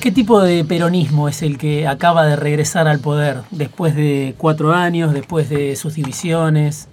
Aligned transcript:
¿Qué 0.00 0.10
tipo 0.10 0.40
de 0.40 0.64
peronismo 0.64 1.28
es 1.28 1.42
el 1.42 1.58
que 1.58 1.86
acaba 1.86 2.24
de 2.24 2.34
regresar 2.34 2.88
al 2.88 3.00
poder 3.00 3.42
después 3.50 3.94
de 3.94 4.34
cuatro 4.38 4.72
años, 4.72 5.12
después 5.12 5.50
de 5.50 5.76
sus 5.76 5.96
divisiones, 5.96 6.88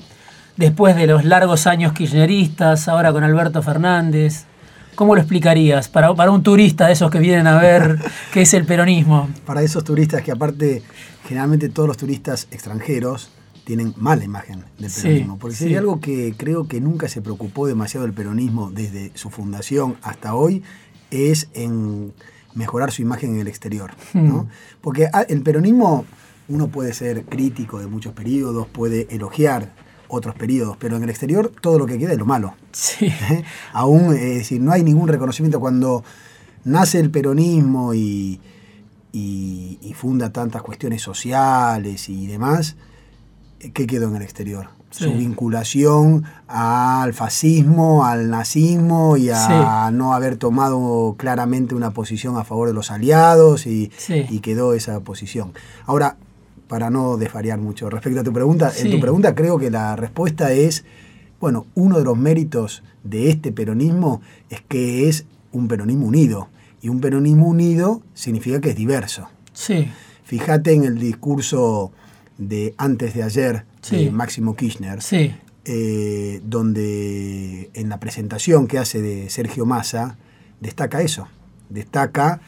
después 0.57 0.93
de 0.97 1.07
los 1.07 1.23
largos 1.23 1.67
años 1.67 1.93
kirchneristas, 1.93 2.89
ahora 2.89 3.13
con 3.13 3.23
Alberto 3.23 3.63
Fernández? 3.63 4.43
¿Cómo 4.95 5.15
lo 5.15 5.21
explicarías 5.21 5.87
para, 5.87 6.13
para 6.15 6.31
un 6.31 6.43
turista 6.43 6.87
de 6.87 6.93
esos 6.93 7.09
que 7.09 7.19
vienen 7.19 7.47
a 7.47 7.57
ver 7.61 7.97
qué 8.33 8.41
es 8.41 8.53
el 8.53 8.65
peronismo? 8.65 9.29
Para 9.45 9.61
esos 9.61 9.85
turistas 9.85 10.21
que 10.21 10.33
aparte, 10.33 10.83
generalmente 11.25 11.69
todos 11.69 11.87
los 11.87 11.95
turistas 11.95 12.49
extranjeros 12.51 13.29
tienen 13.63 13.93
mala 13.95 14.25
imagen 14.25 14.65
del 14.79 14.91
peronismo. 14.91 15.37
porque 15.39 15.55
si 15.55 15.65
hay 15.67 15.75
algo 15.75 16.01
que 16.01 16.33
creo 16.35 16.67
que 16.67 16.81
nunca 16.81 17.07
se 17.07 17.21
preocupó 17.21 17.67
demasiado 17.67 18.05
el 18.05 18.11
peronismo 18.11 18.69
desde 18.69 19.11
su 19.15 19.29
fundación 19.29 19.95
hasta 20.01 20.35
hoy, 20.35 20.61
es 21.09 21.47
en 21.53 22.11
mejorar 22.57 22.91
su 22.91 23.01
imagen 23.01 23.35
en 23.35 23.41
el 23.41 23.47
exterior. 23.47 23.91
Hmm. 24.13 24.41
Porque 24.81 25.07
ah, 25.13 25.21
el 25.29 25.41
peronismo, 25.43 26.05
uno 26.49 26.67
puede 26.67 26.93
ser 26.93 27.23
crítico 27.25 27.79
de 27.79 27.87
muchos 27.87 28.13
periodos, 28.13 28.67
puede 28.67 29.07
elogiar 29.09 29.71
otros 30.09 30.35
periodos, 30.35 30.77
pero 30.77 30.97
en 30.97 31.03
el 31.03 31.09
exterior 31.09 31.51
todo 31.61 31.77
lo 31.77 31.85
que 31.85 31.97
queda 31.97 32.13
es 32.13 32.17
lo 32.17 32.25
malo. 32.25 32.55
Sí. 32.71 33.11
Aún, 33.73 34.13
es 34.15 34.39
decir, 34.39 34.61
no 34.61 34.71
hay 34.71 34.83
ningún 34.83 35.07
reconocimiento 35.07 35.59
cuando 35.59 36.03
nace 36.63 36.99
el 36.99 37.11
peronismo 37.11 37.93
y, 37.93 38.39
y 39.13 39.93
funda 39.95 40.31
tantas 40.31 40.61
cuestiones 40.61 41.01
sociales 41.01 42.09
y 42.09 42.27
demás, 42.27 42.75
¿qué 43.73 43.87
quedó 43.87 44.09
en 44.09 44.17
el 44.17 44.21
exterior? 44.21 44.76
Su 44.89 45.11
vinculación 45.11 46.23
al 46.47 47.13
fascismo, 47.13 48.05
al 48.05 48.29
nazismo 48.29 49.17
y 49.17 49.29
a 49.29 49.91
no 49.93 50.13
haber 50.13 50.37
tomado 50.37 51.15
claramente 51.17 51.75
una 51.75 51.91
posición 51.91 52.37
a 52.37 52.43
favor 52.43 52.69
de 52.69 52.73
los 52.73 52.89
aliados 52.89 53.67
y, 53.67 53.91
quedó 54.41 54.73
esa 54.73 54.99
posición. 55.01 55.53
Ahora, 55.85 56.15
para 56.67 56.89
no 56.89 57.17
desvariar 57.17 57.59
mucho 57.59 57.89
respecto 57.89 58.21
a 58.21 58.23
tu 58.23 58.33
pregunta, 58.33 58.71
en 58.77 58.91
tu 58.91 58.99
pregunta 58.99 59.35
creo 59.35 59.57
que 59.57 59.69
la 59.69 59.95
respuesta 59.95 60.51
es, 60.51 60.85
bueno, 61.39 61.65
uno 61.75 61.97
de 61.97 62.03
los 62.03 62.17
méritos 62.17 62.83
de 63.03 63.29
este 63.29 63.51
peronismo 63.51 64.21
es 64.49 64.61
que 64.61 65.09
es 65.09 65.25
un 65.51 65.67
peronismo 65.67 66.07
unido. 66.07 66.49
Y 66.81 66.89
un 66.89 67.01
peronismo 67.01 67.47
unido 67.47 68.01
significa 68.13 68.61
que 68.61 68.69
es 68.69 68.75
diverso. 68.75 69.27
Sí. 69.53 69.89
Fíjate 70.23 70.73
en 70.73 70.83
el 70.83 70.99
discurso 70.99 71.91
de 72.37 72.73
antes 72.77 73.13
de 73.13 73.23
ayer 73.23 73.65
de 73.89 74.11
Máximo 74.11 74.55
Kirchner, 74.55 74.99
eh, 75.65 76.41
donde 76.45 77.69
en 77.73 77.89
la 77.89 77.99
presentación 77.99 78.67
que 78.67 78.77
hace 78.77 79.01
de 79.01 79.29
Sergio 79.29 79.65
Massa 79.65 80.17
destaca 80.59 81.01
eso, 81.01 81.27
destaca 81.69 82.41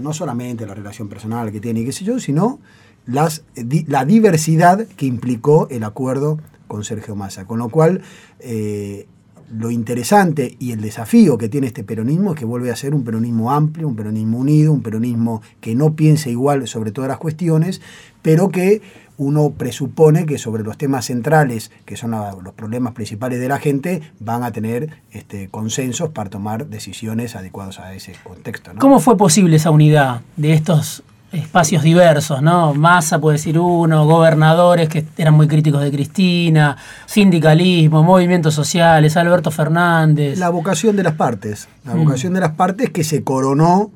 no 0.00 0.12
solamente 0.12 0.66
la 0.66 0.74
relación 0.74 1.08
personal 1.08 1.52
que 1.52 1.60
tiene 1.60 1.80
y 1.80 1.84
qué 1.84 1.92
sé 1.92 2.04
yo, 2.04 2.18
sino 2.18 2.60
las, 3.06 3.44
la 3.86 4.04
diversidad 4.04 4.86
que 4.96 5.06
implicó 5.06 5.68
el 5.70 5.84
acuerdo 5.84 6.38
con 6.68 6.84
Sergio 6.84 7.16
Massa. 7.16 7.44
Con 7.44 7.58
lo 7.58 7.68
cual, 7.68 8.02
eh, 8.40 9.06
lo 9.52 9.70
interesante 9.70 10.56
y 10.58 10.72
el 10.72 10.80
desafío 10.80 11.36
que 11.36 11.48
tiene 11.48 11.66
este 11.66 11.84
peronismo 11.84 12.32
es 12.32 12.38
que 12.38 12.46
vuelve 12.46 12.70
a 12.70 12.76
ser 12.76 12.94
un 12.94 13.04
peronismo 13.04 13.52
amplio, 13.52 13.86
un 13.86 13.96
peronismo 13.96 14.38
unido, 14.38 14.72
un 14.72 14.82
peronismo 14.82 15.42
que 15.60 15.74
no 15.74 15.94
piense 15.94 16.30
igual 16.30 16.66
sobre 16.66 16.90
todas 16.90 17.08
las 17.08 17.18
cuestiones, 17.18 17.82
pero 18.22 18.48
que 18.48 18.80
uno 19.16 19.50
presupone 19.50 20.26
que 20.26 20.38
sobre 20.38 20.62
los 20.62 20.78
temas 20.78 21.06
centrales, 21.06 21.70
que 21.84 21.96
son 21.96 22.10
los 22.10 22.54
problemas 22.54 22.92
principales 22.92 23.40
de 23.40 23.48
la 23.48 23.58
gente, 23.58 24.02
van 24.20 24.42
a 24.42 24.52
tener 24.52 24.90
este, 25.12 25.48
consensos 25.48 26.10
para 26.10 26.30
tomar 26.30 26.66
decisiones 26.66 27.36
adecuadas 27.36 27.78
a 27.78 27.94
ese 27.94 28.14
contexto. 28.24 28.72
¿Cómo 28.78 29.00
fue 29.00 29.16
posible 29.16 29.56
esa 29.56 29.70
unidad 29.70 30.22
de 30.36 30.52
estos 30.52 31.02
espacios 31.32 31.82
diversos, 31.82 32.42
¿no? 32.42 32.74
Massa 32.74 33.18
puede 33.18 33.38
decir 33.38 33.58
uno, 33.58 34.04
gobernadores 34.06 34.88
que 34.88 35.04
eran 35.16 35.34
muy 35.34 35.48
críticos 35.48 35.82
de 35.82 35.90
Cristina, 35.90 36.76
sindicalismo, 37.06 38.02
movimientos 38.02 38.54
sociales, 38.54 39.16
Alberto 39.16 39.50
Fernández. 39.50 40.38
La 40.38 40.50
vocación 40.50 40.94
de 40.94 41.02
las 41.02 41.14
partes, 41.14 41.68
la 41.84 41.94
mm. 41.94 42.04
vocación 42.04 42.34
de 42.34 42.40
las 42.40 42.52
partes 42.52 42.90
que 42.90 43.02
se 43.02 43.24
coronó 43.24 43.90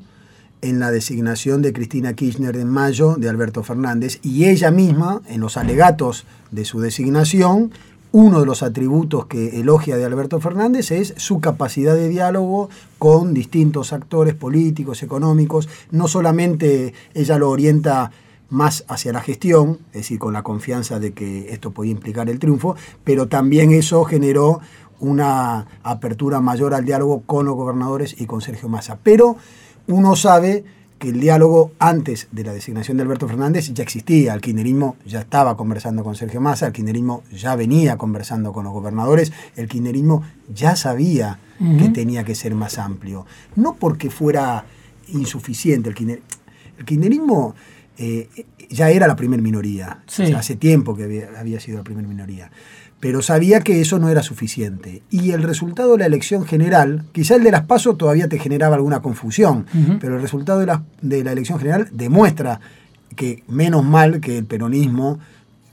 en 0.69 0.81
la 0.81 0.91
designación 0.91 1.62
de 1.62 1.72
Cristina 1.72 2.15
Kirchner 2.15 2.56
en 2.56 2.69
mayo 2.69 3.15
de 3.16 3.28
Alberto 3.28 3.62
Fernández 3.62 4.19
y 4.22 4.47
ella 4.47 4.71
misma, 4.71 5.22
en 5.28 5.41
los 5.41 5.56
alegatos 5.56 6.27
de 6.50 6.65
su 6.65 6.81
designación, 6.81 7.71
uno 8.10 8.41
de 8.41 8.47
los 8.47 8.62
atributos 8.62 9.27
que 9.27 9.60
elogia 9.60 9.97
de 9.97 10.04
Alberto 10.04 10.41
Fernández 10.41 10.91
es 10.91 11.15
su 11.19 11.41
capacidad 11.41 11.94
de 11.94 12.09
diálogo 12.09 12.69
con 12.99 13.32
distintos 13.32 13.93
actores 13.93 14.34
políticos, 14.34 15.03
económicos. 15.03 15.69
No 15.91 16.09
solamente 16.09 16.94
ella 17.15 17.38
lo 17.38 17.50
orienta 17.50 18.10
más 18.48 18.84
hacia 18.88 19.12
la 19.12 19.21
gestión, 19.21 19.78
es 19.88 20.03
decir, 20.03 20.19
con 20.19 20.33
la 20.33 20.43
confianza 20.43 20.98
de 20.98 21.12
que 21.12 21.53
esto 21.53 21.72
podía 21.72 21.93
implicar 21.93 22.28
el 22.28 22.38
triunfo, 22.38 22.75
pero 23.04 23.28
también 23.28 23.71
eso 23.72 24.04
generó 24.04 24.60
una 24.98 25.66
apertura 25.83 26.41
mayor 26.41 26.75
al 26.75 26.84
diálogo 26.84 27.22
con 27.27 27.47
los 27.47 27.54
gobernadores 27.54 28.19
y 28.19 28.27
con 28.27 28.41
Sergio 28.41 28.69
Massa. 28.69 28.98
Pero 29.03 29.37
uno 29.88 30.16
sabe 30.16 30.64
que 30.98 31.10
el 31.10 31.20
diálogo 31.20 31.72
antes 31.78 32.28
de 32.32 32.44
la 32.44 32.52
designación 32.52 32.97
de 32.97 33.02
Alberto 33.02 33.28
Fernández 33.28 33.72
ya 33.72 33.82
existía. 33.82 34.32
El 34.32 34.41
kirchnerismo 34.41 34.97
ya 35.04 35.20
estaba 35.20 35.56
conversando 35.56 36.02
con 36.02 36.16
Sergio 36.16 36.41
Massa, 36.41 36.66
el 36.66 36.72
kirchnerismo 36.72 37.22
ya 37.32 37.54
venía 37.54 37.98
conversando 37.98 38.52
con 38.52 38.64
los 38.64 38.72
gobernadores, 38.72 39.32
el 39.56 39.69
kirchnerismo 39.69 40.22
ya 40.52 40.74
sabía 40.76 41.38
que 41.78 41.88
tenía 41.88 42.24
que 42.24 42.34
ser 42.34 42.54
más 42.54 42.78
amplio. 42.78 43.26
No 43.56 43.76
porque 43.76 44.10
fuera 44.10 44.64
insuficiente 45.08 45.88
el 45.88 45.94
kirchnerismo. 45.94 46.28
El 46.78 46.84
kirchnerismo 46.84 47.54
eh, 47.98 48.28
ya 48.68 48.91
era 48.91 49.06
la 49.06 49.16
primer 49.16 49.41
minoría, 49.41 50.03
hace 50.34 50.56
tiempo 50.56 50.94
que 50.97 51.04
había, 51.04 51.28
había 51.38 51.60
sido 51.60 51.78
la 51.78 51.84
primera 51.84 52.06
minoría 52.06 52.50
pero 53.00 53.22
sabía 53.22 53.60
que 53.60 53.80
eso 53.80 53.98
no 53.98 54.08
era 54.08 54.22
suficiente. 54.22 55.02
Y 55.10 55.32
el 55.32 55.42
resultado 55.42 55.92
de 55.92 55.98
la 55.98 56.06
elección 56.06 56.46
general, 56.46 57.04
quizá 57.12 57.36
el 57.36 57.44
de 57.44 57.50
las 57.50 57.64
pasos 57.64 57.98
todavía 57.98 58.28
te 58.28 58.38
generaba 58.38 58.76
alguna 58.76 59.00
confusión, 59.00 59.66
pero 60.00 60.16
el 60.16 60.22
resultado 60.22 60.60
de 60.60 60.66
la, 60.66 60.82
de 61.02 61.22
la, 61.22 61.32
elección 61.32 61.58
general 61.58 61.88
demuestra 61.92 62.60
que 63.14 63.44
menos 63.48 63.84
mal 63.84 64.20
que 64.20 64.38
el 64.38 64.44
peronismo 64.44 65.18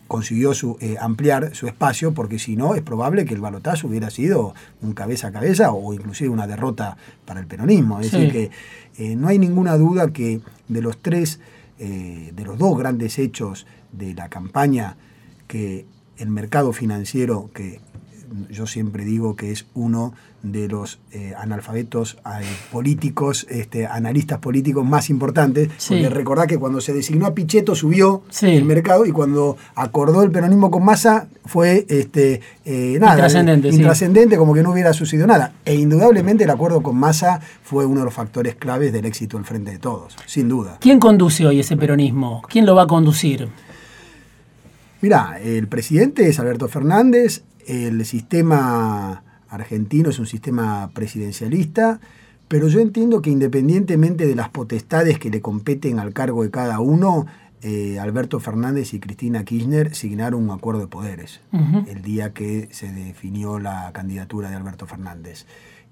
consiguió 0.07 0.53
su, 0.53 0.78
eh, 0.79 0.97
ampliar 1.00 1.56
su 1.56 1.66
espacio, 1.67 2.13
porque 2.13 2.38
si 2.38 2.56
no 2.56 2.75
es 2.75 2.81
probable 2.81 3.25
que 3.25 3.33
el 3.33 3.41
balotaje 3.41 3.88
hubiera 3.88 4.09
sido 4.09 4.53
un 4.81 4.94
cabeza 4.94 5.29
a 5.29 5.31
cabeza 5.31 5.72
o 5.72 5.94
inclusive 5.94 6.29
una 6.29 6.45
derrota 6.45 6.97
para 7.25 7.39
el 7.39 7.47
peronismo. 7.47 8.00
Es 8.00 8.12
decir, 8.12 8.31
que 8.31 8.51
eh, 8.97 9.16
no 9.16 9.29
hay 9.29 9.39
ninguna 9.39 9.75
duda 9.78 10.12
que 10.12 10.41
de 10.67 10.81
los 10.81 10.97
tres, 11.00 11.39
eh, 11.79 12.31
de 12.35 12.44
los 12.44 12.59
dos 12.59 12.78
grandes 12.78 13.17
hechos 13.17 13.66
de 13.91 14.13
la 14.13 14.29
campaña 14.29 14.97
que 15.47 15.85
el 16.18 16.29
mercado 16.29 16.74
financiero, 16.74 17.50
que 17.53 17.79
yo 18.50 18.68
siempre 18.68 19.06
digo 19.06 19.35
que 19.35 19.51
es 19.51 19.66
uno 19.74 20.13
de 20.41 20.68
los 20.68 21.00
eh, 21.12 21.34
analfabetos 21.38 22.18
eh, 22.25 22.44
políticos, 22.72 23.47
este, 23.50 23.88
analistas 23.88 24.40
políticos 24.40 24.85
más 24.85 25.09
importantes, 25.09 25.69
porque 25.88 26.09
recordá 26.09 26.47
que 26.47 26.57
cuando 26.57 26.81
se 26.81 26.94
designó 26.94 27.28
a 27.28 27.34
Pichetto 27.34 27.75
subió 27.75 28.24
el 28.41 28.66
mercado 28.66 29.06
y 29.06 29.12
cuando 29.12 29.56
acordó 29.75 30.22
el 30.24 30.31
peronismo 30.31 30.69
con 30.69 30.84
Massa 30.84 31.28
fue 31.46 31.85
este, 31.88 32.41
eh, 32.66 32.97
nada, 33.00 33.13
intrascendente, 33.13 33.69
intrascendente 33.69 34.38
como 34.38 34.53
que 34.53 34.63
no 34.63 34.72
hubiera 34.72 34.94
sucedido 34.94 35.28
nada. 35.28 35.53
E 35.63 35.75
indudablemente 35.75 36.44
el 36.44 36.50
acuerdo 36.50 36.81
con 36.81 36.97
Massa 36.97 37.40
fue 37.63 37.85
uno 37.85 38.01
de 38.01 38.06
los 38.06 38.13
factores 38.13 38.56
claves 38.56 38.91
del 38.91 39.06
éxito 39.06 39.38
del 39.38 39.45
Frente 39.45 39.72
de 39.72 39.80
Todos, 39.80 40.16
sin 40.25 40.50
duda. 40.50 40.78
¿Quién 40.81 41.00
conduce 41.00 41.45
hoy 41.45 41.62
ese 41.62 41.78
peronismo? 41.78 42.41
¿Quién 42.50 42.66
lo 42.66 42.75
va 42.75 42.84
a 42.84 42.88
conducir? 42.88 43.47
Mirá, 45.03 45.38
el 45.44 45.68
presidente 45.68 46.30
es 46.30 46.40
Alberto 46.40 46.69
Fernández, 46.69 47.44
el 47.68 48.06
sistema 48.06 49.22
argentino 49.50 50.12
es 50.12 50.18
un 50.18 50.28
sistema 50.28 50.91
presidencialista, 50.94 52.00
pero 52.47 52.69
yo 52.69 52.80
entiendo 52.80 53.22
que 53.22 53.30
independientemente 53.30 54.25
de 54.25 54.34
las 54.34 54.47
potestades 54.47 55.19
que 55.19 55.30
le 55.30 55.42
competen 55.42 56.00
al 56.00 56.13
cargo 56.13 56.44
de 56.44 56.51
cada 56.51 56.80
uno, 56.80 57.25
eh, 57.62 58.00
Alberto 58.00 58.39
Fernández 58.39 58.94
y 58.94 59.01
Cristina 59.01 59.44
Kirchner 59.44 59.94
signaron 59.94 60.42
un 60.42 60.51
acuerdo 60.51 60.80
de 60.80 60.88
poderes 60.88 61.42
el 61.51 62.01
día 62.01 62.31
que 62.31 62.69
se 62.72 62.89
definió 62.94 63.60
la 63.60 63.92
candidatura 63.92 64.50
de 64.50 64.56
Alberto 64.56 64.88
Fernández. 64.88 65.45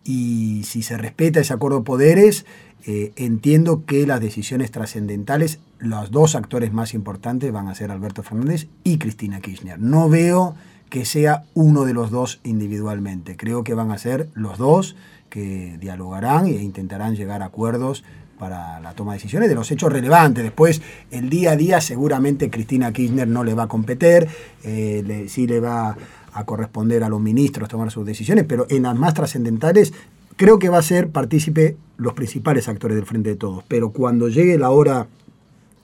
Y 0.05 0.63
si 0.63 0.83
se 0.83 0.97
respeta 0.97 1.41
ese 1.41 1.51
acuerdo 1.51 1.79
de 1.79 1.83
poderes, 1.83 2.45
eh, 2.87 3.11
entiendo 3.17 3.83
que 3.85 4.07
las 4.07 4.21
decisiones 4.21 4.71
trascendentales, 4.71 5.59
los 5.81 6.11
dos 6.11 6.35
actores 6.35 6.71
más 6.71 6.93
importantes 6.93 7.51
van 7.51 7.67
a 7.67 7.75
ser 7.75 7.91
Alberto 7.91 8.23
Fernández 8.23 8.67
y 8.83 8.97
Cristina 8.99 9.41
Kirchner. 9.41 9.79
No 9.79 10.09
veo 10.09 10.55
que 10.89 11.05
sea 11.05 11.45
uno 11.53 11.85
de 11.85 11.93
los 11.93 12.11
dos 12.11 12.39
individualmente. 12.43 13.35
Creo 13.35 13.63
que 13.63 13.73
van 13.73 13.91
a 13.91 13.97
ser 13.97 14.29
los 14.35 14.57
dos 14.57 14.95
que 15.29 15.77
dialogarán 15.79 16.45
e 16.45 16.61
intentarán 16.61 17.15
llegar 17.15 17.41
a 17.41 17.45
acuerdos 17.45 18.03
para 18.37 18.79
la 18.79 18.93
toma 18.93 19.13
de 19.13 19.17
decisiones 19.17 19.49
de 19.49 19.55
los 19.55 19.71
hechos 19.71 19.91
relevantes. 19.91 20.43
Después, 20.43 20.81
el 21.09 21.29
día 21.29 21.51
a 21.51 21.55
día, 21.55 21.81
seguramente 21.81 22.49
Cristina 22.49 22.91
Kirchner 22.91 23.27
no 23.27 23.43
le 23.43 23.53
va 23.53 23.63
a 23.63 23.67
competir, 23.67 24.27
eh, 24.63 25.25
sí 25.29 25.47
le 25.47 25.59
va 25.59 25.95
a 26.33 26.43
corresponder 26.45 27.03
a 27.03 27.09
los 27.09 27.21
ministros 27.21 27.69
tomar 27.69 27.91
sus 27.91 28.05
decisiones, 28.05 28.45
pero 28.47 28.65
en 28.69 28.83
las 28.83 28.95
más 28.95 29.13
trascendentales 29.13 29.93
creo 30.37 30.59
que 30.59 30.69
va 30.69 30.79
a 30.79 30.83
ser 30.83 31.09
partícipe 31.09 31.77
los 31.97 32.13
principales 32.13 32.67
actores 32.67 32.95
del 32.95 33.05
Frente 33.05 33.29
de 33.29 33.35
Todos. 33.35 33.63
Pero 33.67 33.91
cuando 33.91 34.27
llegue 34.27 34.57
la 34.57 34.71
hora 34.71 35.07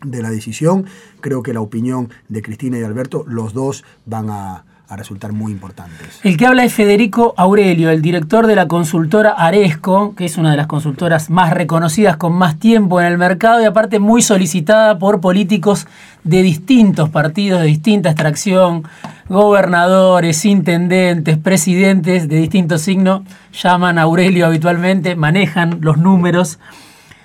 de 0.04 0.22
la 0.22 0.30
decisión, 0.30 0.86
creo 1.22 1.44
que 1.44 1.54
la 1.54 1.62
opinión 1.62 2.10
de 2.30 2.42
Cristina 2.42 2.78
y 2.78 2.84
Alberto, 2.84 3.24
los 3.28 3.54
dos 3.54 3.84
van 4.06 4.30
a, 4.30 4.64
a 4.90 4.96
resultar 4.96 5.34
muy 5.34 5.52
importantes. 5.52 6.20
El 6.24 6.38
que 6.38 6.46
habla 6.46 6.64
es 6.64 6.74
Federico 6.74 7.34
Aurelio, 7.36 7.90
el 7.90 8.02
director 8.02 8.48
de 8.48 8.56
la 8.56 8.70
consultora 8.70 9.32
Aresco, 9.32 10.16
que 10.16 10.26
es 10.26 10.38
una 10.38 10.52
de 10.52 10.58
las 10.58 10.68
consultoras 10.68 11.30
más 11.30 11.54
reconocidas 11.54 12.16
con 12.16 12.34
más 12.34 12.58
tiempo 12.58 13.02
en 13.02 13.08
el 13.08 13.18
mercado 13.18 13.62
y 13.62 13.66
aparte 13.66 14.00
muy 14.00 14.22
solicitada 14.22 14.98
por 14.98 15.20
políticos 15.20 15.88
de 16.24 16.42
distintos 16.42 17.10
partidos, 17.10 17.62
de 17.62 17.68
distinta 17.68 18.10
extracción, 18.12 18.84
gobernadores, 19.28 20.46
intendentes, 20.46 21.38
presidentes 21.38 22.30
de 22.30 22.38
distintos 22.38 22.82
signos, 22.82 23.24
llaman 23.52 23.98
a 23.98 24.04
Aurelio 24.04 24.46
habitualmente, 24.46 25.18
manejan 25.18 25.80
los 25.82 25.98
números, 25.98 26.60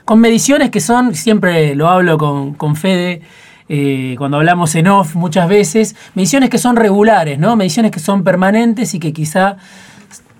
con 0.04 0.20
mediciones 0.20 0.70
que 0.70 0.80
son, 0.80 1.14
siempre 1.14 1.74
lo 1.74 1.88
hablo 1.88 2.18
con, 2.18 2.54
con 2.54 2.76
Fede, 2.76 3.22
eh, 3.68 4.16
cuando 4.18 4.38
hablamos 4.38 4.74
en 4.74 4.88
off 4.88 5.14
muchas 5.14 5.48
veces, 5.48 5.96
mediciones 6.14 6.50
que 6.50 6.58
son 6.58 6.76
regulares, 6.76 7.38
¿no? 7.38 7.56
mediciones 7.56 7.90
que 7.90 8.00
son 8.00 8.24
permanentes 8.24 8.94
y 8.94 8.98
que 8.98 9.12
quizá 9.12 9.56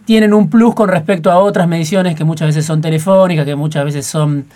tienen 0.04 0.34
un 0.34 0.50
plus 0.50 0.74
con 0.74 0.88
respecto 0.88 1.30
a 1.30 1.38
otras 1.38 1.68
mediciones 1.68 2.14
que 2.14 2.24
muchas 2.24 2.48
veces 2.48 2.66
son 2.66 2.80
telefónicas, 2.80 3.44
que 3.44 3.54
muchas 3.54 3.84
veces 3.84 4.04
son 4.04 4.46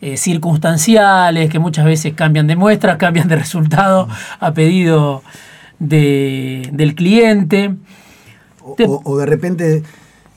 eh, 0.00 0.16
circunstanciales, 0.16 1.50
que 1.50 1.58
muchas 1.58 1.86
veces 1.86 2.14
cambian 2.14 2.46
de 2.46 2.56
muestras, 2.56 2.96
cambian 2.98 3.28
de 3.28 3.36
resultado 3.36 4.08
a 4.38 4.52
pedido 4.52 5.22
del 5.78 6.94
cliente. 6.94 7.74
o, 8.60 9.18
de 9.18 9.26
repente 9.26 9.82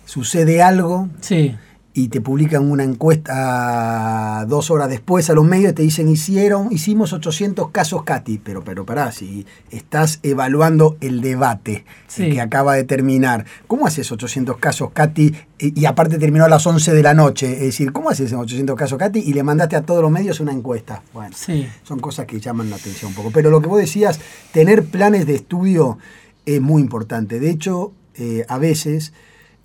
sucede 0.06 0.62
algo 0.62 1.10
sí 1.20 1.56
y 1.96 2.08
te 2.08 2.22
publican 2.22 2.70
una 2.70 2.84
encuesta 2.84 4.46
dos 4.48 4.72
horas 4.72 4.90
después 4.90 5.30
a 5.30 5.34
los 5.34 5.46
medios 5.46 5.74
y 5.74 5.76
te 5.76 5.84
dicen, 5.84 6.10
hicieron, 6.10 6.70
hicimos 6.72 7.14
800 7.14 7.70
casos 7.70 8.04
Katy, 8.04 8.40
pero, 8.40 8.64
pero 8.64 8.84
pará, 8.84 9.12
si 9.12 9.46
estás 9.70 10.20
evaluando 10.24 10.98
el 11.02 11.22
debate 11.22 11.86
que 12.16 12.42
acaba 12.42 12.76
de 12.76 12.84
terminar, 12.84 13.46
¿cómo 13.68 13.86
haces 13.86 14.12
800 14.12 14.58
casos 14.58 14.90
Katy 14.92 15.36
y, 15.60 15.86
aparte 15.86 16.18
terminó 16.18 16.46
a 16.46 16.50
las 16.50 16.66
11 16.66 16.94
de 16.94 17.04
la 17.04 17.14
noche? 17.14 17.54
Es 17.54 17.62
decir, 17.62 17.92
¿cómo 17.92 18.10
haces 18.10 18.34
800 18.34 18.76
casos 18.76 18.98
Katy 18.98 19.20
y 19.20 19.34
le 19.34 19.44
mandaste 19.44 19.76
a 19.76 19.84
todos 19.84 20.02
los 20.02 20.12
medios 20.12 20.40
una 20.40 20.52
encuesta? 20.52 21.04
Bueno, 21.14 21.36
son 21.84 22.00
cosas 22.00 22.26
que 22.26 22.40
llaman 22.40 22.72
la 22.72 22.78
atención 22.78 23.10
un 23.10 23.16
poco. 23.16 23.30
Pero 23.32 23.52
lo 23.52 23.62
que 23.62 23.68
vos 23.68 23.80
decías, 23.80 24.20
tener 24.52 24.84
planes 24.84 25.28
de 25.28 25.36
estudio 25.36 26.00
es 26.46 26.60
muy 26.60 26.82
importante. 26.82 27.40
De 27.40 27.52
hecho, 27.52 27.94
eh, 28.16 28.46
a 28.50 28.58
veces 28.58 29.14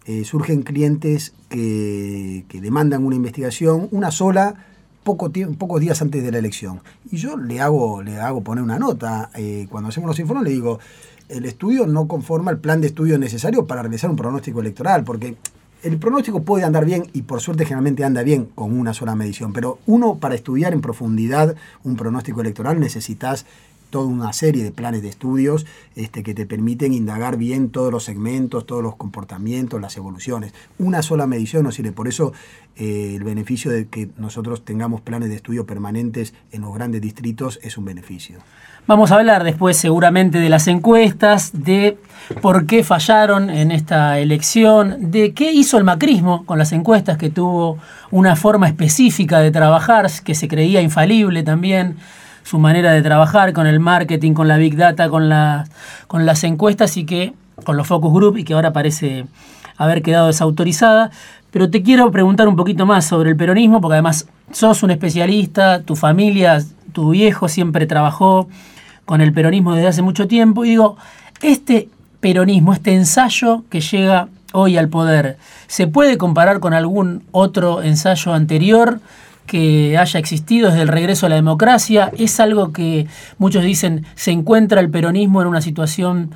eh, 0.05 0.25
surgen 0.25 0.63
clientes 0.63 1.33
que, 1.49 2.45
demandan 2.61 3.05
una 3.05 3.17
investigación, 3.17 3.89
una 3.91 4.11
sola, 4.11 4.55
poco 5.05 5.31
pocos 5.57 5.81
días 5.81 6.03
antes 6.03 6.23
de 6.23 6.31
la 6.31 6.39
elección. 6.39 6.81
Y 7.11 7.17
yo 7.17 7.37
le 7.37 7.61
hago, 7.61 8.03
le 8.03 8.19
hago 8.19 8.43
poner 8.43 8.63
una 8.63 8.79
nota. 8.79 9.31
Eh, 9.35 9.67
cuando 9.71 9.89
hacemos 9.89 10.09
los 10.09 10.19
informes 10.19 10.45
le 10.45 10.51
digo, 10.51 10.79
el 11.29 11.45
estudio 11.45 11.87
no 11.87 12.09
conforma 12.09 12.51
el 12.51 12.59
plan 12.59 12.81
de 12.81 12.89
estudio 12.89 13.19
necesario 13.19 13.67
para 13.67 13.83
realizar 13.83 14.11
un 14.11 14.17
pronóstico 14.17 14.61
electoral, 14.61 15.05
porque 15.05 15.37
el 15.83 15.99
pronóstico 15.99 16.43
puede 16.43 16.65
andar 16.65 16.85
bien 16.85 17.05
y 17.13 17.23
por 17.23 17.41
suerte 17.41 17.65
generalmente 17.65 18.05
anda 18.05 18.23
bien 18.23 18.47
con 18.47 18.79
una 18.79 18.95
sola 18.95 19.15
medición, 19.15 19.53
pero 19.53 19.79
uno 19.87 20.17
para 20.17 20.35
estudiar 20.35 20.73
en 20.73 20.81
profundidad 20.81 21.55
un 21.85 21.97
pronóstico 21.97 22.41
electoral 22.41 22.81
necesitas 22.81 23.47
toda 23.91 24.07
una 24.07 24.33
serie 24.33 24.63
de 24.63 24.71
planes 24.71 25.03
de 25.03 25.09
estudios 25.09 25.67
este, 25.97 26.23
que 26.23 26.35
te 26.35 26.47
permiten 26.47 26.93
indagar 26.93 27.37
bien 27.37 27.71
todos 27.71 27.93
los 27.93 28.05
segmentos, 28.05 28.67
todos 28.67 28.83
los 28.83 28.97
comportamientos, 28.97 29.81
las 29.81 29.97
evoluciones. 29.97 30.53
Una 30.79 31.03
sola 31.03 31.27
medición 31.27 31.65
no 31.65 31.73
sirve. 31.73 31.93
Por 31.93 32.09
eso 32.09 32.33
eh, 32.77 33.15
el 33.17 33.25
beneficio 33.25 33.71
de 33.71 33.87
que 33.87 34.09
nosotros 34.19 34.65
tengamos 34.65 35.01
planes 35.01 35.29
de 35.29 35.37
estudio 35.37 35.67
permanentes 35.67 36.35
en 36.53 36.63
los 36.63 36.75
grandes 36.75 37.01
distritos 37.01 37.59
es 37.63 37.79
un 37.79 37.85
beneficio. 37.85 38.39
Vamos 38.89 39.13
a 39.13 39.17
hablar 39.17 39.45
después 39.45 39.77
seguramente 39.77 40.39
de 40.39 40.49
las 40.49 40.67
encuestas, 40.67 41.51
de 41.53 41.99
por 42.41 42.65
qué 42.65 42.83
fallaron 42.83 43.51
en 43.51 43.71
esta 43.71 44.19
elección, 44.19 45.11
de 45.11 45.35
qué 45.35 45.53
hizo 45.53 45.77
el 45.77 45.85
macrismo 45.85 46.47
con 46.47 46.59
las 46.59 46.73
encuestas, 46.73 47.19
que 47.19 47.29
tuvo 47.29 47.77
una 48.11 48.35
forma 48.35 48.67
específica 48.67 49.41
de 49.41 49.51
trabajar, 49.51 50.11
que 50.25 50.35
se 50.35 50.49
creía 50.49 50.81
infalible 50.81 51.43
también 51.43 51.97
su 52.49 52.59
manera 52.59 52.93
de 52.93 53.03
trabajar 53.03 53.53
con 53.53 53.67
el 53.67 53.79
marketing, 53.79 54.33
con 54.33 54.49
la 54.49 54.57
big 54.57 54.75
data, 54.75 55.11
con, 55.11 55.31
con 56.07 56.25
las 56.25 56.45
encuestas 56.45 56.97
y 56.97 57.05
que 57.05 57.35
con 57.63 57.77
los 57.77 57.87
focus 57.87 58.11
group 58.11 58.39
y 58.39 58.45
que 58.45 58.55
ahora 58.55 58.73
parece 58.73 59.27
haber 59.77 60.01
quedado 60.01 60.29
desautorizada. 60.29 61.11
Pero 61.51 61.69
te 61.69 61.83
quiero 61.83 62.11
preguntar 62.11 62.49
un 62.49 62.57
poquito 62.57 62.87
más 62.87 63.05
sobre 63.05 63.29
el 63.29 63.37
peronismo, 63.37 63.83
porque 63.83 63.97
además 63.97 64.29
sos 64.51 64.83
un 64.83 64.91
especialista, 64.91 65.83
tu 65.83 65.95
familia, 65.95 66.65
tu 66.95 67.11
viejo 67.11 67.49
siempre 67.49 67.87
trabajó 67.87 68.49
con 69.05 69.21
el 69.21 69.35
peronismo 69.35 69.75
desde 69.75 69.89
hace 69.89 70.01
mucho 70.01 70.27
tiempo. 70.27 70.65
Y 70.65 70.71
digo, 70.71 70.97
este 71.43 71.91
peronismo, 72.21 72.73
este 72.73 72.95
ensayo 72.95 73.65
que 73.69 73.83
llega 73.83 74.29
hoy 74.55 74.79
al 74.79 74.89
poder, 74.89 75.37
¿se 75.67 75.87
puede 75.87 76.17
comparar 76.17 76.61
con 76.61 76.73
algún 76.73 77.25
otro 77.31 77.83
ensayo 77.83 78.33
anterior? 78.33 79.01
Que 79.49 79.99
haya 79.99 80.21
existido 80.21 80.69
desde 80.69 80.83
el 80.83 80.89
regreso 80.89 81.27
a 81.27 81.31
la 81.31 81.35
democracia. 81.35 82.13
Es 82.17 82.39
algo 82.39 82.73
que 82.73 83.09
muchos 83.39 83.65
dicen 83.65 84.05
se 84.15 84.31
encuentra 84.31 84.81
el 84.81 84.91
peronismo 84.91 85.43
en 85.43 85.49
una 85.49 85.61
situación 85.61 86.31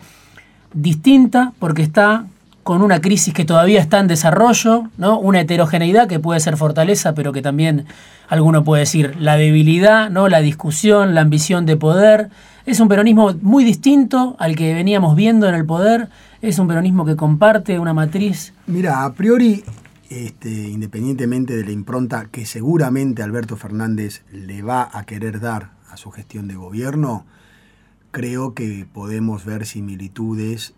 distinta 0.75 1.53
porque 1.61 1.83
está 1.83 2.27
con 2.63 2.83
una 2.83 3.01
crisis 3.01 3.35
que 3.35 3.45
todavía 3.45 3.81
está 3.81 3.99
en 3.99 4.07
desarrollo, 4.07 4.89
¿no? 4.97 5.19
una 5.19 5.41
heterogeneidad 5.41 6.09
que 6.09 6.21
puede 6.21 6.41
ser 6.41 6.57
fortaleza, 6.57 7.13
pero 7.15 7.33
que 7.33 7.43
también 7.43 7.87
alguno 8.29 8.63
puede 8.63 8.81
decir 8.81 9.17
la 9.19 9.37
debilidad, 9.37 10.11
¿no? 10.11 10.29
la 10.29 10.41
discusión, 10.41 11.15
la 11.15 11.23
ambición 11.23 11.67
de 11.67 11.77
poder. 11.77 12.31
Es 12.65 12.79
un 12.79 12.89
peronismo 12.89 13.33
muy 13.43 13.65
distinto 13.65 14.37
al 14.39 14.55
que 14.55 14.75
veníamos 14.75 15.17
viendo 15.17 15.49
en 15.49 15.57
el 15.57 15.67
poder, 15.67 16.09
es 16.41 16.59
un 16.59 16.69
peronismo 16.69 17.05
que 17.05 17.17
comparte 17.17 17.79
una 17.81 17.95
matriz. 17.95 18.53
Mira, 18.67 19.05
a 19.05 19.13
priori 19.13 19.65
este, 20.13 20.51
independientemente 20.51 21.57
de 21.57 21.65
la 21.65 21.73
impronta 21.73 22.27
que 22.27 22.45
seguramente 22.45 23.23
Alberto 23.23 23.57
Fernández 23.57 24.23
le 24.31 24.63
va 24.63 24.89
a 24.93 25.05
querer 25.05 25.41
dar 25.41 25.73
a 25.89 25.97
su 25.97 26.11
gestión 26.11 26.49
de 26.49 26.55
gobierno, 26.55 27.25
creo 28.11 28.53
que 28.53 28.87
podemos 28.93 29.45
ver 29.45 29.65
similitudes 29.67 30.75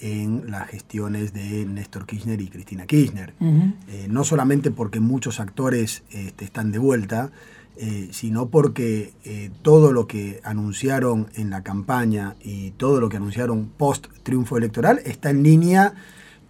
en 0.00 0.50
las 0.50 0.68
gestiones 0.68 1.32
de 1.32 1.66
Néstor 1.66 2.06
Kirchner 2.06 2.40
y 2.40 2.48
Cristina 2.48 2.86
Kirchner. 2.86 3.34
Eh, 3.40 4.06
no 4.08 4.24
solamente 4.24 4.70
porque 4.70 5.00
muchos 5.00 5.40
actores 5.40 6.02
este, 6.10 6.44
están 6.44 6.72
de 6.72 6.78
vuelta, 6.78 7.30
eh, 7.76 8.08
sino 8.10 8.48
porque 8.48 9.12
eh, 9.24 9.50
todo 9.62 9.92
lo 9.92 10.06
que 10.06 10.40
anunciaron 10.44 11.28
en 11.34 11.50
la 11.50 11.62
campaña 11.62 12.36
y 12.42 12.72
todo 12.72 13.00
lo 13.00 13.08
que 13.08 13.18
anunciaron 13.18 13.66
post 13.76 14.06
triunfo 14.22 14.56
electoral 14.56 15.00
está 15.04 15.30
en 15.30 15.42
línea 15.42 15.94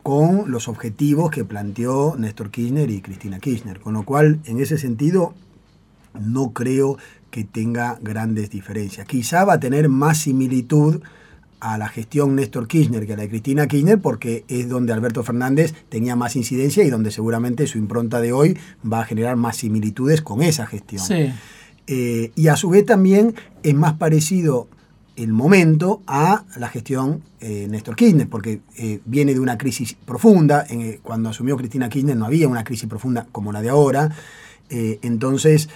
con 0.09 0.50
los 0.50 0.69
objetivos 0.69 1.31
que 1.31 1.45
planteó 1.45 2.17
Néstor 2.17 2.50
Kirchner 2.50 2.91
y 2.91 3.03
Cristina 3.03 3.41
Kirchner. 3.41 3.79
Con 3.79 3.93
lo 3.93 4.05
cual, 4.05 4.41
en 4.47 4.59
ese 4.59 4.79
sentido, 4.79 5.35
no 6.19 6.55
creo 6.55 6.97
que 7.31 7.45
tenga 7.45 7.99
grandes 8.00 8.49
diferencias. 8.49 9.07
Quizá 9.07 9.45
va 9.45 9.53
a 9.53 9.61
tener 9.61 9.91
más 9.91 10.17
similitud 10.17 11.03
a 11.61 11.77
la 11.77 11.88
gestión 11.88 12.37
Néstor 12.37 12.69
Kirchner 12.69 13.07
que 13.07 13.12
a 13.12 13.17
la 13.17 13.25
de 13.25 13.29
Cristina 13.29 13.67
Kirchner 13.67 14.00
porque 14.00 14.47
es 14.49 14.71
donde 14.71 14.95
Alberto 14.95 15.23
Fernández 15.23 15.75
tenía 15.91 16.17
más 16.17 16.37
incidencia 16.37 16.83
y 16.85 16.88
donde 16.88 17.11
seguramente 17.11 17.67
su 17.67 17.77
impronta 17.77 18.23
de 18.23 18.33
hoy 18.33 18.57
va 18.91 19.00
a 19.00 19.05
generar 19.05 19.37
más 19.37 19.59
similitudes 19.59 20.23
con 20.23 20.41
esa 20.41 20.65
gestión. 20.65 21.05
Eh, 21.87 22.33
y 22.35 22.49
a 22.49 22.57
su 22.57 22.71
vez 22.71 22.87
también 22.87 23.35
es 23.62 23.75
más 23.75 23.93
parecido 23.99 24.69
el 25.19 25.33
momento 25.33 26.01
a 26.07 26.45
la 26.57 26.69
gestión 26.69 27.23
eh, 27.41 27.67
Néstor 27.69 27.97
Kirchner, 27.97 28.29
porque 28.29 28.61
eh, 28.77 29.01
viene 29.05 29.35
de 29.35 29.41
una 29.41 29.59
crisis 29.59 29.97
profunda. 30.05 30.65
Eh, 30.71 31.01
cuando 31.03 31.29
asumió 31.29 31.57
Cristina 31.57 31.89
Kirchner 31.89 32.17
no 32.17 32.27
había 32.27 32.47
una 32.47 32.63
crisis 32.63 32.89
profunda 32.89 33.27
como 33.31 33.53
la 33.53 33.61
de 33.61 33.69
ahora. 33.69 34.11
entonces, 34.71 35.71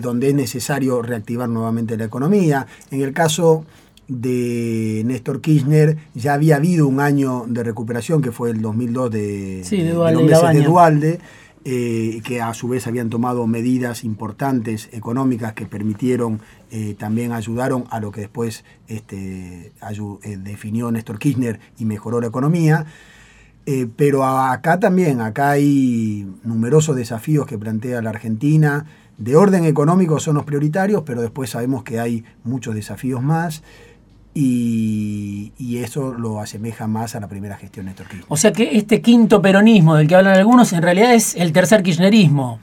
donde 0.00 0.30
es 0.30 0.34
necesario 0.34 1.00
reactivar 1.00 1.48
nuevamente 1.48 1.96
la 1.96 2.06
economía. 2.06 2.66
En 2.90 3.02
el 3.02 3.12
caso 3.12 3.64
de 4.08 5.02
Néstor 5.06 5.40
Kirchner 5.40 5.96
ya 6.14 6.34
había 6.34 6.56
habido 6.56 6.88
un 6.88 6.98
año 6.98 7.44
de 7.46 7.62
recuperación 7.62 8.20
que 8.20 8.32
fue 8.32 8.50
el 8.50 8.60
2002 8.60 9.10
de, 9.12 9.60
sí, 9.62 9.76
de, 9.76 9.92
de 9.92 10.62
Dualde 10.64 11.20
eh, 11.62 12.22
que 12.24 12.40
a 12.40 12.54
su 12.54 12.68
vez 12.68 12.86
habían 12.86 13.10
tomado 13.10 13.46
medidas 13.46 14.02
importantes 14.02 14.88
económicas 14.92 15.52
que 15.52 15.66
permitieron, 15.66 16.40
eh, 16.70 16.94
también 16.98 17.32
ayudaron 17.32 17.84
a 17.90 18.00
lo 18.00 18.12
que 18.12 18.22
después 18.22 18.64
este, 18.88 19.72
eh, 20.22 20.36
definió 20.38 20.90
Néstor 20.90 21.18
Kirchner 21.18 21.60
y 21.78 21.84
mejoró 21.84 22.20
la 22.20 22.28
economía. 22.28 22.86
pero 23.96 24.24
acá 24.24 24.80
también, 24.80 25.20
acá 25.20 25.50
hay 25.50 26.26
numerosos 26.42 26.96
desafíos 26.96 27.46
que 27.46 27.58
plantea 27.58 28.02
la 28.02 28.10
Argentina. 28.10 28.86
De 29.16 29.36
orden 29.36 29.64
económico 29.64 30.18
son 30.18 30.36
los 30.36 30.44
prioritarios, 30.44 31.02
pero 31.04 31.20
después 31.20 31.50
sabemos 31.50 31.84
que 31.84 32.00
hay 32.00 32.24
muchos 32.42 32.74
desafíos 32.74 33.22
más. 33.22 33.62
Y, 34.42 35.52
y 35.58 35.78
eso 35.78 36.14
lo 36.14 36.40
asemeja 36.40 36.86
más 36.86 37.14
a 37.14 37.20
la 37.20 37.28
primera 37.28 37.58
gestión 37.58 37.86
de 37.86 37.92
Kirchner. 37.92 38.24
O 38.28 38.38
sea 38.38 38.52
que 38.52 38.78
este 38.78 39.02
quinto 39.02 39.42
peronismo 39.42 39.96
del 39.96 40.08
que 40.08 40.14
hablan 40.14 40.36
algunos 40.36 40.72
en 40.72 40.80
realidad 40.80 41.12
es 41.14 41.34
el 41.34 41.52
tercer 41.52 41.82
kirchnerismo. 41.82 42.58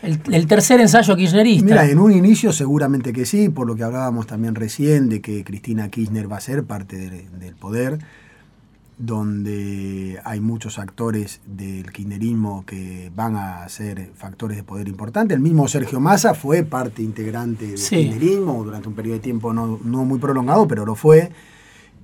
El, 0.00 0.20
el, 0.32 0.46
tercer 0.46 0.80
ensayo 0.80 1.16
kirchnerista. 1.16 1.66
Mira, 1.66 1.84
en 1.84 1.98
un 1.98 2.12
inicio 2.12 2.52
seguramente 2.52 3.12
que 3.12 3.26
sí, 3.26 3.50
por 3.50 3.66
lo 3.66 3.76
que 3.76 3.82
hablábamos 3.82 4.26
también 4.26 4.54
recién 4.54 5.10
de 5.10 5.20
que 5.20 5.44
Cristina 5.44 5.90
Kirchner 5.90 6.32
va 6.32 6.38
a 6.38 6.40
ser 6.40 6.64
parte 6.64 6.96
de, 6.96 7.26
del 7.38 7.54
poder, 7.56 7.98
donde 8.98 10.20
hay 10.24 10.40
muchos 10.40 10.78
actores 10.78 11.40
del 11.46 11.92
kirchnerismo 11.92 12.66
que 12.66 13.12
van 13.14 13.36
a 13.36 13.68
ser 13.68 14.10
factores 14.14 14.56
de 14.56 14.64
poder 14.64 14.88
importante. 14.88 15.34
El 15.34 15.40
mismo 15.40 15.68
Sergio 15.68 16.00
Massa 16.00 16.34
fue 16.34 16.64
parte 16.64 17.02
integrante 17.02 17.68
del 17.68 17.78
sí. 17.78 17.96
kirchnerismo 17.96 18.64
durante 18.64 18.88
un 18.88 18.94
periodo 18.94 19.14
de 19.14 19.20
tiempo 19.20 19.52
no, 19.52 19.78
no 19.84 20.04
muy 20.04 20.18
prolongado, 20.18 20.66
pero 20.66 20.84
lo 20.84 20.96
fue, 20.96 21.30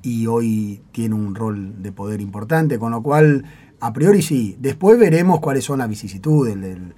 y 0.03 0.27
hoy 0.27 0.83
tiene 0.93 1.15
un 1.15 1.35
rol 1.35 1.83
de 1.83 1.91
poder 1.91 2.21
importante, 2.21 2.79
con 2.79 2.93
lo 2.93 3.03
cual, 3.03 3.45
a 3.81 3.93
priori 3.93 4.23
sí. 4.23 4.57
Después 4.61 4.99
veremos 4.99 5.41
cuáles 5.41 5.65
son 5.65 5.79
las 5.81 5.89
vicisitudes. 5.89 6.61
del 6.61 6.95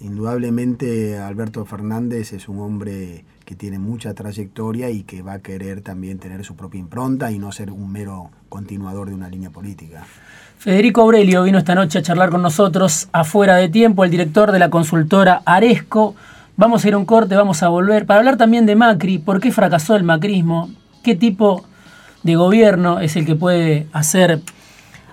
Indudablemente 0.00 1.18
Alberto 1.18 1.64
Fernández 1.64 2.32
es 2.32 2.48
un 2.48 2.60
hombre 2.60 3.24
que 3.44 3.56
tiene 3.56 3.80
mucha 3.80 4.14
trayectoria 4.14 4.90
y 4.90 5.02
que 5.02 5.22
va 5.22 5.34
a 5.34 5.38
querer 5.40 5.80
también 5.80 6.18
tener 6.18 6.44
su 6.44 6.54
propia 6.54 6.78
impronta 6.78 7.32
y 7.32 7.38
no 7.38 7.50
ser 7.50 7.72
un 7.72 7.90
mero 7.90 8.30
continuador 8.48 9.08
de 9.08 9.14
una 9.14 9.28
línea 9.28 9.50
política. 9.50 10.04
Federico 10.58 11.00
Aurelio 11.00 11.42
vino 11.42 11.58
esta 11.58 11.74
noche 11.74 11.98
a 11.98 12.02
charlar 12.02 12.30
con 12.30 12.42
nosotros 12.42 13.08
afuera 13.10 13.56
de 13.56 13.68
tiempo, 13.68 14.04
el 14.04 14.10
director 14.10 14.52
de 14.52 14.60
la 14.60 14.70
consultora 14.70 15.42
Aresco. 15.44 16.14
Vamos 16.56 16.84
a 16.84 16.88
ir 16.88 16.94
a 16.94 16.98
un 16.98 17.04
corte, 17.04 17.34
vamos 17.34 17.62
a 17.64 17.68
volver 17.68 18.06
para 18.06 18.20
hablar 18.20 18.36
también 18.36 18.66
de 18.66 18.76
Macri, 18.76 19.18
por 19.18 19.40
qué 19.40 19.50
fracasó 19.50 19.96
el 19.96 20.04
macrismo, 20.04 20.70
qué 21.02 21.16
tipo 21.16 21.64
de 22.22 22.36
gobierno 22.36 23.00
es 23.00 23.16
el 23.16 23.26
que 23.26 23.34
puede 23.34 23.86
hacer 23.92 24.42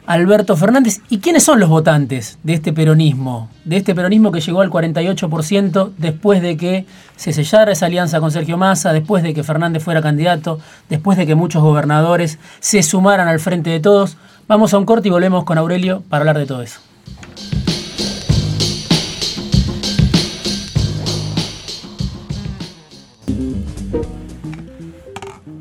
Alberto 0.07 0.55
Fernández. 0.55 1.01
¿Y 1.09 1.19
quiénes 1.19 1.43
son 1.43 1.59
los 1.59 1.69
votantes 1.69 2.37
de 2.43 2.53
este 2.53 2.73
peronismo? 2.73 3.49
De 3.63 3.77
este 3.77 3.95
peronismo 3.95 4.31
que 4.31 4.41
llegó 4.41 4.61
al 4.61 4.69
48% 4.69 5.91
después 5.97 6.41
de 6.41 6.57
que 6.57 6.85
se 7.15 7.33
sellara 7.33 7.71
esa 7.71 7.87
alianza 7.87 8.19
con 8.19 8.31
Sergio 8.31 8.57
Massa, 8.57 8.93
después 8.93 9.23
de 9.23 9.33
que 9.33 9.43
Fernández 9.43 9.83
fuera 9.83 10.01
candidato, 10.01 10.59
después 10.89 11.17
de 11.17 11.25
que 11.25 11.35
muchos 11.35 11.63
gobernadores 11.63 12.39
se 12.59 12.83
sumaran 12.83 13.27
al 13.27 13.39
frente 13.39 13.69
de 13.69 13.79
todos. 13.79 14.17
Vamos 14.47 14.73
a 14.73 14.77
un 14.77 14.85
corte 14.85 15.07
y 15.07 15.11
volvemos 15.11 15.43
con 15.43 15.57
Aurelio 15.57 16.03
para 16.07 16.21
hablar 16.21 16.37
de 16.37 16.45
todo 16.45 16.61
eso. 16.61 16.79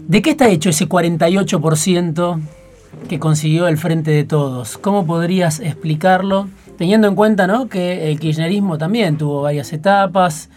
¿De 0.06 0.22
qué 0.22 0.30
está 0.30 0.48
hecho 0.48 0.70
ese 0.70 0.88
48%? 0.88 2.63
Que 3.08 3.18
consiguió 3.18 3.68
el 3.68 3.78
Frente 3.78 4.10
de 4.10 4.24
Todos. 4.24 4.78
¿Cómo 4.78 5.06
podrías 5.06 5.60
explicarlo? 5.60 6.48
Teniendo 6.78 7.06
en 7.08 7.14
cuenta 7.14 7.46
¿no? 7.46 7.68
que 7.68 8.10
el 8.10 8.18
kirchnerismo 8.18 8.78
también 8.78 9.16
tuvo 9.16 9.42
varias 9.42 9.72
etapas, 9.72 10.48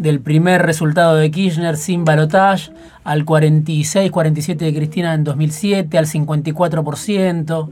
del 0.00 0.20
primer 0.20 0.62
resultado 0.62 1.16
de 1.16 1.30
Kirchner 1.30 1.76
sin 1.76 2.06
balotage 2.06 2.72
al 3.04 3.26
46-47 3.26 4.56
de 4.56 4.74
Cristina 4.74 5.12
en 5.12 5.24
2007, 5.24 5.98
al 5.98 6.06
54%, 6.06 7.68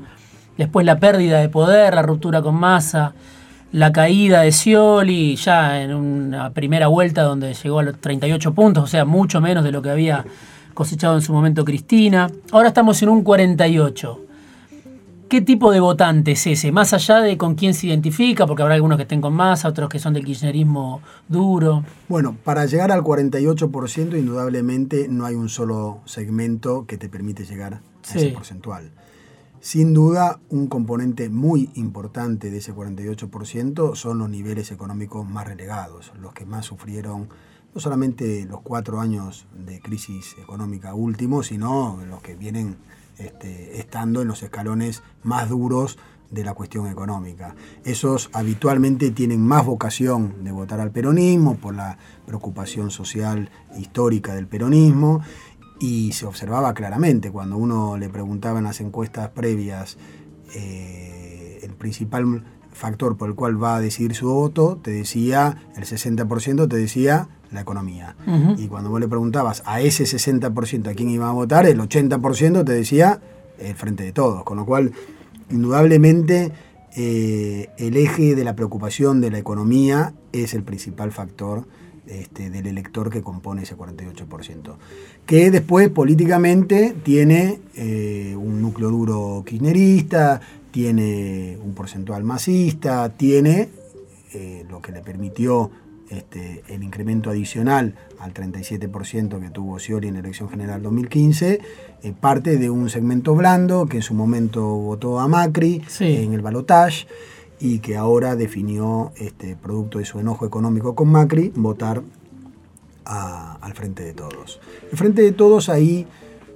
después 0.58 0.85
la 0.85 0.99
pérdida 0.99 1.38
de 1.38 1.49
poder, 1.49 1.94
la 1.94 2.02
ruptura 2.02 2.42
con 2.42 2.54
Massa, 2.54 3.14
la 3.73 3.92
caída 3.92 4.42
de 4.42 4.52
Scioli 4.52 5.37
ya 5.37 5.80
en 5.80 5.94
una 5.94 6.50
primera 6.50 6.88
vuelta 6.88 7.23
donde 7.23 7.54
llegó 7.54 7.78
a 7.78 7.82
los 7.82 7.99
38 7.99 8.52
puntos, 8.52 8.85
o 8.85 8.88
sea, 8.88 9.06
mucho 9.06 9.40
menos 9.40 9.64
de 9.64 9.73
lo 9.73 9.80
que 9.80 9.90
había 9.90 10.26
cosechado 10.78 11.16
en 11.16 11.23
su 11.23 11.32
momento 11.32 11.64
Cristina. 11.64 12.30
Ahora 12.52 12.68
estamos 12.68 13.02
en 13.02 13.08
un 13.08 13.25
48. 13.25 14.20
¿Qué 15.28 15.40
tipo 15.40 15.73
de 15.73 15.80
votante 15.80 16.30
es 16.30 16.47
ese? 16.47 16.70
Más 16.70 16.94
allá 16.94 17.18
de 17.18 17.37
con 17.37 17.56
quién 17.56 17.75
se 17.75 17.88
identifica, 17.88 18.47
porque 18.47 18.62
habrá 18.62 18.76
algunos 18.76 18.97
que 18.97 19.02
estén 19.02 19.20
con 19.20 19.35
masa, 19.35 19.66
otros 19.66 19.88
que 19.88 19.99
son 19.99 20.14
del 20.14 20.25
kirchnerismo 20.25 21.02
duro. 21.26 21.82
Bueno, 22.08 22.37
para 22.44 22.64
llegar 22.66 22.92
al 22.92 23.02
48%, 23.02 24.16
indudablemente 24.16 25.08
no 25.08 25.26
hay 25.26 25.35
un 25.35 25.49
solo 25.49 25.99
segmento 26.04 26.87
que 26.87 26.97
te 26.97 27.08
permite 27.08 27.44
llegar 27.44 27.75
a 27.75 27.80
sí. 28.02 28.18
ese 28.18 28.28
porcentual. 28.28 28.92
Sin 29.61 29.92
duda, 29.92 30.38
un 30.49 30.68
componente 30.68 31.28
muy 31.28 31.70
importante 31.75 32.52
de 32.52 32.58
ese 32.58 32.73
48% 32.73 33.97
son 33.97 34.18
los 34.18 34.30
niveles 34.30 34.70
económicos 34.70 35.28
más 35.28 35.44
relegados, 35.44 36.12
los 36.20 36.32
que 36.35 36.47
más 36.47 36.66
sufrieron 36.66 37.28
no 37.78 37.82
solamente 37.82 38.44
los 38.44 38.61
cuatro 38.62 38.99
años 38.99 39.47
de 39.64 39.78
crisis 39.78 40.35
económica 40.42 40.94
últimos, 40.94 41.47
sino 41.47 41.97
los 42.08 42.20
que 42.23 42.35
vienen 42.35 42.76
este, 43.18 43.78
estando 43.78 44.20
en 44.20 44.26
los 44.26 44.42
escalones 44.42 45.04
más 45.23 45.49
duros 45.49 45.97
de 46.32 46.42
la 46.42 46.54
cuestión 46.54 46.88
económica. 46.88 47.54
Esos 47.85 48.30
habitualmente 48.32 49.12
tienen 49.12 49.47
más 49.47 49.64
vocación 49.64 50.42
de 50.42 50.50
votar 50.50 50.80
al 50.80 50.90
peronismo 50.90 51.54
por 51.54 51.76
la 51.76 51.99
preocupación 52.26 52.90
social 52.90 53.49
histórica 53.78 54.35
del 54.35 54.49
peronismo 54.49 55.20
y 55.78 56.11
se 56.14 56.26
observaba 56.26 56.75
claramente 56.75 57.30
cuando 57.30 57.56
uno 57.56 57.97
le 57.97 58.08
preguntaba 58.08 58.58
en 58.58 58.64
las 58.64 58.80
encuestas 58.80 59.28
previas 59.28 59.99
eh, 60.52 61.61
el 61.62 61.75
principal 61.75 62.42
factor 62.73 63.16
por 63.16 63.28
el 63.28 63.37
cual 63.37 63.62
va 63.62 63.76
a 63.76 63.80
decidir 63.80 64.16
su 64.16 64.28
voto, 64.28 64.80
te 64.82 64.90
decía, 64.90 65.62
el 65.76 65.85
60% 65.85 66.68
te 66.68 66.76
decía 66.76 67.28
la 67.52 67.61
economía. 67.61 68.17
Uh 68.26 68.31
-huh. 68.31 68.59
Y 68.59 68.69
cuando 68.69 68.90
vos 68.90 69.00
le 69.00 69.09
preguntabas 69.09 69.62
a 69.67 69.81
ese 69.81 70.05
60% 70.05 70.88
a 70.88 70.95
quién 70.95 71.11
iba 71.11 71.28
a 71.28 71.33
votar, 71.33 71.67
el 71.67 71.81
80% 71.81 72.64
te 72.64 72.73
decía 72.73 73.21
el 73.59 73.75
frente 73.75 74.05
de 74.05 74.12
todos. 74.12 74.45
Con 74.45 74.57
lo 74.59 74.67
cual, 74.67 74.93
indudablemente, 75.50 76.52
eh, 76.97 77.71
el 77.78 77.97
eje 77.97 78.35
de 78.35 78.45
la 78.45 78.57
preocupación 78.57 79.21
de 79.21 79.31
la 79.31 79.38
economía 79.38 80.14
es 80.33 80.55
el 80.55 80.62
principal 80.62 81.12
factor 81.12 81.64
este, 82.07 82.49
del 82.49 82.67
elector 82.67 83.11
que 83.11 83.23
compone 83.23 83.62
ese 83.62 83.76
48%. 83.76 84.76
Que 85.26 85.50
después 85.50 85.90
políticamente 85.90 86.95
tiene 87.02 87.61
eh, 87.75 88.35
un 88.37 88.62
núcleo 88.62 88.90
duro 88.90 89.43
kirchnerista, 89.47 90.40
tiene 90.71 91.59
un 91.62 91.75
porcentual 91.75 92.25
masista, 92.25 93.11
tiene 93.11 93.69
eh, 94.33 94.64
lo 94.71 94.81
que 94.81 94.93
le 94.93 95.02
permitió 95.02 95.71
este, 96.11 96.62
el 96.69 96.83
incremento 96.83 97.31
adicional 97.31 97.95
al 98.19 98.33
37% 98.33 99.41
que 99.41 99.50
tuvo 99.50 99.79
Scioli 99.79 100.09
en 100.09 100.15
la 100.15 100.21
elección 100.21 100.49
general 100.49 100.83
2015, 100.83 101.61
eh, 102.03 102.15
parte 102.19 102.57
de 102.57 102.71
un 102.71 102.88
segmento 102.88 103.35
blando 103.35 103.87
que 103.87 103.99
en 103.99 104.03
su 104.03 104.15
momento 104.15 104.62
votó 104.62 105.21
a 105.21 105.29
Macri 105.29 105.83
sí. 105.87 106.17
en 106.17 106.33
el 106.33 106.41
balotage 106.41 107.07
y 107.61 107.81
que 107.81 107.97
ahora 107.97 108.37
definió, 108.37 109.12
este, 109.17 109.57
producto 109.57 109.99
de 109.99 110.05
su 110.05 110.19
enojo 110.21 110.47
económico 110.47 110.95
con 110.95 111.11
Macri, 111.11 111.53
votar 111.55 112.03
a, 113.05 113.55
al 113.61 113.75
Frente 113.75 114.05
de 114.05 114.12
Todos. 114.12 114.61
El 114.91 114.97
Frente 114.97 115.23
de 115.23 115.33
Todos 115.33 115.69
ahí, 115.69 116.07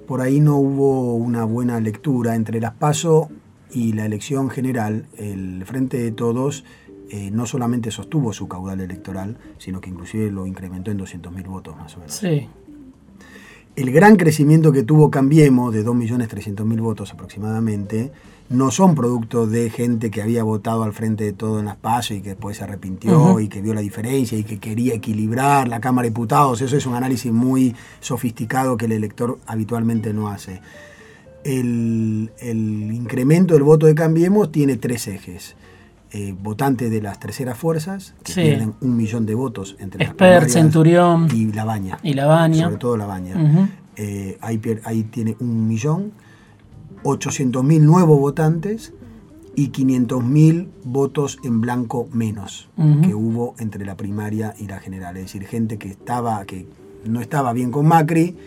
por 0.07 0.21
ahí 0.21 0.39
no 0.39 0.57
hubo 0.57 1.15
una 1.15 1.43
buena 1.43 1.79
lectura 1.79 2.35
entre 2.35 2.59
las 2.59 2.73
PASO 2.73 3.29
y 3.71 3.93
la 3.93 4.05
elección 4.05 4.49
general. 4.49 5.05
El 5.17 5.63
Frente 5.65 5.97
de 5.97 6.11
Todos 6.11 6.63
eh, 7.15 7.29
no 7.29 7.45
solamente 7.45 7.91
sostuvo 7.91 8.33
su 8.33 8.47
caudal 8.47 8.81
electoral, 8.81 9.37
sino 9.59 9.79
que 9.79 9.91
inclusive 9.91 10.31
lo 10.31 10.47
incrementó 10.47 10.89
en 10.89 10.97
200.000 10.97 11.47
votos 11.47 11.77
más 11.77 11.95
o 11.95 11.99
menos. 11.99 12.15
Sí. 12.15 12.49
El 13.75 13.91
gran 13.91 14.15
crecimiento 14.15 14.71
que 14.71 14.81
tuvo 14.81 15.11
Cambiemos, 15.11 15.71
de 15.71 15.85
2.300.000 15.85 16.81
votos 16.81 17.13
aproximadamente, 17.13 18.11
no 18.49 18.71
son 18.71 18.95
producto 18.95 19.45
de 19.45 19.69
gente 19.69 20.09
que 20.09 20.23
había 20.23 20.41
votado 20.41 20.81
al 20.81 20.91
frente 20.93 21.23
de 21.23 21.33
todo 21.33 21.59
en 21.59 21.65
las 21.65 21.75
PASO 21.75 22.15
y 22.15 22.21
que 22.21 22.29
después 22.29 22.57
se 22.57 22.63
arrepintió 22.63 23.11
uh 23.11 23.35
-huh. 23.35 23.43
y 23.43 23.47
que 23.47 23.61
vio 23.61 23.75
la 23.75 23.81
diferencia 23.81 24.35
y 24.35 24.43
que 24.43 24.57
quería 24.57 24.95
equilibrar 24.95 25.67
la 25.67 25.79
Cámara 25.79 26.05
de 26.05 26.09
Diputados. 26.09 26.61
Eso 26.61 26.75
es 26.75 26.87
un 26.87 26.95
análisis 26.95 27.31
muy 27.31 27.75
sofisticado 27.99 28.75
que 28.75 28.85
el 28.85 28.91
elector 28.91 29.37
habitualmente 29.45 30.13
no 30.15 30.29
hace. 30.29 30.61
El, 31.43 32.31
el 32.39 32.91
incremento 32.91 33.53
del 33.53 33.61
voto 33.61 33.85
de 33.85 33.93
Cambiemos 33.93 34.51
tiene 34.51 34.77
tres 34.77 35.07
ejes 35.07 35.55
eh, 36.15 36.35
votantes 36.39 36.91
de 36.91 37.01
las 37.01 37.19
terceras 37.19 37.57
fuerzas, 37.57 38.13
que 38.23 38.33
sí. 38.33 38.41
tienen 38.41 38.75
un 38.81 38.95
millón 38.95 39.25
de 39.25 39.33
votos 39.33 39.75
entre 39.79 40.03
Expert, 40.03 40.47
Centurión 40.47 41.27
y 41.33 41.51
La 41.51 41.65
Baña. 41.65 41.97
Y 42.03 42.13
La 42.13 42.27
Baña. 42.27 42.65
Sobre 42.65 42.77
todo 42.77 42.97
La 42.97 43.07
Baña. 43.07 43.35
Uh 43.35 43.39
-huh. 43.39 43.69
eh, 43.95 44.37
ahí, 44.41 44.61
ahí, 44.83 45.03
tiene 45.05 45.35
un 45.39 45.67
millón, 45.67 46.11
800.000 47.03 47.81
nuevos 47.81 48.19
votantes 48.19 48.93
y 49.55 49.71
500.000 49.71 50.67
votos 50.83 51.39
en 51.43 51.61
blanco 51.61 52.07
menos 52.13 52.69
uh 52.77 52.83
-huh. 52.83 53.01
que 53.01 53.15
hubo 53.15 53.55
entre 53.57 53.83
la 53.83 53.97
primaria 53.97 54.53
y 54.59 54.67
la 54.67 54.79
general. 54.79 55.17
Es 55.17 55.23
decir, 55.23 55.47
gente 55.47 55.79
que, 55.79 55.87
estaba, 55.87 56.45
que 56.45 56.67
no 57.05 57.21
estaba 57.21 57.53
bien 57.53 57.71
con 57.71 57.87
Macri, 57.87 58.37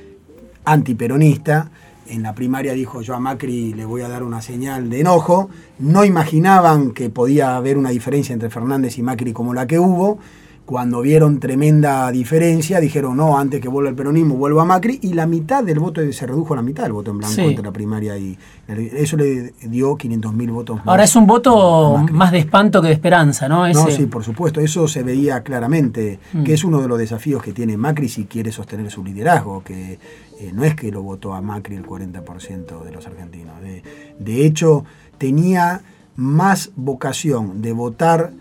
antiperonista, 0.65 1.73
en 2.09 2.23
la 2.23 2.35
primaria 2.35 2.73
dijo 2.73 3.03
yo 3.03 3.15
a 3.15 3.21
Macri 3.21 3.75
le 3.75 3.85
voy 3.85 4.03
a 4.03 4.09
dar 4.09 4.23
una 4.23 4.43
señal 4.43 4.91
de 4.91 5.01
enojo, 5.01 5.51
no 5.79 6.05
imaginaban 6.05 6.93
que 6.93 7.11
podía 7.11 7.57
haber 7.57 7.79
una 7.79 7.91
diferencia 7.91 8.33
entre 8.33 8.51
Fernández 8.51 8.99
y 8.99 9.03
Macri 9.03 9.33
como 9.33 9.55
la 9.55 9.67
que 9.67 9.79
hubo, 9.79 10.19
cuando 10.67 11.01
vieron 11.01 11.39
tremenda 11.39 12.11
diferencia, 12.11 12.81
dijeron, 12.81 13.17
no, 13.17 13.39
antes 13.39 13.61
que 13.61 13.69
vuelva 13.69 13.89
el 13.89 13.95
peronismo, 13.95 14.35
vuelva 14.35 14.63
a 14.63 14.65
Macri, 14.65 14.99
y 15.01 15.15
la 15.15 15.25
mitad 15.25 15.63
del 15.63 15.79
voto 15.79 16.01
se 16.13 16.27
redujo 16.27 16.55
a 16.55 16.57
la 16.57 16.63
mitad 16.63 16.83
del 16.83 16.93
voto 16.93 17.13
en 17.13 17.19
blanco 17.19 17.41
entre 17.41 17.65
la 17.65 17.71
primaria 17.71 18.19
y 18.19 18.37
eso 18.67 19.17
le 19.17 19.55
dio 19.63 19.97
500 19.97 20.35
mil 20.35 20.51
votos 20.51 20.79
más. 20.79 20.89
Ahora 20.89 21.05
es 21.05 21.15
un 21.15 21.25
voto 21.25 22.05
más 22.11 22.33
de 22.33 22.39
espanto 22.39 22.83
que 22.83 22.89
de 22.89 22.95
esperanza, 22.95 23.49
¿no? 23.49 23.69
No, 23.69 23.91
sí, 23.91 24.07
por 24.07 24.25
supuesto, 24.25 24.61
eso 24.61 24.89
se 24.89 25.05
veía 25.05 25.45
claramente, 25.45 26.19
mm. 26.33 26.43
que 26.43 26.55
es 26.55 26.65
uno 26.65 26.83
de 26.83 26.89
los 26.89 26.99
desafíos 26.99 27.41
que 27.45 27.53
tiene 27.53 27.77
Macri 27.77 28.09
si 28.09 28.25
quiere 28.25 28.51
sostener 28.51 28.91
su 28.91 29.05
liderazgo, 29.05 29.63
que 29.63 30.01
eh, 30.41 30.51
no 30.53 30.65
es 30.65 30.75
que 30.75 30.91
lo 30.91 31.01
votó 31.01 31.35
a 31.35 31.41
Macri 31.41 31.77
el 31.77 31.87
40% 31.87 32.83
de 32.83 32.91
los 32.91 33.07
argentinos, 33.07 33.61
de, 33.61 33.85
de 34.19 34.45
hecho 34.45 34.85
tenía 35.17 35.83
más 36.17 36.73
vocación 36.75 37.63
de 37.63 37.73
votar 37.73 38.33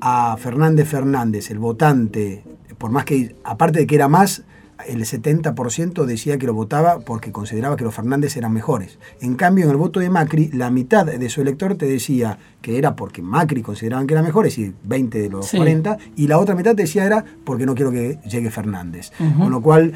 a 0.00 0.36
Fernández 0.38 0.88
Fernández, 0.88 1.50
el 1.50 1.58
votante, 1.58 2.44
por 2.78 2.90
más 2.90 3.04
que, 3.04 3.34
aparte 3.44 3.80
de 3.80 3.86
que 3.86 3.94
era 3.94 4.08
más, 4.08 4.44
el 4.86 5.00
70% 5.04 6.04
decía 6.04 6.38
que 6.38 6.46
lo 6.46 6.54
votaba 6.54 7.00
porque 7.00 7.32
consideraba 7.32 7.76
que 7.76 7.84
los 7.84 7.94
Fernández 7.94 8.36
eran 8.36 8.52
mejores. 8.52 8.98
En 9.20 9.34
cambio, 9.34 9.64
en 9.64 9.70
el 9.70 9.76
voto 9.76 10.00
de 10.00 10.10
Macri, 10.10 10.50
la 10.52 10.70
mitad 10.70 11.06
de 11.06 11.28
su 11.30 11.40
elector 11.40 11.76
te 11.76 11.86
decía 11.86 12.38
que 12.60 12.78
era 12.78 12.94
porque 12.94 13.22
Macri 13.22 13.62
consideraban 13.62 14.06
que 14.06 14.14
era 14.14 14.22
mejor, 14.22 14.46
es 14.46 14.56
decir, 14.56 14.74
20 14.84 15.18
de 15.18 15.30
los 15.30 15.50
40, 15.50 15.98
y 16.16 16.26
la 16.26 16.38
otra 16.38 16.54
mitad 16.54 16.74
decía 16.74 17.04
era 17.04 17.24
porque 17.44 17.64
no 17.64 17.74
quiero 17.74 17.90
que 17.90 18.18
llegue 18.28 18.50
Fernández. 18.50 19.12
Con 19.38 19.50
lo 19.50 19.62
cual, 19.62 19.92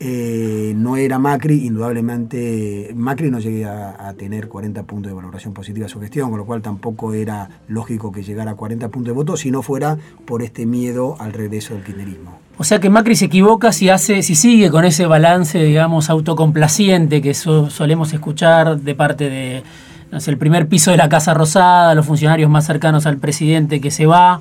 eh, 0.00 0.72
no 0.76 0.96
era 0.96 1.18
Macri, 1.18 1.66
indudablemente 1.66 2.90
Macri 2.94 3.30
no 3.30 3.38
llegué 3.38 3.64
a, 3.64 4.12
tener 4.18 4.48
40 4.48 4.82
puntos 4.84 5.10
de 5.10 5.14
valoración 5.14 5.54
positiva 5.54 5.86
a 5.86 5.88
su 5.88 6.00
gestión, 6.00 6.30
con 6.30 6.38
lo 6.38 6.44
cual 6.44 6.62
tampoco 6.62 7.14
era 7.14 7.48
lógico 7.68 8.12
que 8.12 8.22
llegara 8.22 8.52
a 8.52 8.54
40 8.54 8.88
puntos 8.88 9.06
de 9.06 9.12
voto 9.12 9.36
si 9.36 9.50
no 9.50 9.62
fuera 9.62 9.96
por 10.24 10.42
este 10.42 10.66
miedo 10.66 11.16
al 11.18 11.32
regreso 11.32 11.74
del 11.74 11.84
kirchnerismo. 11.84 12.38
O 12.58 12.64
sea 12.64 12.80
que 12.80 12.90
Macri 12.90 13.16
se 13.16 13.24
equivoca 13.26 13.72
si 13.72 13.88
hace, 13.88 14.22
si 14.22 14.34
sigue 14.34 14.70
con 14.70 14.84
ese 14.84 15.06
balance, 15.06 15.62
digamos, 15.62 16.10
autocomplaciente 16.10 17.22
que 17.22 17.34
solemos 17.34 18.12
escuchar 18.12 18.78
de 18.80 18.94
parte 18.94 19.30
de 19.30 19.62
el 20.26 20.38
primer 20.38 20.68
piso 20.68 20.92
de 20.92 20.96
la 20.96 21.08
Casa 21.08 21.34
Rosada, 21.34 21.94
los 21.94 22.06
funcionarios 22.06 22.48
más 22.48 22.66
cercanos 22.66 23.06
al 23.06 23.18
presidente 23.18 23.80
que 23.80 23.90
se 23.90 24.06
va. 24.06 24.40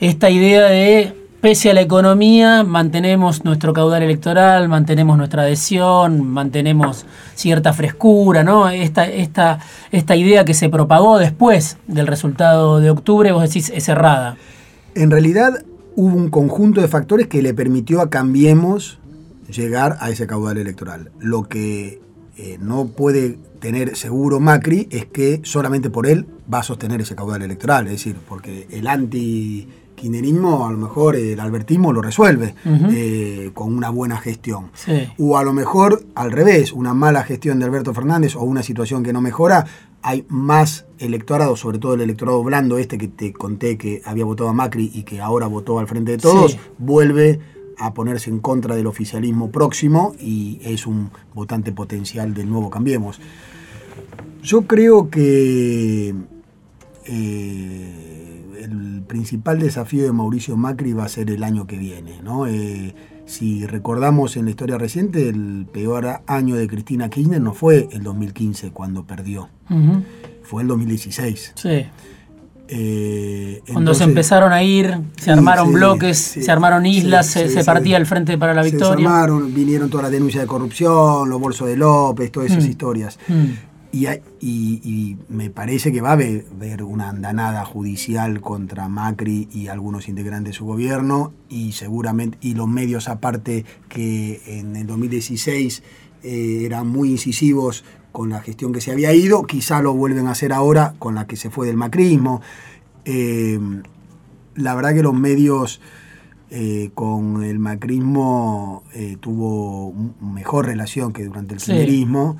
Esta 0.00 0.30
idea 0.30 0.66
de 0.66 1.17
pese 1.40 1.70
a 1.70 1.74
la 1.74 1.80
economía, 1.80 2.64
mantenemos 2.64 3.44
nuestro 3.44 3.72
caudal 3.72 4.02
electoral, 4.02 4.68
mantenemos 4.68 5.16
nuestra 5.16 5.42
adhesión, 5.42 6.26
mantenemos 6.28 7.06
cierta 7.34 7.72
frescura, 7.72 8.42
¿no? 8.42 8.68
Esta, 8.68 9.06
esta, 9.06 9.60
esta 9.92 10.16
idea 10.16 10.44
que 10.44 10.54
se 10.54 10.68
propagó 10.68 11.18
después 11.18 11.76
del 11.86 12.06
resultado 12.06 12.80
de 12.80 12.90
octubre, 12.90 13.32
vos 13.32 13.42
decís, 13.42 13.70
es 13.74 13.88
errada. 13.88 14.36
En 14.94 15.10
realidad 15.10 15.64
hubo 15.94 16.16
un 16.16 16.28
conjunto 16.30 16.80
de 16.80 16.88
factores 16.88 17.28
que 17.28 17.42
le 17.42 17.54
permitió 17.54 18.00
a 18.00 18.10
Cambiemos 18.10 18.98
llegar 19.48 19.96
a 20.00 20.10
ese 20.10 20.26
caudal 20.26 20.58
electoral. 20.58 21.10
Lo 21.20 21.44
que 21.44 22.00
eh, 22.36 22.58
no 22.60 22.86
puede 22.86 23.38
tener 23.60 23.96
seguro 23.96 24.40
Macri 24.40 24.88
es 24.90 25.06
que 25.06 25.40
solamente 25.44 25.90
por 25.90 26.06
él 26.06 26.26
va 26.52 26.60
a 26.60 26.62
sostener 26.62 27.00
ese 27.00 27.16
caudal 27.16 27.42
electoral, 27.42 27.86
es 27.86 27.92
decir, 27.92 28.16
porque 28.28 28.66
el 28.70 28.86
anti 28.86 29.66
kirchnerismo 29.98 30.66
a 30.66 30.72
lo 30.72 30.78
mejor 30.78 31.16
el 31.16 31.38
albertismo 31.40 31.92
lo 31.92 32.00
resuelve 32.00 32.54
eh, 32.64 33.50
con 33.52 33.76
una 33.76 33.90
buena 33.90 34.16
gestión. 34.18 34.70
O 35.18 35.36
a 35.36 35.44
lo 35.44 35.52
mejor 35.52 36.02
al 36.14 36.32
revés, 36.32 36.72
una 36.72 36.94
mala 36.94 37.22
gestión 37.24 37.58
de 37.58 37.66
Alberto 37.66 37.92
Fernández 37.92 38.36
o 38.36 38.42
una 38.42 38.62
situación 38.62 39.02
que 39.02 39.12
no 39.12 39.20
mejora, 39.20 39.66
hay 40.02 40.24
más 40.28 40.86
electorado, 40.98 41.56
sobre 41.56 41.78
todo 41.78 41.94
el 41.94 42.00
electorado 42.00 42.42
blando 42.42 42.78
este 42.78 42.98
que 42.98 43.08
te 43.08 43.32
conté 43.32 43.76
que 43.76 44.00
había 44.04 44.24
votado 44.24 44.48
a 44.48 44.52
Macri 44.52 44.90
y 44.94 45.02
que 45.02 45.20
ahora 45.20 45.46
votó 45.46 45.78
al 45.78 45.88
frente 45.88 46.12
de 46.12 46.18
todos, 46.18 46.56
vuelve 46.78 47.40
a 47.78 47.94
ponerse 47.94 48.30
en 48.30 48.40
contra 48.40 48.74
del 48.74 48.86
oficialismo 48.86 49.50
próximo 49.50 50.14
y 50.18 50.60
es 50.62 50.86
un 50.86 51.10
votante 51.34 51.72
potencial 51.72 52.34
del 52.34 52.48
nuevo 52.48 52.70
Cambiemos. 52.70 53.20
Yo 54.42 54.62
creo 54.62 55.10
que... 55.10 56.14
Eh, 57.04 58.17
el 58.70 59.02
principal 59.06 59.58
desafío 59.58 60.04
de 60.04 60.12
Mauricio 60.12 60.56
Macri 60.56 60.92
va 60.92 61.04
a 61.04 61.08
ser 61.08 61.30
el 61.30 61.42
año 61.42 61.66
que 61.66 61.76
viene. 61.76 62.20
¿no? 62.22 62.46
Eh, 62.46 62.94
si 63.26 63.66
recordamos 63.66 64.36
en 64.36 64.46
la 64.46 64.50
historia 64.50 64.78
reciente, 64.78 65.28
el 65.28 65.66
peor 65.70 66.22
año 66.26 66.56
de 66.56 66.66
Cristina 66.66 67.10
Kirchner 67.10 67.40
no 67.40 67.52
fue 67.52 67.88
el 67.92 68.02
2015 68.02 68.70
cuando 68.70 69.04
perdió, 69.04 69.48
fue 70.42 70.62
el 70.62 70.68
2016. 70.68 71.52
Sí. 71.54 71.86
Eh, 72.70 73.62
cuando 73.72 73.94
se 73.94 74.04
empezaron 74.04 74.52
a 74.52 74.62
ir, 74.62 74.98
se 75.16 75.30
armaron 75.30 75.72
bloques, 75.72 76.18
se 76.18 76.50
armaron 76.50 76.84
islas, 76.84 77.26
se, 77.26 77.64
partía 77.64 77.96
el 77.96 78.04
frente 78.04 78.36
para 78.36 78.52
la 78.52 78.62
victoria. 78.62 78.96
Se 78.96 79.06
armaron, 79.06 79.54
vinieron 79.54 79.88
todas 79.88 80.04
las 80.04 80.12
denuncias 80.12 80.42
de 80.42 80.48
corrupción, 80.48 81.30
los 81.30 81.40
bolsos 81.40 81.66
de 81.68 81.76
López, 81.76 82.30
todas 82.30 82.50
esas 82.50 82.64
mm. 82.64 82.70
historias. 82.70 83.18
Mm. 83.28 83.46
Y, 83.90 85.16
me 85.28 85.50
parece 85.50 85.92
que 85.92 86.00
va 86.00 86.10
a 86.10 86.12
haber 86.12 86.82
una 86.82 87.08
andanada 87.08 87.64
judicial 87.64 88.40
contra 88.40 88.88
Macri 88.88 89.48
y 89.52 89.68
algunos 89.68 90.08
integrantes 90.08 90.52
de 90.52 90.58
su 90.58 90.66
gobierno 90.66 91.32
y 91.48 91.72
seguramente 91.72 92.36
y 92.40 92.54
los 92.54 92.68
medios 92.68 93.08
aparte 93.08 93.64
que 93.88 94.42
en 94.46 94.76
el 94.76 94.86
2016 94.86 95.82
eh, 96.22 96.62
eran 96.64 96.88
muy 96.88 97.10
incisivos 97.10 97.84
con 98.12 98.30
la 98.30 98.40
gestión 98.40 98.72
que 98.72 98.80
se 98.80 98.92
había 98.92 99.14
ido, 99.14 99.44
quizá 99.44 99.80
lo 99.80 99.94
vuelven 99.94 100.26
a 100.26 100.32
hacer 100.32 100.52
ahora 100.52 100.94
con 100.98 101.14
la 101.14 101.26
que 101.26 101.36
se 101.36 101.50
fue 101.50 101.66
del 101.66 101.76
macrismo. 101.76 102.42
Eh, 103.04 103.58
la 104.54 104.74
verdad 104.74 104.92
que 104.92 105.02
los 105.02 105.14
medios 105.14 105.80
eh, 106.50 106.90
con 106.94 107.42
el 107.42 107.58
macrismo 107.58 108.82
tuvo 109.20 109.94
mejor 110.20 110.66
relación 110.66 111.12
que 111.12 111.24
durante 111.24 111.54
el 111.54 111.60
kirchnerismo 111.60 112.36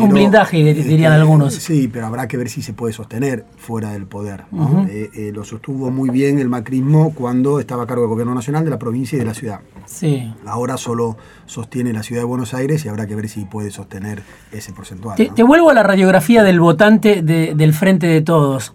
un 0.00 0.08
blindaje, 0.08 0.70
este, 0.70 0.84
dirían 0.84 1.12
algunos. 1.12 1.54
Sí, 1.54 1.88
pero 1.92 2.06
habrá 2.06 2.26
que 2.26 2.36
ver 2.36 2.48
si 2.48 2.62
se 2.62 2.72
puede 2.72 2.94
sostener 2.94 3.44
fuera 3.58 3.92
del 3.92 4.06
poder. 4.06 4.44
Eh, 4.88 5.10
eh, 5.14 5.32
lo 5.34 5.44
sostuvo 5.44 5.90
muy 5.90 6.08
bien 6.10 6.38
el 6.38 6.48
macrismo 6.48 7.12
cuando 7.14 7.60
estaba 7.60 7.82
a 7.82 7.86
cargo 7.86 8.02
del 8.02 8.10
gobierno 8.10 8.34
nacional 8.34 8.64
de 8.64 8.70
la 8.70 8.78
provincia 8.78 9.16
y 9.16 9.18
de 9.18 9.26
la 9.26 9.34
ciudad. 9.34 9.60
Sí. 9.84 10.32
Ahora 10.46 10.76
solo 10.78 11.18
sostiene 11.46 11.92
la 11.92 12.02
ciudad 12.02 12.22
de 12.22 12.26
Buenos 12.26 12.54
Aires 12.54 12.84
y 12.84 12.88
habrá 12.88 13.06
que 13.06 13.14
ver 13.14 13.28
si 13.28 13.44
puede 13.44 13.70
sostener 13.70 14.22
ese 14.50 14.72
porcentaje. 14.72 15.26
Te, 15.26 15.30
te 15.30 15.42
vuelvo 15.42 15.70
a 15.70 15.74
la 15.74 15.82
radiografía 15.82 16.42
del 16.42 16.60
votante 16.60 17.22
del 17.22 17.74
Frente 17.74 18.06
de 18.06 18.22
Todos. 18.22 18.72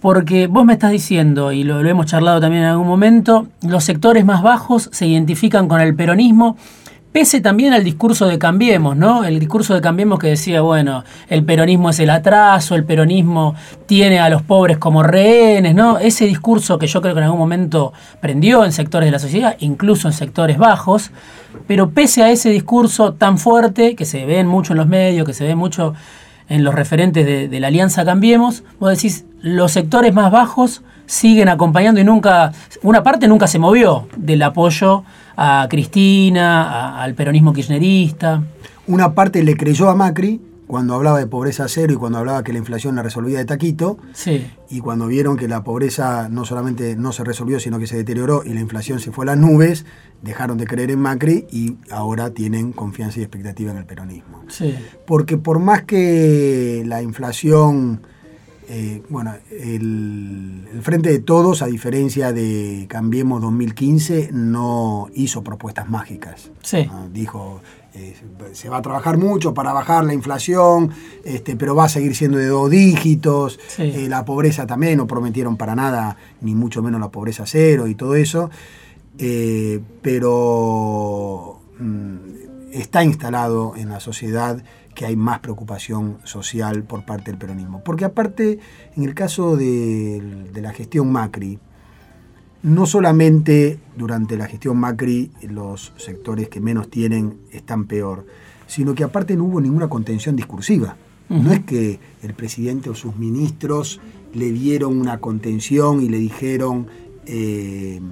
Porque 0.00 0.48
vos 0.48 0.64
me 0.64 0.72
estás 0.72 0.90
diciendo, 0.90 1.52
y 1.52 1.62
lo, 1.62 1.80
lo 1.80 1.88
hemos 1.88 2.06
charlado 2.06 2.40
también 2.40 2.64
en 2.64 2.70
algún 2.70 2.88
momento, 2.88 3.46
los 3.62 3.84
sectores 3.84 4.24
más 4.24 4.42
bajos 4.42 4.88
se 4.92 5.06
identifican 5.06 5.68
con 5.68 5.80
el 5.80 5.94
peronismo 5.94 6.56
Pese 7.12 7.42
también 7.42 7.74
al 7.74 7.84
discurso 7.84 8.26
de 8.26 8.38
Cambiemos, 8.38 8.96
¿no? 8.96 9.24
El 9.24 9.38
discurso 9.38 9.74
de 9.74 9.82
Cambiemos 9.82 10.18
que 10.18 10.28
decía, 10.28 10.62
bueno, 10.62 11.04
el 11.28 11.44
peronismo 11.44 11.90
es 11.90 12.00
el 12.00 12.08
atraso, 12.08 12.74
el 12.74 12.84
peronismo 12.84 13.54
tiene 13.84 14.18
a 14.18 14.30
los 14.30 14.40
pobres 14.40 14.78
como 14.78 15.02
rehenes, 15.02 15.74
¿no? 15.74 15.98
Ese 15.98 16.24
discurso 16.24 16.78
que 16.78 16.86
yo 16.86 17.02
creo 17.02 17.12
que 17.12 17.20
en 17.20 17.24
algún 17.24 17.38
momento 17.38 17.92
prendió 18.20 18.64
en 18.64 18.72
sectores 18.72 19.08
de 19.08 19.10
la 19.10 19.18
sociedad, 19.18 19.56
incluso 19.60 20.08
en 20.08 20.14
sectores 20.14 20.56
bajos, 20.56 21.10
pero 21.66 21.90
pese 21.90 22.22
a 22.22 22.30
ese 22.30 22.48
discurso 22.48 23.12
tan 23.12 23.36
fuerte, 23.36 23.94
que 23.94 24.06
se 24.06 24.24
ve 24.24 24.42
mucho 24.42 24.72
en 24.72 24.78
los 24.78 24.86
medios, 24.86 25.26
que 25.26 25.34
se 25.34 25.44
ve 25.44 25.54
mucho 25.54 25.92
en 26.48 26.64
los 26.64 26.74
referentes 26.74 27.26
de, 27.26 27.46
de 27.46 27.60
la 27.60 27.66
Alianza 27.66 28.06
Cambiemos, 28.06 28.64
vos 28.80 28.88
decís, 28.88 29.26
los 29.42 29.70
sectores 29.72 30.14
más 30.14 30.32
bajos 30.32 30.82
siguen 31.04 31.50
acompañando 31.50 32.00
y 32.00 32.04
nunca, 32.04 32.52
una 32.82 33.02
parte 33.02 33.28
nunca 33.28 33.48
se 33.48 33.58
movió 33.58 34.08
del 34.16 34.40
apoyo 34.40 35.04
a 35.36 35.66
Cristina, 35.68 37.02
al 37.02 37.14
peronismo 37.14 37.52
kirchnerista. 37.52 38.42
Una 38.86 39.14
parte 39.14 39.42
le 39.42 39.56
creyó 39.56 39.88
a 39.88 39.94
Macri 39.94 40.40
cuando 40.66 40.94
hablaba 40.94 41.18
de 41.18 41.26
pobreza 41.26 41.68
cero 41.68 41.92
y 41.92 41.96
cuando 41.96 42.18
hablaba 42.18 42.42
que 42.42 42.52
la 42.52 42.58
inflación 42.58 42.96
la 42.96 43.02
resolvía 43.02 43.38
de 43.38 43.44
taquito. 43.44 43.98
Sí. 44.14 44.46
Y 44.70 44.80
cuando 44.80 45.06
vieron 45.06 45.36
que 45.36 45.46
la 45.46 45.62
pobreza 45.62 46.28
no 46.30 46.46
solamente 46.46 46.96
no 46.96 47.12
se 47.12 47.24
resolvió, 47.24 47.60
sino 47.60 47.78
que 47.78 47.86
se 47.86 47.96
deterioró 47.96 48.42
y 48.42 48.54
la 48.54 48.60
inflación 48.60 48.98
se 48.98 49.12
fue 49.12 49.26
a 49.26 49.26
las 49.26 49.36
nubes, 49.36 49.84
dejaron 50.22 50.56
de 50.56 50.66
creer 50.66 50.90
en 50.90 51.00
Macri 51.00 51.46
y 51.52 51.76
ahora 51.90 52.30
tienen 52.30 52.72
confianza 52.72 53.20
y 53.20 53.22
expectativa 53.22 53.70
en 53.70 53.76
el 53.76 53.84
peronismo. 53.84 54.44
Sí. 54.48 54.74
Porque 55.06 55.36
por 55.36 55.58
más 55.58 55.82
que 55.82 56.84
la 56.86 57.02
inflación 57.02 58.00
eh, 58.74 59.02
bueno, 59.10 59.34
el, 59.50 60.66
Frente 60.80 61.10
de 61.10 61.18
Todos, 61.18 61.60
a 61.60 61.66
diferencia 61.66 62.32
de 62.32 62.86
Cambiemos 62.88 63.42
2015, 63.42 64.30
no 64.32 65.10
hizo 65.14 65.44
propuestas 65.44 65.90
mágicas. 65.90 66.50
Sí. 66.62 66.90
Dijo, 67.12 67.60
eh, 67.92 68.16
se 68.52 68.70
va 68.70 68.78
a 68.78 68.82
trabajar 68.82 69.18
mucho 69.18 69.52
para 69.52 69.74
bajar 69.74 70.04
la 70.04 70.14
inflación, 70.14 70.90
este, 71.22 71.54
pero 71.54 71.74
va 71.74 71.84
a 71.84 71.90
seguir 71.90 72.16
siendo 72.16 72.38
de 72.38 72.46
dos 72.46 72.70
dígitos. 72.70 73.60
Eh, 73.76 74.06
la 74.08 74.24
pobreza 74.24 74.66
también, 74.66 74.96
no 74.96 75.06
prometieron 75.06 75.58
para 75.58 75.74
nada, 75.76 76.16
ni 76.40 76.54
mucho 76.54 76.82
menos 76.82 76.98
la 76.98 77.10
pobreza 77.10 77.44
cero 77.44 77.88
y 77.88 77.94
todo 77.94 78.14
eso. 78.14 78.48
pero 80.00 81.60
mm, 81.78 82.16
está 82.72 83.04
instalado 83.04 83.74
en 83.76 83.90
la 83.90 84.00
sociedad 84.00 84.64
que 84.94 85.06
hay 85.06 85.16
más 85.16 85.40
preocupación 85.40 86.18
social 86.24 86.84
por 86.84 87.04
parte 87.04 87.30
del 87.30 87.38
peronismo. 87.38 87.82
Porque 87.84 88.04
aparte, 88.04 88.58
en 88.96 89.04
el 89.04 89.14
caso 89.14 89.56
de, 89.56 90.50
la 90.54 90.72
gestión 90.72 91.10
Macri, 91.10 91.58
no 92.62 92.86
solamente 92.86 93.78
durante 93.96 94.36
la 94.36 94.46
gestión 94.46 94.78
Macri 94.78 95.30
los 95.42 95.92
sectores 95.96 96.48
que 96.48 96.60
menos 96.60 96.88
tienen 96.88 97.38
están 97.50 97.86
peor, 97.86 98.26
sino 98.66 98.94
que 98.94 99.04
aparte 99.04 99.36
no 99.36 99.44
hubo 99.44 99.60
ninguna 99.60 99.88
contención 99.88 100.36
discursiva. 100.36 100.96
No 101.28 101.50
es 101.50 101.64
que 101.64 101.98
el 102.22 102.34
presidente 102.34 102.90
o 102.90 102.94
sus 102.94 103.16
ministros 103.16 104.00
le 104.34 104.52
dieron 104.52 105.00
una 105.00 105.18
contención 105.18 106.02
y 106.02 106.10
le 106.10 106.18
dijeron, 106.18 106.88
eh, 107.24 108.02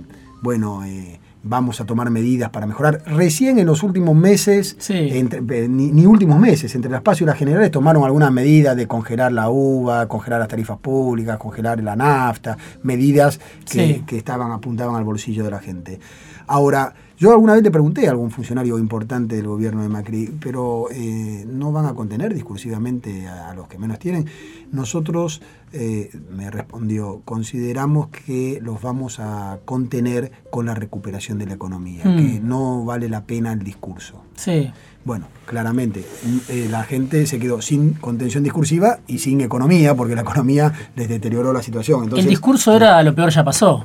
bueno, 0.40 0.84
eh, 0.84 1.20
vamos 1.42 1.80
a 1.80 1.86
tomar 1.86 2.10
medidas 2.10 2.50
para 2.50 2.66
mejorar. 2.66 3.02
Recién 3.06 3.58
en 3.58 3.66
los 3.66 3.82
últimos 3.82 4.14
meses, 4.14 4.76
ni, 4.88 6.06
últimos 6.06 6.38
meses, 6.38 6.74
entre 6.74 6.90
el 6.90 6.96
espacio 6.96 7.24
y 7.24 7.26
las 7.26 7.38
generales 7.38 7.70
tomaron 7.70 8.04
algunas 8.04 8.32
medidas 8.32 8.76
de 8.76 8.86
congelar 8.86 9.32
la 9.32 9.48
uva, 9.48 10.06
congelar 10.08 10.40
las 10.40 10.48
tarifas 10.48 10.78
públicas, 10.78 11.38
congelar 11.38 11.82
la 11.82 11.96
nafta, 11.96 12.56
medidas 12.82 13.40
que, 13.70 14.02
que 14.06 14.18
estaban 14.18 14.52
apuntaban 14.52 14.96
al 14.96 15.04
bolsillo 15.04 15.44
de 15.44 15.50
la 15.50 15.60
gente. 15.60 16.00
Ahora, 16.46 16.94
yo 17.20 17.32
alguna 17.32 17.52
vez 17.52 17.62
le 17.62 17.70
pregunté 17.70 18.08
a 18.08 18.12
algún 18.12 18.30
funcionario 18.30 18.78
importante 18.78 19.36
del 19.36 19.46
gobierno 19.46 19.82
de 19.82 19.90
Macri, 19.90 20.32
pero 20.40 20.86
eh, 20.90 21.44
no 21.46 21.70
van 21.70 21.84
a 21.84 21.92
contener 21.92 22.32
discursivamente 22.32 23.28
a, 23.28 23.52
los 23.52 23.68
que 23.68 23.76
menos 23.76 23.98
tienen. 23.98 24.24
Nosotros, 24.72 25.42
eh, 25.74 26.10
me 26.34 26.50
respondió, 26.50 27.20
consideramos 27.26 28.08
que 28.08 28.58
los 28.62 28.80
vamos 28.80 29.20
a 29.20 29.58
contener 29.66 30.32
con 30.48 30.64
la 30.64 30.74
recuperación 30.74 31.36
de 31.36 31.44
la 31.44 31.52
economía, 31.52 32.06
mm. 32.06 32.16
que 32.16 32.40
no 32.40 32.86
vale 32.86 33.10
la 33.10 33.24
pena 33.24 33.52
el 33.52 33.62
discurso. 33.62 34.22
Sí. 34.36 34.70
Bueno, 35.04 35.26
claramente, 35.44 36.02
eh, 36.48 36.68
la 36.70 36.84
gente 36.84 37.26
se 37.26 37.38
quedó 37.38 37.60
sin 37.60 37.92
contención 37.92 38.44
discursiva 38.44 39.00
y 39.06 39.18
sin 39.18 39.42
economía, 39.42 39.94
porque 39.94 40.14
la 40.14 40.22
economía 40.22 40.72
les 40.96 41.10
deterioró 41.10 41.52
la 41.52 41.62
situación. 41.62 42.10
el 42.16 42.26
discurso 42.26 42.74
era 42.74 43.02
lo 43.02 43.14
peor 43.14 43.28
ya 43.28 43.44
pasó 43.44 43.84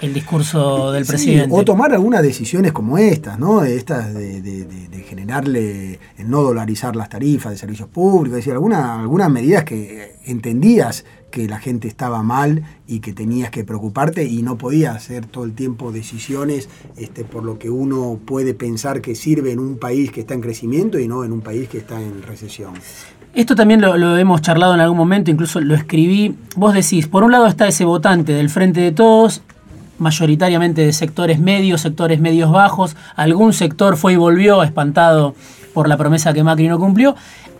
el 0.00 0.14
discurso 0.14 0.92
del 0.92 1.04
presidente. 1.04 1.48
O 1.50 1.64
tomar 1.64 1.92
algunas 1.92 2.22
decisiones 2.22 2.72
como 2.72 2.98
estas, 2.98 3.38
¿no? 3.38 3.62
Estas 3.64 4.14
de, 4.14 5.04
generarle, 5.08 5.98
el 6.18 6.30
no 6.30 6.42
dolarizar 6.42 6.94
las 6.94 7.08
tarifas 7.08 7.52
de 7.52 7.58
servicios 7.58 7.88
públicos, 7.88 8.38
es 8.38 8.44
decir, 8.44 8.52
alguna, 8.52 9.00
algunas 9.00 9.28
medidas 9.30 9.64
que 9.64 10.16
entendías 10.24 11.04
que 11.30 11.48
la 11.48 11.58
gente 11.58 11.88
estaba 11.88 12.22
mal 12.22 12.62
y 12.86 13.00
que 13.00 13.12
tenías 13.12 13.50
que 13.50 13.64
preocuparte 13.64 14.24
y 14.24 14.42
no 14.42 14.56
podías 14.58 14.96
hacer 14.96 15.26
todo 15.26 15.44
el 15.44 15.52
tiempo 15.52 15.92
decisiones 15.92 16.68
este, 16.96 17.24
por 17.24 17.44
lo 17.44 17.58
que 17.58 17.70
uno 17.70 18.18
puede 18.24 18.54
pensar 18.54 19.00
que 19.00 19.14
sirve 19.14 19.52
en 19.52 19.58
un 19.58 19.78
país 19.78 20.10
que 20.10 20.20
está 20.20 20.34
en 20.34 20.40
crecimiento 20.40 20.98
y 20.98 21.08
no 21.08 21.24
en 21.24 21.32
un 21.32 21.40
país 21.40 21.68
que 21.68 21.78
está 21.78 22.00
en 22.00 22.22
recesión. 22.22 22.74
Esto 23.32 23.54
también 23.54 23.80
lo, 23.80 23.96
lo, 23.96 24.16
hemos 24.18 24.42
charlado 24.42 24.74
en 24.74 24.80
algún 24.80 24.98
momento, 24.98 25.30
incluso 25.30 25.60
lo 25.60 25.76
escribí. 25.76 26.34
Vos 26.56 26.74
decís, 26.74 27.06
por 27.06 27.22
un 27.22 27.30
lado 27.30 27.46
está 27.46 27.68
ese 27.68 27.84
votante 27.84 28.32
del 28.32 28.50
Frente 28.50 28.80
de 28.80 28.90
Todos 28.90 29.42
mayoritariamente 30.00 30.84
de 30.84 30.92
sectores 30.92 31.38
medios, 31.38 31.82
sectores 31.82 32.20
medios 32.20 32.50
bajos. 32.50 32.96
Algún 33.16 33.52
sector 33.52 33.96
fue 33.96 34.14
y 34.14 34.16
volvió 34.16 34.62
espantado 34.62 35.34
por 35.72 35.88
la 35.88 35.96
promesa 35.96 36.32
que 36.32 36.42
Macri 36.42 36.68
no 36.68 36.78
cumplió. 36.78 37.14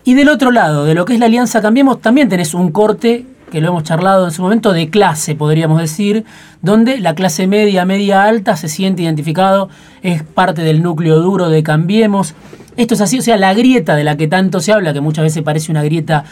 Y 0.04 0.14
del 0.14 0.28
otro 0.28 0.50
lado, 0.50 0.84
de 0.84 0.94
lo 0.94 1.04
que 1.04 1.14
es 1.14 1.20
la 1.20 1.26
Alianza 1.26 1.60
Cambiemos, 1.60 2.00
también 2.00 2.28
tenés 2.28 2.54
un 2.54 2.72
corte, 2.72 3.26
que 3.50 3.60
lo 3.60 3.68
hemos 3.68 3.82
charlado 3.82 4.24
en 4.24 4.30
su 4.30 4.42
momento, 4.42 4.72
de 4.72 4.88
clase, 4.88 5.34
podríamos 5.34 5.80
decir, 5.80 6.24
donde 6.62 6.98
la 6.98 7.14
clase 7.14 7.46
media, 7.46 7.84
media 7.84 8.24
alta 8.24 8.56
se 8.56 8.68
siente 8.68 9.02
identificado, 9.02 9.68
es 10.02 10.22
parte 10.22 10.62
del 10.62 10.82
núcleo 10.82 11.20
duro 11.20 11.50
de 11.50 11.62
Cambiemos. 11.62 12.34
Esto 12.76 12.94
es 12.94 13.00
así, 13.02 13.18
o 13.18 13.22
sea, 13.22 13.36
la 13.36 13.52
grieta 13.52 13.94
de 13.94 14.04
la 14.04 14.16
que 14.16 14.26
tanto 14.26 14.60
se 14.60 14.72
habla, 14.72 14.92
que 14.92 15.00
muchas 15.00 15.24
veces 15.24 15.42
parece 15.42 15.70
una 15.70 15.82
grieta 15.82 16.24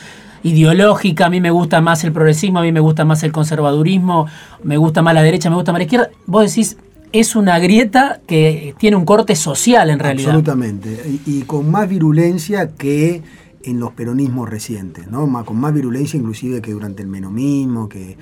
ideológica, 0.42 1.26
a 1.26 1.30
mí 1.30 1.40
me 1.40 1.50
gusta 1.50 1.80
más 1.80 2.04
el 2.04 2.12
progresismo, 2.12 2.58
a 2.58 2.62
mí 2.62 2.72
me 2.72 2.80
gusta 2.80 3.04
más 3.04 3.22
el 3.22 3.32
conservadurismo, 3.32 4.26
me 4.62 4.76
gusta 4.76 5.02
más 5.02 5.14
la 5.14 5.22
derecha, 5.22 5.50
me 5.50 5.56
gusta 5.56 5.72
más 5.72 5.80
la 5.80 5.84
izquierda. 5.84 6.10
Vos 6.26 6.48
decís, 6.48 6.76
es 7.12 7.36
una 7.36 7.58
grieta 7.58 8.20
que 8.26 8.74
tiene 8.78 8.96
un 8.96 9.04
corte 9.04 9.34
social 9.34 9.90
en 9.90 9.98
realidad. 9.98 10.30
Absolutamente, 10.30 11.20
y, 11.26 11.42
con 11.42 11.70
más 11.70 11.88
virulencia 11.88 12.74
que 12.74 13.22
en 13.62 13.80
los 13.80 13.92
peronismos 13.92 14.48
recientes, 14.48 15.08
¿no? 15.08 15.44
con 15.44 15.58
más 15.58 15.74
virulencia 15.74 16.18
inclusive 16.18 16.62
que 16.62 16.72
durante 16.72 17.02
el 17.02 17.08
menomismo, 17.08 17.88
que, 17.88 18.16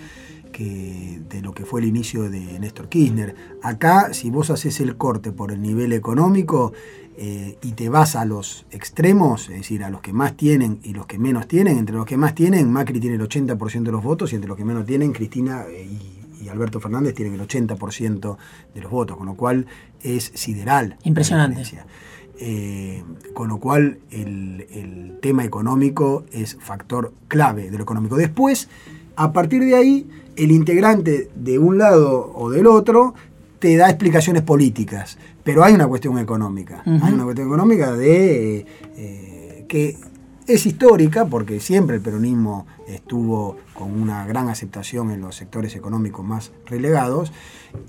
que 0.56 1.20
de 1.28 1.42
lo 1.42 1.52
que 1.52 1.66
fue 1.66 1.82
el 1.82 1.86
inicio 1.86 2.30
de 2.30 2.58
Néstor 2.58 2.88
Kirchner. 2.88 3.34
Acá, 3.62 4.14
si 4.14 4.30
vos 4.30 4.48
haces 4.48 4.80
el 4.80 4.96
corte 4.96 5.30
por 5.30 5.52
el 5.52 5.60
nivel 5.60 5.92
económico, 5.92 6.72
eh, 7.18 7.58
y 7.62 7.72
te 7.72 7.90
vas 7.90 8.16
a 8.16 8.24
los 8.24 8.64
extremos, 8.70 9.50
es 9.50 9.56
decir, 9.56 9.84
a 9.84 9.90
los 9.90 10.00
que 10.00 10.14
más 10.14 10.34
tienen 10.34 10.80
y 10.82 10.94
los 10.94 11.04
que 11.04 11.18
menos 11.18 11.46
tienen, 11.46 11.76
entre 11.76 11.94
los 11.94 12.06
que 12.06 12.16
más 12.16 12.34
tienen, 12.34 12.72
Macri 12.72 13.00
tiene 13.00 13.16
el 13.16 13.22
80% 13.22 13.82
de 13.82 13.92
los 13.92 14.02
votos 14.02 14.32
y 14.32 14.36
entre 14.36 14.48
los 14.48 14.56
que 14.56 14.64
menos 14.64 14.86
tienen, 14.86 15.12
Cristina 15.12 15.64
eh, 15.68 15.84
y, 15.84 16.48
Alberto 16.48 16.78
Fernández 16.78 17.12
tienen 17.14 17.34
el 17.34 17.40
80% 17.40 18.36
de 18.72 18.80
los 18.80 18.90
votos, 18.90 19.16
con 19.16 19.26
lo 19.26 19.34
cual 19.34 19.66
es 20.00 20.30
sideral. 20.34 20.96
Impresionante. 21.02 21.60
Eh, 22.38 23.02
con 23.34 23.48
lo 23.48 23.58
cual 23.58 23.98
el, 24.12 24.64
el 24.70 25.18
tema 25.20 25.44
económico 25.44 26.24
es 26.30 26.56
factor 26.60 27.12
clave 27.26 27.68
de 27.68 27.76
lo 27.78 27.82
económico. 27.82 28.16
Después, 28.16 28.68
a 29.16 29.32
partir 29.32 29.64
de 29.64 29.74
ahí, 29.74 30.08
el 30.36 30.50
integrante 30.50 31.30
de 31.34 31.58
un 31.58 31.78
lado 31.78 32.32
o 32.34 32.50
del 32.50 32.66
otro 32.66 33.14
te 33.58 33.76
da 33.76 33.88
explicaciones 33.88 34.42
políticas, 34.42 35.18
pero 35.42 35.64
hay 35.64 35.74
una 35.74 35.86
cuestión 35.86 36.18
económica. 36.18 36.82
Hay 36.84 37.14
una 37.14 37.24
cuestión 37.24 37.48
económica 37.48 37.92
de 37.92 38.66
eh, 38.96 39.64
que 39.68 39.96
es 40.46 40.66
histórica 40.66 41.24
porque 41.24 41.58
siempre 41.60 41.96
el 41.96 42.02
peronismo 42.02 42.66
estuvo 42.86 43.56
con 43.74 43.90
una 44.00 44.26
gran 44.26 44.48
aceptación 44.48 45.10
en 45.10 45.20
los 45.20 45.36
sectores 45.36 45.74
económicos 45.76 46.24
más 46.24 46.52
relegados 46.66 47.32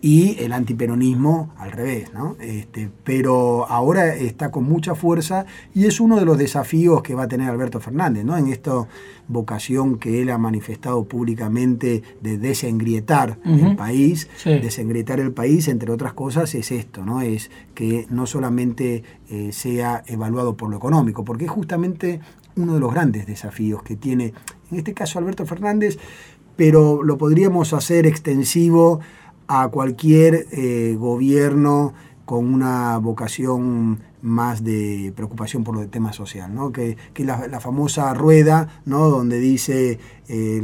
y 0.01 0.37
el 0.39 0.53
antiperonismo 0.53 1.53
al 1.57 1.71
revés, 1.71 2.13
¿no? 2.13 2.35
Este, 2.39 2.89
pero 3.03 3.67
ahora 3.69 4.15
está 4.15 4.51
con 4.51 4.63
mucha 4.65 4.95
fuerza 4.95 5.45
y 5.73 5.85
es 5.85 5.99
uno 5.99 6.17
de 6.19 6.25
los 6.25 6.37
desafíos 6.37 7.01
que 7.01 7.15
va 7.15 7.23
a 7.23 7.27
tener 7.27 7.49
Alberto 7.49 7.79
Fernández, 7.79 8.25
¿no? 8.25 8.37
En 8.37 8.47
esta 8.47 8.87
vocación 9.27 9.97
que 9.97 10.21
él 10.21 10.29
ha 10.29 10.37
manifestado 10.37 11.05
públicamente 11.05 12.03
de 12.21 12.37
desengrietar 12.37 13.39
el 13.45 13.75
país, 13.75 14.29
desengrietar 14.45 15.19
el 15.19 15.31
país, 15.31 15.67
entre 15.67 15.91
otras 15.91 16.13
cosas, 16.13 16.53
es 16.55 16.71
esto, 16.71 17.05
¿no? 17.05 17.21
Es 17.21 17.51
que 17.73 18.07
no 18.09 18.25
solamente 18.25 19.03
eh, 19.29 19.51
sea 19.51 20.03
evaluado 20.07 20.55
por 20.55 20.69
lo 20.69 20.77
económico, 20.77 21.23
porque 21.23 21.45
es 21.45 21.51
justamente 21.51 22.21
uno 22.57 22.73
de 22.73 22.79
los 22.79 22.91
grandes 22.91 23.25
desafíos 23.25 23.83
que 23.83 23.95
tiene, 23.95 24.33
en 24.71 24.77
este 24.77 24.93
caso 24.93 25.19
Alberto 25.19 25.45
Fernández, 25.45 25.97
pero 26.55 27.03
lo 27.03 27.17
podríamos 27.17 27.73
hacer 27.73 28.05
extensivo 28.05 28.99
a 29.47 29.69
cualquier 29.69 30.47
eh, 30.51 30.95
gobierno 30.99 31.93
con 32.25 32.53
una 32.53 32.97
vocación 32.97 33.99
más 34.21 34.63
de 34.63 35.13
preocupación 35.15 35.63
por 35.63 35.79
el 35.81 35.89
tema 35.89 36.11
social, 36.11 36.53
¿no? 36.53 36.73
que, 36.73 36.97
que 37.13 37.23
la, 37.23 37.59
famosa 37.61 38.13
rueda, 38.13 38.81
¿no? 38.85 39.09
donde 39.09 39.39
dice 39.39 39.99
eh, 40.27 40.61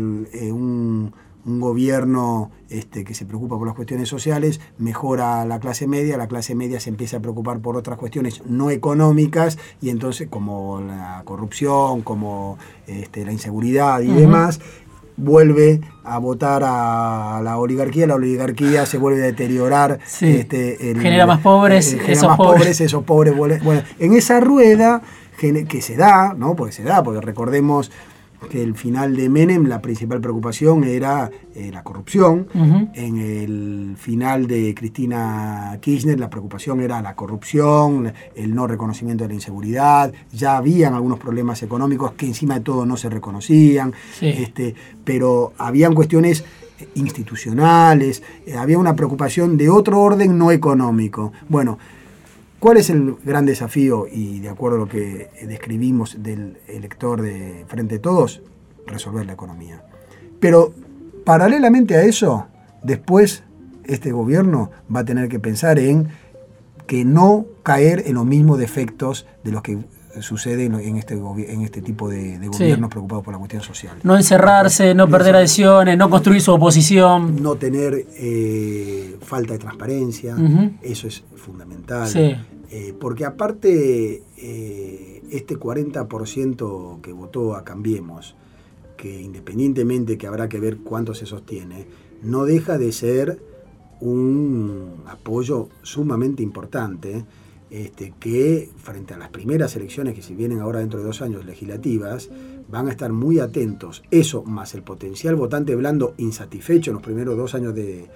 un, 0.51 1.13
un 1.45 1.59
gobierno 1.59 2.51
este, 2.69 3.03
que 3.03 3.13
se 3.13 3.25
preocupa 3.25 3.57
por 3.57 3.67
las 3.67 3.75
cuestiones 3.75 4.07
sociales 4.07 4.61
mejora 4.77 5.45
la 5.45 5.59
clase 5.59 5.87
media, 5.87 6.17
la 6.17 6.27
clase 6.27 6.55
media 6.55 6.79
se 6.79 6.89
empieza 6.89 7.17
a 7.17 7.19
preocupar 7.19 7.59
por 7.59 7.75
otras 7.75 7.97
cuestiones 7.97 8.41
no 8.45 8.71
económicas 8.71 9.57
y 9.81 9.89
entonces 9.89 10.27
como 10.29 10.81
la 10.81 11.21
corrupción, 11.25 12.01
como 12.01 12.57
este, 12.87 13.25
la 13.25 13.31
inseguridad 13.31 14.01
y 14.01 14.07
demás, 14.07 14.59
vuelve 15.15 15.81
a 16.03 16.17
votar 16.17 16.63
a 16.65 17.41
la 17.43 17.57
oligarquía, 17.57 18.07
la 18.07 18.15
oligarquía 18.15 18.85
se 18.85 18.97
vuelve 18.97 19.21
a 19.21 19.25
deteriorar. 19.25 19.99
Este, 20.21 20.77
genera 20.77 21.25
más 21.25 21.39
pobres, 21.39 21.93
eh, 21.93 22.01
esos 22.07 22.29
más 22.29 22.37
pobres. 22.37 22.81
esos 22.81 23.03
pobres. 23.03 23.35
Bueno, 23.35 23.83
en 23.99 24.13
esa 24.13 24.39
rueda 24.39 25.01
que 25.37 25.81
se 25.81 25.97
da, 25.97 26.33
¿no? 26.37 26.55
Porque 26.55 26.73
se 26.73 26.83
da, 26.83 27.03
porque 27.03 27.19
recordemos 27.19 27.91
que 28.47 28.61
el 28.61 28.75
final 28.75 29.15
de 29.15 29.29
Menem 29.29 29.67
la 29.67 29.81
principal 29.81 30.21
preocupación 30.21 30.83
era 30.83 31.29
eh, 31.55 31.69
la 31.71 31.83
corrupción. 31.83 32.47
En 32.53 33.17
el 33.17 33.95
final 33.97 34.47
de 34.47 34.73
Cristina 34.73 35.77
Kirchner 35.81 36.19
la 36.19 36.29
preocupación 36.29 36.81
era 36.81 37.01
la 37.01 37.15
corrupción, 37.15 38.13
el 38.35 38.55
no 38.55 38.67
reconocimiento 38.67 39.23
de 39.23 39.29
la 39.29 39.33
inseguridad. 39.35 40.13
Ya 40.31 40.57
habían 40.57 40.93
algunos 40.93 41.19
problemas 41.19 41.61
económicos 41.63 42.13
que 42.13 42.25
encima 42.25 42.55
de 42.55 42.61
todo 42.61 42.85
no 42.85 42.97
se 42.97 43.09
reconocían, 43.09 43.93
este, 44.21 44.75
pero 45.03 45.53
habían 45.57 45.93
cuestiones 45.93 46.43
institucionales, 46.95 48.23
eh, 48.45 48.55
había 48.55 48.77
una 48.77 48.95
preocupación 48.95 49.57
de 49.57 49.69
otro 49.69 50.01
orden 50.01 50.37
no 50.37 50.51
económico. 50.51 51.31
Bueno, 51.49 51.77
¿Cuál 52.63 52.77
es 52.77 52.89
el 52.89 53.17
gran 53.25 53.45
desafío, 53.45 54.07
y 54.09 54.39
de 54.39 54.47
acuerdo 54.47 54.77
a 54.77 54.79
lo 54.79 54.87
que 54.87 55.29
describimos 55.45 56.23
del 56.23 56.59
elector 56.69 57.21
de 57.21 57.65
Frente 57.67 57.95
a 57.95 58.01
Todos? 58.01 58.41
Resolver 58.87 59.25
la 59.25 59.33
economía. 59.33 59.85
Pero 60.39 60.73
paralelamente 61.25 61.97
a 61.97 62.03
eso, 62.03 62.47
después 62.81 63.43
este 63.83 64.13
gobierno 64.13 64.71
va 64.95 65.01
a 65.01 65.03
tener 65.03 65.27
que 65.27 65.41
pensar 65.41 65.77
en 65.77 66.07
que 66.87 67.03
no 67.03 67.47
caer 67.63 68.03
en 68.05 68.13
los 68.13 68.25
mismos 68.25 68.59
defectos 68.59 69.27
de 69.43 69.51
los 69.51 69.61
que 69.61 69.79
sucede 70.21 70.65
en 70.65 70.97
este, 70.97 71.15
en 71.15 71.61
este 71.61 71.81
tipo 71.81 72.09
de, 72.09 72.37
gobiernos 72.47 72.89
preocupados 72.89 73.23
por 73.23 73.33
la 73.33 73.39
cuestión 73.39 73.61
social. 73.61 73.97
No 74.03 74.15
encerrarse, 74.15 74.93
no, 74.93 75.07
perder 75.09 75.35
adhesiones, 75.35 75.97
no 75.97 76.09
construir 76.09 76.41
su 76.41 76.51
oposición. 76.51 77.41
No 77.41 77.55
tener 77.55 78.05
eh, 78.15 79.17
falta 79.21 79.53
de 79.53 79.59
transparencia, 79.59 80.35
eso 80.81 81.07
es 81.07 81.23
fundamental. 81.35 82.09
Eh, 82.75 82.93
porque 82.99 83.23
aparte, 83.23 84.23
eh, 84.37 85.23
este 85.29 85.57
40% 85.57 87.01
que 87.01 87.13
votó 87.13 87.55
a 87.55 87.63
Cambiemos, 87.63 88.35
que 88.97 89.21
independientemente 89.21 90.17
que 90.17 90.25
habrá 90.25 90.49
que 90.49 90.59
ver 90.59 90.77
cuánto 90.77 91.13
se 91.13 91.27
sostiene, 91.27 91.85
no 92.23 92.45
deja 92.45 92.77
de 92.79 92.91
ser 92.91 93.39
un 93.99 95.03
apoyo 95.07 95.69
sumamente 95.83 96.41
importante 96.41 97.25
este, 97.73 98.13
que 98.19 98.69
frente 98.77 99.15
a 99.15 99.17
las 99.17 99.29
primeras 99.29 99.75
elecciones 99.75 100.13
que 100.13 100.21
se 100.21 100.35
vienen 100.35 100.59
ahora 100.59 100.77
dentro 100.77 100.99
de 100.99 101.05
dos 101.05 101.23
años 101.23 101.43
legislativas, 101.43 102.29
van 102.69 102.87
a 102.87 102.91
estar 102.91 103.11
muy 103.11 103.39
atentos. 103.39 104.03
Eso 104.11 104.43
más 104.43 104.75
el 104.75 104.83
potencial 104.83 105.35
votante 105.35 105.75
blando 105.75 106.13
insatisfecho 106.17 106.91
en 106.91 106.93
los 106.93 107.01
primeros 107.01 107.35
dos 107.35 107.55
años 107.55 107.73
de, 107.73 108.07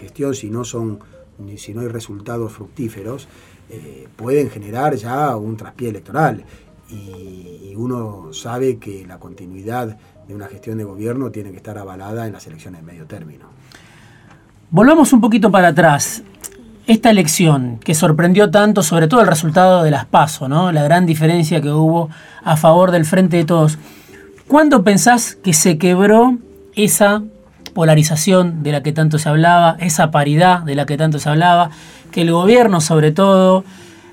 gestión, 0.00 0.34
si 0.34 0.50
no, 0.50 0.64
son, 0.64 0.98
si 1.58 1.72
no 1.74 1.82
hay 1.82 1.86
resultados 1.86 2.52
fructíferos, 2.52 3.28
eh, 3.70 4.08
pueden 4.16 4.50
generar 4.50 4.96
ya 4.96 5.36
un 5.36 5.56
traspié 5.56 5.90
electoral. 5.90 6.44
y 6.90 7.72
uno 7.76 8.32
sabe 8.32 8.78
que 8.78 9.06
la 9.06 9.20
continuidad 9.20 9.96
de 10.26 10.34
una 10.34 10.48
gestión 10.48 10.76
de 10.76 10.82
gobierno 10.82 11.30
tiene 11.30 11.52
que 11.52 11.58
estar 11.58 11.78
avalada 11.78 12.26
en 12.26 12.32
las 12.32 12.44
elecciones 12.48 12.80
de 12.80 12.86
medio 12.86 13.06
término. 13.06 13.46
Volvamos 14.72 15.12
un 15.12 15.20
poquito 15.20 15.52
para 15.52 15.68
atrás. 15.68 16.24
Esta 16.88 17.10
elección 17.10 17.80
que 17.84 17.94
sorprendió 17.94 18.50
tanto, 18.50 18.82
sobre 18.82 19.08
todo 19.08 19.20
el 19.20 19.26
resultado 19.26 19.82
de 19.82 19.90
las 19.90 20.06
PASO, 20.06 20.48
¿no? 20.48 20.72
la 20.72 20.82
gran 20.82 21.04
diferencia 21.04 21.60
que 21.60 21.70
hubo 21.70 22.08
a 22.42 22.56
favor 22.56 22.92
del 22.92 23.04
Frente 23.04 23.36
de 23.36 23.44
Todos. 23.44 23.76
¿Cuándo 24.46 24.82
pensás 24.84 25.34
que 25.34 25.52
se 25.52 25.76
quebró 25.76 26.38
esa 26.74 27.22
polarización 27.74 28.62
de 28.62 28.72
la 28.72 28.82
que 28.82 28.94
tanto 28.94 29.18
se 29.18 29.28
hablaba, 29.28 29.76
esa 29.80 30.10
paridad 30.10 30.60
de 30.62 30.76
la 30.76 30.86
que 30.86 30.96
tanto 30.96 31.18
se 31.18 31.28
hablaba, 31.28 31.68
que 32.10 32.22
el 32.22 32.32
gobierno 32.32 32.80
sobre 32.80 33.12
todo 33.12 33.64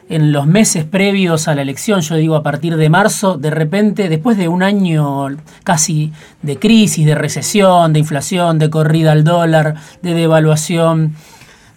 en 0.09 0.33
los 0.33 0.45
meses 0.45 0.83
previos 0.83 1.47
a 1.47 1.55
la 1.55 1.61
elección, 1.61 2.01
yo 2.01 2.15
digo 2.15 2.35
a 2.35 2.43
partir 2.43 2.75
de 2.75 2.89
marzo, 2.89 3.37
de 3.37 3.51
repente, 3.51 4.09
después 4.09 4.37
de 4.37 4.49
un 4.49 4.63
año 4.63 5.29
casi 5.63 6.11
de 6.41 6.59
crisis, 6.59 7.05
de 7.05 7.15
recesión, 7.15 7.93
de 7.93 7.99
inflación, 7.99 8.59
de 8.59 8.69
corrida 8.69 9.13
al 9.13 9.23
dólar, 9.23 9.75
de 10.01 10.13
devaluación, 10.13 11.15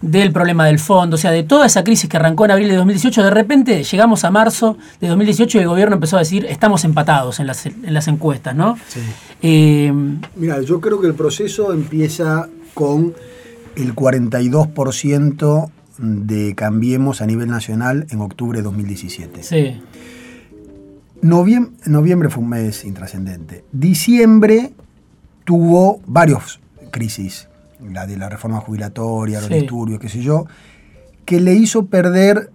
del 0.01 0.33
problema 0.33 0.67
del 0.67 0.79
fondo, 0.79 1.17
o 1.17 1.19
sea, 1.19 1.31
de 1.31 1.43
toda 1.43 1.67
esa 1.67 1.83
crisis 1.85 2.09
que 2.09 2.17
arrancó 2.17 2.45
en 2.45 2.53
abril 2.53 2.69
de 2.69 2.77
2018, 2.77 3.25
de 3.25 3.31
repente 3.31 3.83
llegamos 3.83 4.25
a 4.25 4.31
marzo 4.31 4.79
de 5.01 5.09
2018 5.09 5.59
y 5.59 5.61
el 5.63 5.69
gobierno 5.69 5.95
empezó 5.95 6.17
a 6.17 6.21
decir, 6.21 6.47
estamos 6.47 6.85
empatados 6.85 7.41
en 7.41 7.47
las, 7.47 7.67
en 7.67 7.93
las 7.95 8.07
encuestas, 8.09 8.55
¿no? 8.55 8.77
Sí. 8.89 9.01
Eh, 9.43 9.93
Mira, 10.37 10.61
yo 10.63 10.81
creo 10.81 11.01
que 11.01 11.09
el 11.09 11.15
proceso 11.15 11.73
empieza 11.73 12.49
con 12.75 13.15
el 13.77 13.95
42% 13.95 15.71
de 15.99 16.55
Cambiemos 16.55 17.21
a 17.21 17.27
nivel 17.27 17.49
nacional 17.49 18.07
en 18.11 18.21
octubre 18.21 18.59
de 18.59 18.63
2017. 18.65 19.43
Sí. 19.43 19.81
Noviembre, 21.21 22.31
fue 22.31 22.43
un 22.43 22.51
mes 22.51 22.85
intrascendente. 22.85 23.65
Diciembre 23.73 24.73
tuvo 25.45 26.01
varios 26.07 26.61
crisis, 26.93 27.49
la 27.81 28.07
de 28.07 28.17
la 28.17 28.29
reforma 28.29 28.61
jubilatoria, 28.61 29.41
los 29.41 29.51
disturbios, 29.51 30.01
qué 30.01 30.09
sé 30.09 30.21
yo, 30.21 30.47
que 31.25 31.41
le 31.41 31.55
hizo 31.55 31.87
perder 31.87 32.51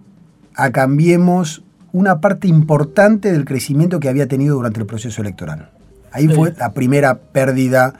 a 0.54 0.70
Cambiemos 0.70 1.62
una 1.92 2.20
parte 2.20 2.48
importante 2.48 3.30
del 3.30 3.44
crecimiento 3.44 4.00
que 4.00 4.08
había 4.08 4.26
tenido 4.26 4.56
durante 4.56 4.80
el 4.80 4.86
proceso 4.86 5.22
electoral. 5.22 5.70
Ahí 6.10 6.28
fue 6.28 6.52
la 6.58 6.72
primera 6.72 7.18
pérdida 7.18 7.94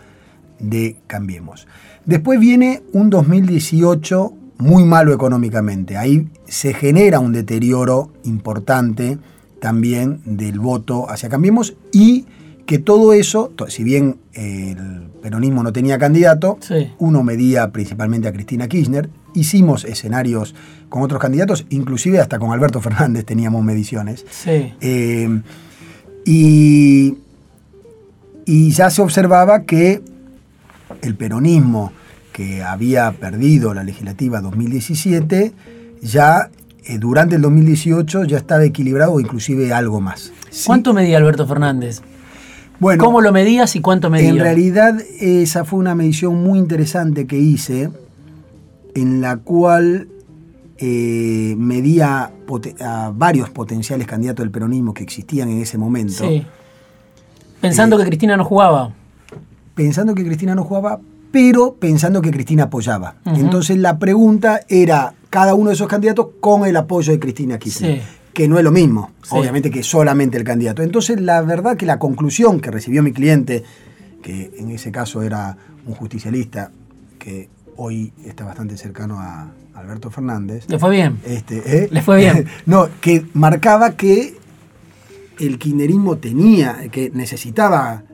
de 0.59 0.97
Cambiemos. 1.07 1.67
Después 2.05 2.39
viene 2.39 2.83
un 2.93 3.11
2018 3.11 4.33
muy 4.59 4.85
malo 4.85 5.13
económicamente. 5.13 5.97
Ahí 5.97 6.29
se 6.47 6.75
genera 6.75 7.21
un 7.21 7.33
deterioro 7.33 8.13
importante 8.25 9.19
también 9.61 10.21
del 10.25 10.59
voto 10.61 11.11
hacia 11.11 11.29
Cambiemos 11.29 11.75
y 11.93 12.27
que 12.67 12.79
todo 12.79 13.13
eso, 13.13 13.53
si 13.69 13.85
bien 13.85 14.19
el 14.33 15.09
peronismo 15.25 15.63
no 15.63 15.73
tenía 15.73 15.97
candidato, 15.97 16.59
uno 16.99 17.23
medía 17.23 17.73
principalmente 17.73 18.29
a 18.29 18.33
Cristina 18.33 18.69
Kirchner, 18.69 19.09
hicimos 19.33 19.87
escenarios 19.87 20.55
con 20.91 21.01
otros 21.01 21.19
candidatos, 21.19 21.65
inclusive 21.71 22.21
hasta 22.21 22.39
con 22.39 22.53
Alberto 22.53 22.83
Fernández 22.83 23.25
teníamos 23.25 23.65
mediciones. 23.65 24.27
Eh, 24.47 25.41
y, 26.27 27.15
y 28.45 28.71
ya 28.73 28.91
se 28.91 29.01
observaba 29.01 29.63
que 29.63 30.03
el 31.01 31.15
peronismo 31.15 31.91
que 32.35 32.63
había 32.63 33.11
perdido 33.13 33.73
la 33.73 33.83
legislativa 33.83 34.43
2017, 34.43 35.55
ya 36.03 36.51
eh, 36.85 36.99
durante 36.99 37.37
el 37.37 37.41
2018 37.41 38.25
ya 38.25 38.37
estaba 38.37 38.63
equilibrado 38.63 39.15
o 39.15 39.21
inclusive 39.21 39.73
algo 39.73 40.03
más. 40.03 40.33
¿Cuánto 40.67 40.93
medía 40.93 41.17
Alberto 41.17 41.47
Fernández? 41.47 42.03
Bueno, 42.81 43.03
¿Cómo 43.05 43.21
lo 43.21 43.33
medías 43.33 43.77
y 43.77 43.81
cuánto 43.81 44.11
medía? 44.11 44.29
En 44.29 44.39
realidad 44.39 45.01
esa 45.21 45.65
fue 45.65 45.79
una 45.79 45.95
medición 45.95 46.43
muy 46.43 46.59
interesante 46.59 47.27
que 47.27 47.39
hice, 47.39 47.91
en 48.95 49.21
la 49.21 49.37
cual 49.39 50.09
eh, 50.79 51.55
medía 51.57 52.33
a 52.81 53.13
varios 53.15 53.51
potenciales 53.51 54.07
candidatos 54.07 54.45
del 54.45 54.51
peronismo 54.51 54.93
que 54.93 55.03
existían 55.03 55.49
en 55.49 55.63
ese 55.63 55.79
momento. 55.79 56.29
Sí. 56.29 56.45
Pensando 57.61 57.97
eh, 57.97 58.01
que 58.03 58.09
Cristina 58.09 58.37
no 58.37 58.45
jugaba. 58.45 58.93
Pensando 59.75 60.15
que 60.15 60.25
Cristina 60.25 60.55
no 60.55 60.65
jugaba, 60.65 61.01
pero 61.31 61.75
pensando 61.75 62.21
que 62.23 62.31
Cristina 62.31 62.65
apoyaba. 62.65 63.17
Entonces 63.25 63.79
la 63.79 63.99
pregunta 63.99 64.61
era 64.69 65.15
cada 65.31 65.55
uno 65.55 65.71
de 65.71 65.75
esos 65.75 65.89
candidatos 65.89 66.29
con 66.41 66.65
el 66.67 66.77
apoyo 66.77 67.13
de 67.13 67.19
Cristina 67.19 67.59
Kirchner. 67.59 68.03
Que 68.35 68.49
no 68.49 68.59
es 68.59 68.65
lo 68.65 68.73
mismo, 68.73 69.13
obviamente, 69.31 69.71
que 69.71 69.83
solamente 69.83 70.37
el 70.37 70.45
candidato. 70.45 70.83
Entonces, 70.83 71.21
la 71.21 71.41
verdad 71.43 71.77
que 71.77 71.87
la 71.87 71.99
conclusión 71.99 72.61
que 72.61 72.71
recibió 72.71 73.03
mi 73.03 73.13
cliente, 73.13 73.63
que 74.23 74.51
en 74.59 74.71
ese 74.71 74.91
caso 74.91 75.23
era 75.23 75.57
un 75.87 75.95
justicialista, 75.95 76.73
que 77.19 77.49
hoy 77.77 78.13
está 78.25 78.45
bastante 78.45 78.77
cercano 78.77 79.21
a 79.21 79.53
Alberto 79.75 80.11
Fernández. 80.11 80.69
¿Le 80.69 80.79
fue 80.79 80.91
bien? 80.91 81.21
Este, 81.25 81.85
¿eh? 81.85 81.89
¿Le 81.91 82.03
fue 82.03 82.19
bien? 82.19 82.47
no, 82.67 82.89
que 83.01 83.25
marcaba 83.35 83.97
que 83.97 84.37
el 85.39 85.59
kirchnerismo 85.59 86.19
tenía, 86.19 86.89
que 86.91 87.11
necesitaba 87.11 88.05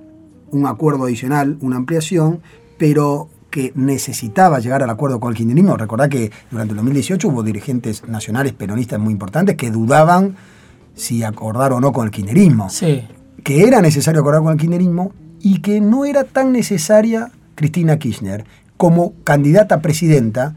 un 0.51 0.67
acuerdo 0.67 1.05
adicional, 1.05 1.59
una 1.61 1.77
ampliación, 1.77 2.41
pero 2.79 3.29
que 3.51 3.73
necesitaba 3.75 4.61
llegar 4.61 4.83
al 4.83 4.91
acuerdo 4.91 5.21
con 5.21 5.31
el 5.31 5.37
kirchnerismo. 5.37 5.77
Recordad 5.77 6.09
que 6.09 6.31
durante 6.51 6.73
el 6.73 6.77
2018 6.77 7.29
hubo 7.29 7.43
dirigentes 7.43 8.07
nacionales 8.07 8.53
peronistas 8.53 8.99
muy 8.99 9.13
importantes 9.13 9.57
que 9.57 9.71
dudaban 9.71 10.37
si 10.95 11.23
acordar 11.23 11.73
o 11.73 11.81
no 11.81 11.93
con 11.93 12.07
el 12.07 12.11
kirchnerismo. 12.11 12.71
Sí. 12.71 13.03
Que 13.43 13.65
era 13.65 13.81
necesario 13.81 14.21
acordar 14.21 14.43
con 14.43 14.53
el 14.53 14.59
kirchnerismo 14.59 15.13
y 15.41 15.61
que 15.61 15.81
no 15.81 16.05
era 16.05 16.25
tan 16.25 16.53
necesaria 16.53 17.31
Cristina 17.55 17.99
Kirchner 17.99 18.45
como 18.77 19.15
candidata 19.25 19.77
a 19.77 19.81
presidenta. 19.81 20.55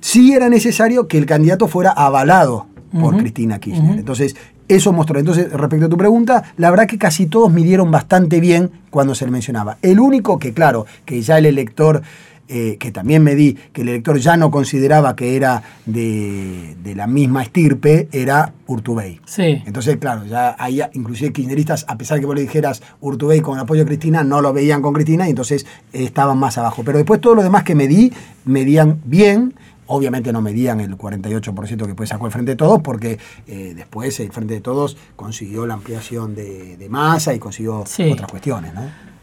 Sí 0.00 0.32
era 0.32 0.48
necesario 0.48 1.08
que 1.08 1.18
el 1.18 1.26
candidato 1.26 1.68
fuera 1.68 1.90
avalado 1.90 2.66
por 2.98 3.16
Cristina 3.16 3.58
Kirchner. 3.58 3.98
Entonces, 3.98 4.36
eso 4.68 4.92
mostró. 4.92 5.18
Entonces, 5.18 5.50
respecto 5.52 5.86
a 5.86 5.88
tu 5.88 5.96
pregunta, 5.96 6.54
la 6.56 6.70
verdad 6.70 6.86
que 6.86 6.98
casi 6.98 7.26
todos 7.26 7.52
midieron 7.52 7.90
bastante 7.90 8.40
bien 8.40 8.70
cuando 8.90 9.14
se 9.14 9.24
le 9.24 9.30
mencionaba. 9.30 9.78
El 9.82 10.00
único 10.00 10.38
que, 10.38 10.52
claro, 10.52 10.86
que 11.04 11.22
ya 11.22 11.38
el 11.38 11.46
elector, 11.46 12.02
eh, 12.48 12.76
que 12.78 12.92
también 12.92 13.22
me 13.22 13.34
di, 13.34 13.56
que 13.72 13.82
el 13.82 13.88
elector 13.88 14.18
ya 14.18 14.36
no 14.36 14.50
consideraba 14.50 15.16
que 15.16 15.36
era 15.36 15.62
de, 15.86 16.76
la 16.94 17.06
misma 17.06 17.42
estirpe, 17.42 18.08
era 18.12 18.52
Urtubey. 18.66 19.20
Sí. 19.24 19.62
Entonces, 19.66 19.96
claro, 19.96 20.26
ya 20.26 20.56
ahí 20.58 20.80
inclusive 20.92 21.32
kirchneristas, 21.32 21.84
a 21.88 21.96
pesar 21.96 22.16
de 22.16 22.20
que 22.20 22.26
vos 22.26 22.34
le 22.34 22.42
dijeras 22.42 22.82
Urtubey 23.00 23.40
con 23.40 23.54
el 23.54 23.62
apoyo 23.62 23.80
de 23.80 23.86
Cristina, 23.86 24.22
no 24.24 24.40
lo 24.40 24.52
veían 24.52 24.82
con 24.82 24.92
Cristina 24.92 25.26
y 25.26 25.30
entonces 25.30 25.66
estaban 25.92 26.38
más 26.38 26.58
abajo. 26.58 26.82
Pero 26.84 26.98
después 26.98 27.20
todo 27.20 27.34
lo 27.34 27.42
demás 27.42 27.64
que 27.64 27.74
medí, 27.74 28.12
medían 28.44 29.00
bien 29.04 29.54
Obviamente 29.94 30.32
no 30.32 30.40
medían 30.40 30.80
el 30.80 30.96
48% 30.96 31.76
que 31.76 31.86
después 31.86 32.08
sacó 32.08 32.24
el 32.24 32.32
Frente 32.32 32.52
de 32.52 32.56
Todos, 32.56 32.80
porque 32.80 33.18
eh, 33.46 33.74
después 33.76 34.18
el 34.20 34.32
Frente 34.32 34.54
de 34.54 34.60
Todos 34.62 34.96
consiguió 35.16 35.66
la 35.66 35.74
ampliación 35.74 36.34
de, 36.34 36.86
masa 36.88 37.34
y 37.34 37.38
consiguió 37.38 37.80
otras 37.80 38.30
cuestiones. 38.30 38.72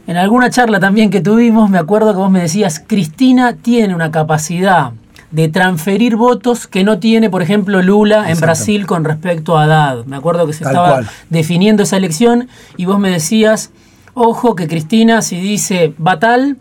En 0.06 0.18
alguna 0.18 0.52
charla 0.52 0.80
también 0.80 1.10
que 1.10 1.22
tuvimos, 1.22 1.72
me 1.72 1.80
acuerdo 1.80 2.12
que 2.12 2.20
vos 2.20 2.30
me 2.30 2.42
decías, 2.42 2.84
Cristina 2.86 3.56
tiene 3.56 3.96
una 3.96 4.12
capacidad 4.12 4.92
de 5.32 5.48
transferir 5.48 6.16
votos 6.16 6.68
que 6.68 6.84
no 6.84 7.00
tiene, 7.00 7.32
por 7.32 7.42
ejemplo, 7.42 7.82
Lula 7.82 8.30
en 8.30 8.40
Brasil 8.40 8.86
con 8.86 9.04
respecto 9.04 9.58
a 9.58 9.64
Haddad. 9.64 10.06
Me 10.06 10.18
acuerdo 10.18 10.46
que 10.46 10.54
se 10.54 10.66
estaba 10.66 11.02
definiendo 11.32 11.82
esa 11.82 11.98
elección 11.98 12.48
y 12.78 12.86
vos 12.86 13.00
me 13.00 13.10
decías, 13.10 13.72
ojo 14.14 14.56
que 14.56 14.68
Cristina 14.68 15.24
si 15.24 15.40
dice 15.40 15.94
va 16.06 16.20
tal, 16.20 16.58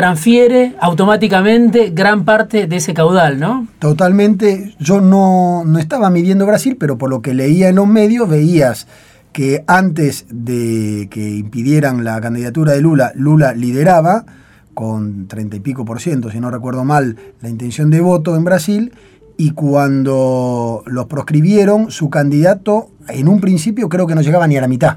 transfiere 0.00 0.76
automáticamente 0.80 1.90
gran 1.90 2.24
parte 2.24 2.66
de 2.66 2.76
ese 2.76 2.94
caudal, 2.94 3.38
¿no? 3.38 3.68
Totalmente. 3.80 4.74
Yo 4.78 5.02
no, 5.02 5.62
no 5.66 5.78
estaba 5.78 6.08
midiendo 6.08 6.46
Brasil, 6.46 6.78
pero 6.80 6.96
por 6.96 7.10
lo 7.10 7.20
que 7.20 7.34
leía 7.34 7.68
en 7.68 7.74
los 7.74 7.86
medios 7.86 8.26
veías 8.26 8.86
que 9.32 9.62
antes 9.66 10.24
de 10.30 11.08
que 11.10 11.28
impidieran 11.28 12.02
la 12.02 12.18
candidatura 12.18 12.72
de 12.72 12.80
Lula, 12.80 13.12
Lula 13.14 13.52
lideraba 13.52 14.24
con 14.72 15.28
30 15.28 15.56
y 15.56 15.60
pico 15.60 15.84
por 15.84 16.00
ciento, 16.00 16.30
si 16.30 16.40
no 16.40 16.50
recuerdo 16.50 16.82
mal, 16.82 17.16
la 17.42 17.50
intención 17.50 17.90
de 17.90 18.00
voto 18.00 18.36
en 18.36 18.44
Brasil, 18.44 18.94
y 19.36 19.50
cuando 19.50 20.82
los 20.86 21.04
proscribieron, 21.08 21.90
su 21.90 22.08
candidato 22.08 22.88
en 23.06 23.28
un 23.28 23.38
principio 23.38 23.90
creo 23.90 24.06
que 24.06 24.14
no 24.14 24.22
llegaba 24.22 24.46
ni 24.46 24.56
a 24.56 24.62
la 24.62 24.68
mitad. 24.68 24.96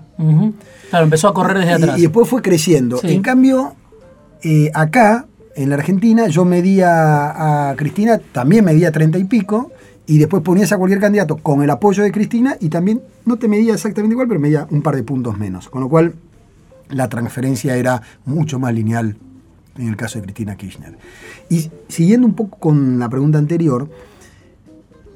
Claro, 0.89 1.03
empezó 1.03 1.27
a 1.27 1.33
correr 1.33 1.57
desde 1.57 1.73
atrás. 1.73 1.99
Y, 1.99 2.03
después 2.03 2.29
fue 2.29 2.41
creciendo. 2.41 3.01
En 3.03 3.21
cambio, 3.21 3.75
eh, 4.43 4.71
acá, 4.73 5.27
en 5.55 5.69
la 5.69 5.75
Argentina, 5.75 6.27
yo 6.27 6.45
medía 6.45 7.69
a 7.69 7.75
Cristina, 7.75 8.19
también 8.31 8.65
medía 8.65 8.91
30 8.91 9.17
y 9.19 9.23
pico, 9.25 9.71
y 10.05 10.17
después 10.17 10.43
ponías 10.43 10.71
a 10.71 10.77
cualquier 10.77 10.99
candidato 10.99 11.37
con 11.37 11.63
el 11.63 11.69
apoyo 11.69 12.03
de 12.03 12.11
Cristina 12.11 12.57
y 12.59 12.69
también 12.69 13.01
no 13.25 13.37
te 13.37 13.47
medía 13.47 13.73
exactamente 13.73 14.13
igual, 14.13 14.27
pero 14.27 14.39
medía 14.39 14.67
un 14.69 14.81
par 14.81 14.95
de 14.95 15.03
puntos 15.03 15.37
menos. 15.37 15.69
Con 15.69 15.81
lo 15.81 15.89
cual 15.89 16.13
la 16.89 17.07
transferencia 17.07 17.75
era 17.77 18.01
mucho 18.25 18.59
más 18.59 18.73
lineal 18.73 19.15
en 19.77 19.87
el 19.87 19.95
caso 19.95 20.19
de 20.19 20.25
Cristina 20.25 20.55
Kirchner. 20.55 20.97
Y 21.49 21.71
siguiendo 21.87 22.27
un 22.27 22.33
poco 22.33 22.57
con 22.57 22.99
la 22.99 23.09
pregunta 23.09 23.37
anterior, 23.37 23.89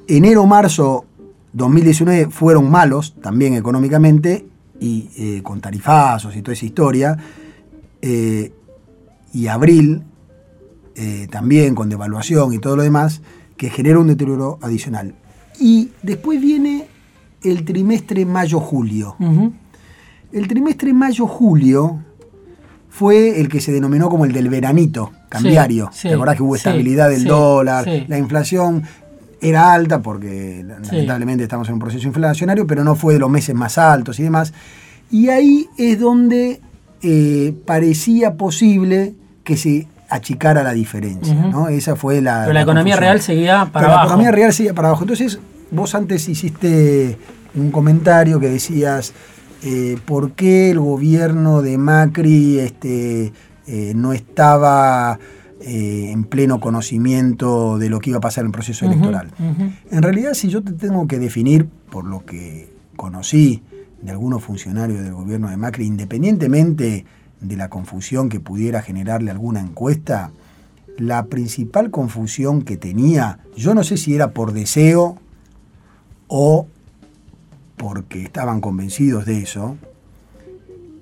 enero-marzo 0.08 1.06
2019 1.54 2.30
fueron 2.32 2.70
malos 2.70 3.16
también 3.22 3.56
económicamente 3.56 4.46
y 4.80 5.10
eh, 5.18 5.42
con 5.44 5.60
tarifazos 5.60 6.36
y 6.36 6.42
toda 6.42 6.54
esa 6.54 6.66
historia. 6.66 7.18
Eh, 8.02 8.52
y 9.34 9.48
abril 9.48 10.04
eh, 10.96 11.28
también 11.30 11.76
con 11.76 11.90
devaluación 11.90 12.54
y 12.54 12.60
todo 12.60 12.76
lo 12.76 12.84
demás 12.84 13.22
que 13.56 13.70
genera 13.70 14.00
un 14.00 14.08
deterioro 14.08 14.60
adicional. 14.62 15.16
Y 15.60 15.90
después 16.04 16.40
viene 16.42 16.88
el 17.44 17.66
trimestre 17.66 18.26
mayo-julio. 18.26 19.16
El 20.32 20.48
trimestre 20.48 20.94
mayo-julio 20.94 22.00
fue 22.90 23.40
el 23.40 23.50
que 23.50 23.62
se 23.62 23.72
denominó 23.72 24.10
como 24.10 24.26
el 24.26 24.32
del 24.32 24.50
veranito 24.50 25.12
cambiario. 25.30 25.90
Sí, 25.92 26.08
¿Te 26.08 26.16
acordás 26.16 26.36
que 26.36 26.44
hubo 26.44 26.56
estabilidad 26.56 27.10
del 27.10 27.26
dólar? 27.26 27.88
La 28.08 28.18
inflación 28.18 28.84
era 29.42 29.74
alta 29.74 30.02
porque 30.02 30.66
lamentablemente 30.66 31.44
estamos 31.44 31.68
en 31.68 31.76
un 31.76 31.80
proceso 31.80 32.08
inflacionario, 32.08 32.66
pero 32.66 32.84
no 32.84 32.96
fue 32.96 33.14
de 33.14 33.20
los 33.20 33.30
meses 33.30 33.56
más 33.56 33.78
altos 33.78 34.20
y 34.20 34.24
demás. 34.24 34.54
Y 35.12 35.30
ahí 35.30 35.68
es 35.78 36.00
donde 36.00 36.60
eh, 37.02 37.54
parecía 37.66 38.36
posible 38.36 39.14
que 39.44 39.58
se 39.58 39.88
achicara 40.10 40.64
la 40.64 40.74
diferencia. 40.74 41.34
¿no? 41.34 41.68
Esa 41.68 41.96
fue 41.96 42.22
la. 42.22 42.42
Pero 42.42 42.54
la, 42.54 42.62
economía 42.62 42.96
real 42.96 43.22
seguía 43.22 43.70
para 43.72 43.88
abajo. 43.88 44.02
La 44.02 44.06
economía 44.06 44.32
real 44.32 44.54
seguía 44.54 44.74
para 44.74 44.90
abajo. 44.90 45.04
Entonces, 45.04 45.40
vos 45.72 45.96
antes 45.96 46.28
hiciste 46.28 47.18
un 47.56 47.72
comentario 47.72 48.40
que 48.40 48.50
decías. 48.50 49.14
Eh, 49.64 49.98
¿Por 50.06 50.34
qué 50.34 50.70
el 50.70 50.80
gobierno 50.80 51.64
de 51.64 51.80
Macri 51.80 52.60
este, 52.60 53.34
eh, 53.66 53.94
no 53.96 54.14
estaba 54.14 55.18
eh, 55.62 56.12
en 56.12 56.26
pleno 56.26 56.60
conocimiento 56.60 57.80
de 57.80 57.90
lo 57.90 58.00
que 58.00 58.12
iba 58.12 58.18
a 58.18 58.22
pasar 58.22 58.44
en 58.44 58.50
el 58.50 58.52
proceso 58.52 58.86
electoral? 58.86 59.32
En 59.90 60.04
realidad, 60.04 60.36
si 60.36 60.50
yo 60.50 60.62
te 60.62 60.74
tengo 60.74 61.08
que 61.08 61.18
definir, 61.18 61.68
por 61.90 62.06
lo 62.06 62.24
que 62.24 62.72
conocí 62.96 63.64
de 64.02 64.12
algunos 64.12 64.44
funcionarios 64.44 65.02
del 65.02 65.14
gobierno 65.14 65.50
de 65.50 65.58
Macri, 65.58 65.86
independientemente 65.86 67.06
de 67.42 67.56
la 67.56 67.70
confusión 67.70 68.30
que 68.30 68.40
pudiera 68.40 68.82
generarle 68.82 69.32
alguna 69.32 69.62
encuesta, 69.62 70.32
la 70.98 71.26
principal 71.26 71.92
confusión 71.92 72.64
que 72.64 72.78
tenía, 72.78 73.40
yo 73.56 73.74
no 73.74 73.84
sé 73.84 73.98
si 73.98 74.16
era 74.16 74.32
por 74.32 74.52
deseo 74.54 75.18
o 76.28 76.68
porque 77.78 78.24
estaban 78.24 78.60
convencidos 78.60 79.26
de 79.26 79.40
eso, 79.40 79.78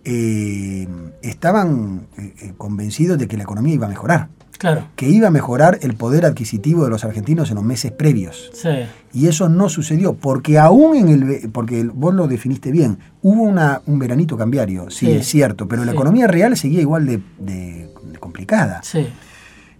eh, 0.03 0.87
estaban 1.21 2.07
eh, 2.17 2.33
eh, 2.41 2.53
convencidos 2.57 3.17
de 3.17 3.27
que 3.27 3.37
la 3.37 3.43
economía 3.43 3.73
iba 3.73 3.87
a 3.87 3.89
mejorar. 3.89 4.29
Claro. 4.57 4.87
Que 4.95 5.07
iba 5.09 5.27
a 5.27 5.31
mejorar 5.31 5.79
el 5.81 5.95
poder 5.95 6.25
adquisitivo 6.25 6.83
de 6.83 6.89
los 6.89 7.03
argentinos 7.03 7.49
en 7.49 7.55
los 7.55 7.63
meses 7.63 7.91
previos. 7.91 8.51
Sí. 8.53 8.69
Y 9.13 9.27
eso 9.27 9.49
no 9.49 9.69
sucedió, 9.69 10.13
porque 10.13 10.59
aún 10.59 10.95
en 10.97 11.09
el. 11.09 11.49
Porque 11.51 11.83
vos 11.83 12.13
lo 12.13 12.27
definiste 12.27 12.71
bien, 12.71 12.99
hubo 13.21 13.43
una, 13.43 13.81
un 13.85 13.99
veranito 13.99 14.37
cambiario, 14.37 14.89
sí, 14.89 15.09
es 15.11 15.27
cierto, 15.27 15.67
pero 15.67 15.85
la 15.85 15.93
economía 15.93 16.27
real 16.27 16.57
seguía 16.57 16.81
igual 16.81 17.05
de, 17.37 17.89
complicada. 18.19 18.81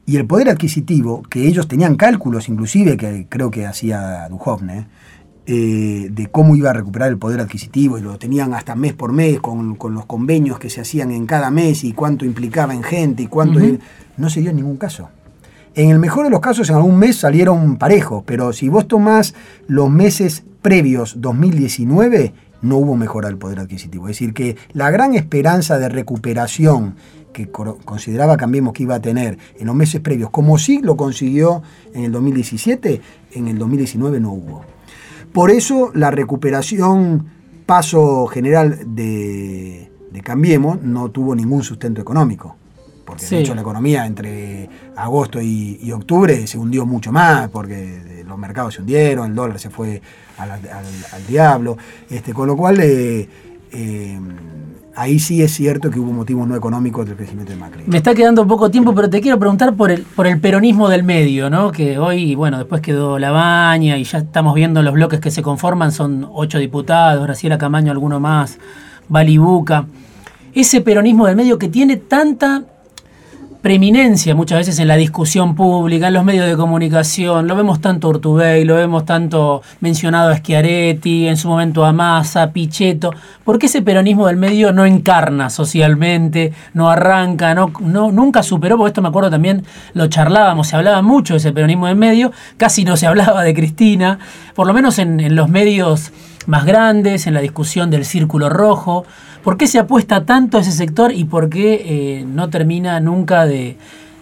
Y 0.07 0.17
el 0.17 0.25
poder 0.25 0.49
adquisitivo, 0.49 1.23
que 1.23 1.47
ellos 1.47 1.67
tenían 1.67 1.95
cálculos, 1.95 2.47
inclusive, 2.47 2.95
que 2.95 3.25
creo 3.27 3.49
que 3.49 3.65
hacía 3.65 4.27
Duhovne, 4.29 4.87
eh, 5.47 6.09
de 6.11 6.27
cómo 6.27 6.55
iba 6.55 6.69
a 6.69 6.73
recuperar 6.73 7.09
el 7.09 7.17
poder 7.17 7.41
adquisitivo, 7.41 7.97
y 7.97 8.01
lo 8.01 8.17
tenían 8.17 8.53
hasta 8.53 8.75
mes 8.75 8.93
por 8.93 9.13
mes, 9.13 9.39
con, 9.39 9.77
los 9.79 10.05
convenios 10.05 10.59
que 10.59 10.69
se 10.69 10.81
hacían 10.81 11.11
en 11.11 11.25
cada 11.25 11.49
mes, 11.49 11.83
y 11.83 11.93
cuánto 11.93 12.23
implicaba 12.23 12.73
en 12.73 12.83
gente, 12.83 13.23
y 13.23 13.27
cuánto 13.27 13.59
no 14.17 14.29
se 14.29 14.41
dio 14.41 14.49
en 14.49 14.57
ningún 14.57 14.77
caso. 14.77 15.09
En 15.75 15.89
el 15.89 15.99
mejor 15.99 16.23
de 16.23 16.29
los 16.29 16.39
casos, 16.39 16.69
en 16.69 16.77
algún 16.77 16.97
mes 16.97 17.17
salieron 17.17 17.75
parejos, 17.75 18.23
pero 18.25 18.53
si 18.53 18.69
vos 18.69 18.87
tomás 18.87 19.35
los 19.67 19.89
meses 19.89 20.43
previos 20.61 21.15
2019, 21.19 22.33
no 22.61 22.77
hubo 22.77 22.95
mejora 22.95 23.27
del 23.27 23.37
poder 23.37 23.59
adquisitivo. 23.59 24.07
Es 24.07 24.15
decir, 24.15 24.33
que 24.33 24.55
la 24.71 24.89
gran 24.89 25.15
esperanza 25.15 25.77
de 25.77 25.89
recuperación 25.89 26.95
que 27.33 27.49
consideraba 27.49 28.37
Cambiemos 28.37 28.71
que 28.71 28.83
iba 28.83 28.95
a 28.95 29.01
tener 29.01 29.37
en 29.59 29.67
los 29.67 29.75
meses 29.75 29.99
previos, 29.99 30.29
como 30.29 30.57
sí 30.57 30.79
lo 30.81 30.95
consiguió 30.95 31.61
en 31.93 32.05
el 32.05 32.11
2017, 32.13 33.01
en 33.33 33.47
el 33.49 33.57
2019 33.57 34.21
no 34.21 34.31
hubo. 34.31 34.63
Por 35.33 35.51
eso 35.51 35.91
la 35.93 36.09
recuperación 36.09 37.25
paso 37.65 38.27
general 38.27 38.95
de, 38.95 39.91
de 40.09 40.21
Cambiemos 40.21 40.81
no 40.81 41.11
tuvo 41.11 41.35
ningún 41.35 41.63
sustento 41.63 41.99
económico 41.99 42.55
porque 43.05 43.25
de 43.25 43.39
hecho 43.39 43.55
la 43.55 43.61
economía 43.61 44.05
entre 44.05 44.67
agosto 44.95 45.39
y, 45.41 45.91
octubre 45.91 46.47
se 46.47 46.57
hundió 46.57 46.85
mucho 46.85 47.11
más, 47.11 47.49
porque 47.49 48.23
los 48.27 48.37
mercados 48.37 48.73
se 48.73 48.81
hundieron, 48.81 49.29
el 49.29 49.35
dólar 49.35 49.59
se 49.59 49.69
fue 49.69 50.01
al, 50.37 51.27
diablo, 51.27 51.77
este, 52.09 52.33
con 52.33 52.47
lo 52.47 52.57
cual 52.57 52.79
eh, 52.81 53.29
eh, 53.71 54.19
ahí 54.95 55.19
sí 55.19 55.41
es 55.41 55.53
cierto 55.53 55.89
que 55.91 55.99
hubo 55.99 56.11
motivos 56.11 56.47
no 56.47 56.55
económicos 56.55 57.05
del 57.05 57.15
crecimiento 57.15 57.53
de 57.53 57.59
Macri. 57.59 57.83
Me 57.85 57.97
está 57.97 58.15
quedando 58.15 58.47
poco 58.47 58.71
tiempo, 58.71 58.95
pero 58.95 59.09
te 59.09 59.21
quiero 59.21 59.37
preguntar 59.37 59.75
por 59.75 59.91
el, 59.91 60.03
por 60.03 60.27
el 60.27 60.39
peronismo 60.39 60.89
del 60.89 61.03
medio, 61.03 61.49
¿no? 61.49 61.71
que 61.71 61.97
hoy, 61.97 62.35
bueno, 62.35 62.57
después 62.57 62.81
quedó 62.81 63.19
La 63.19 63.31
Baña 63.31 63.97
y 63.97 64.03
ya 64.03 64.19
estamos 64.19 64.55
viendo 64.55 64.81
los 64.81 64.93
bloques 64.93 65.19
que 65.19 65.31
se 65.31 65.41
conforman, 65.41 65.91
son 65.91 66.27
ocho 66.31 66.57
diputados, 66.57 67.23
Graciela 67.23 67.57
Camaño 67.57 67.91
alguno 67.91 68.19
más, 68.19 68.57
Balibuca. 69.07 69.85
Ese 70.53 70.79
peronismo 70.81 71.27
del 71.27 71.35
medio 71.35 71.59
que 71.59 71.67
tiene 71.67 71.97
tanta 71.97 72.63
preeminencia 73.65 74.35
muchas 74.35 74.59
veces 74.59 74.77
en 74.77 74.87
la 74.87 74.95
discusión 74.95 75.55
pública, 75.55 76.09
en 76.09 76.13
los 76.13 76.23
medios 76.23 76.45
de 76.45 76.55
comunicación. 76.55 77.47
Lo 77.47 77.55
vemos 77.55 77.81
tanto 77.81 78.09
Urtubey, 78.09 78.63
lo 78.63 78.75
vemos 78.75 79.05
tanto 79.05 79.63
mencionado 79.79 80.29
a 80.29 80.37
Schiaretti, 80.37 81.27
en 81.27 81.35
su 81.35 81.47
momento 81.47 81.83
a 81.83 81.91
Massa, 81.91 82.51
Pichetto. 82.51 83.11
¿Por 83.43 83.57
qué 83.57 83.65
ese 83.65 83.81
peronismo 83.81 84.27
del 84.27 84.37
medio 84.37 84.71
no 84.71 84.85
encarna 84.85 85.49
socialmente, 85.49 86.53
no 86.75 86.91
arranca, 86.91 87.55
no, 87.55 87.71
no, 87.79 88.11
nunca 88.11 88.43
superó? 88.43 88.77
Porque 88.77 88.89
esto 88.89 89.01
me 89.01 89.07
acuerdo 89.07 89.31
también, 89.31 89.65
lo 89.95 90.05
charlábamos, 90.05 90.67
se 90.67 90.75
hablaba 90.75 91.01
mucho 91.01 91.33
de 91.33 91.39
ese 91.39 91.51
peronismo 91.51 91.87
del 91.87 91.95
medio, 91.95 92.31
casi 92.57 92.85
no 92.85 92.95
se 92.97 93.07
hablaba 93.07 93.41
de 93.41 93.55
Cristina, 93.55 94.19
por 94.53 94.67
lo 94.67 94.75
menos 94.75 94.99
en, 94.99 95.19
en 95.19 95.35
los 95.35 95.49
medios 95.49 96.11
más 96.45 96.65
grandes, 96.65 97.25
en 97.25 97.33
la 97.33 97.41
discusión 97.41 97.89
del 97.89 98.05
círculo 98.05 98.47
rojo. 98.47 99.07
¿Por 99.45 99.57
qué 99.57 99.67
se 99.67 99.77
apuesta 99.77 100.25
tanto 100.25 100.57
a 100.57 100.61
ese 100.61 100.71
sector 100.71 101.11
y 101.11 101.23
por 101.25 101.49
qué 101.49 101.83
eh, 101.85 102.25
no 102.25 102.49
termina 102.49 102.99
nunca 102.99 103.45
de, 103.45 103.77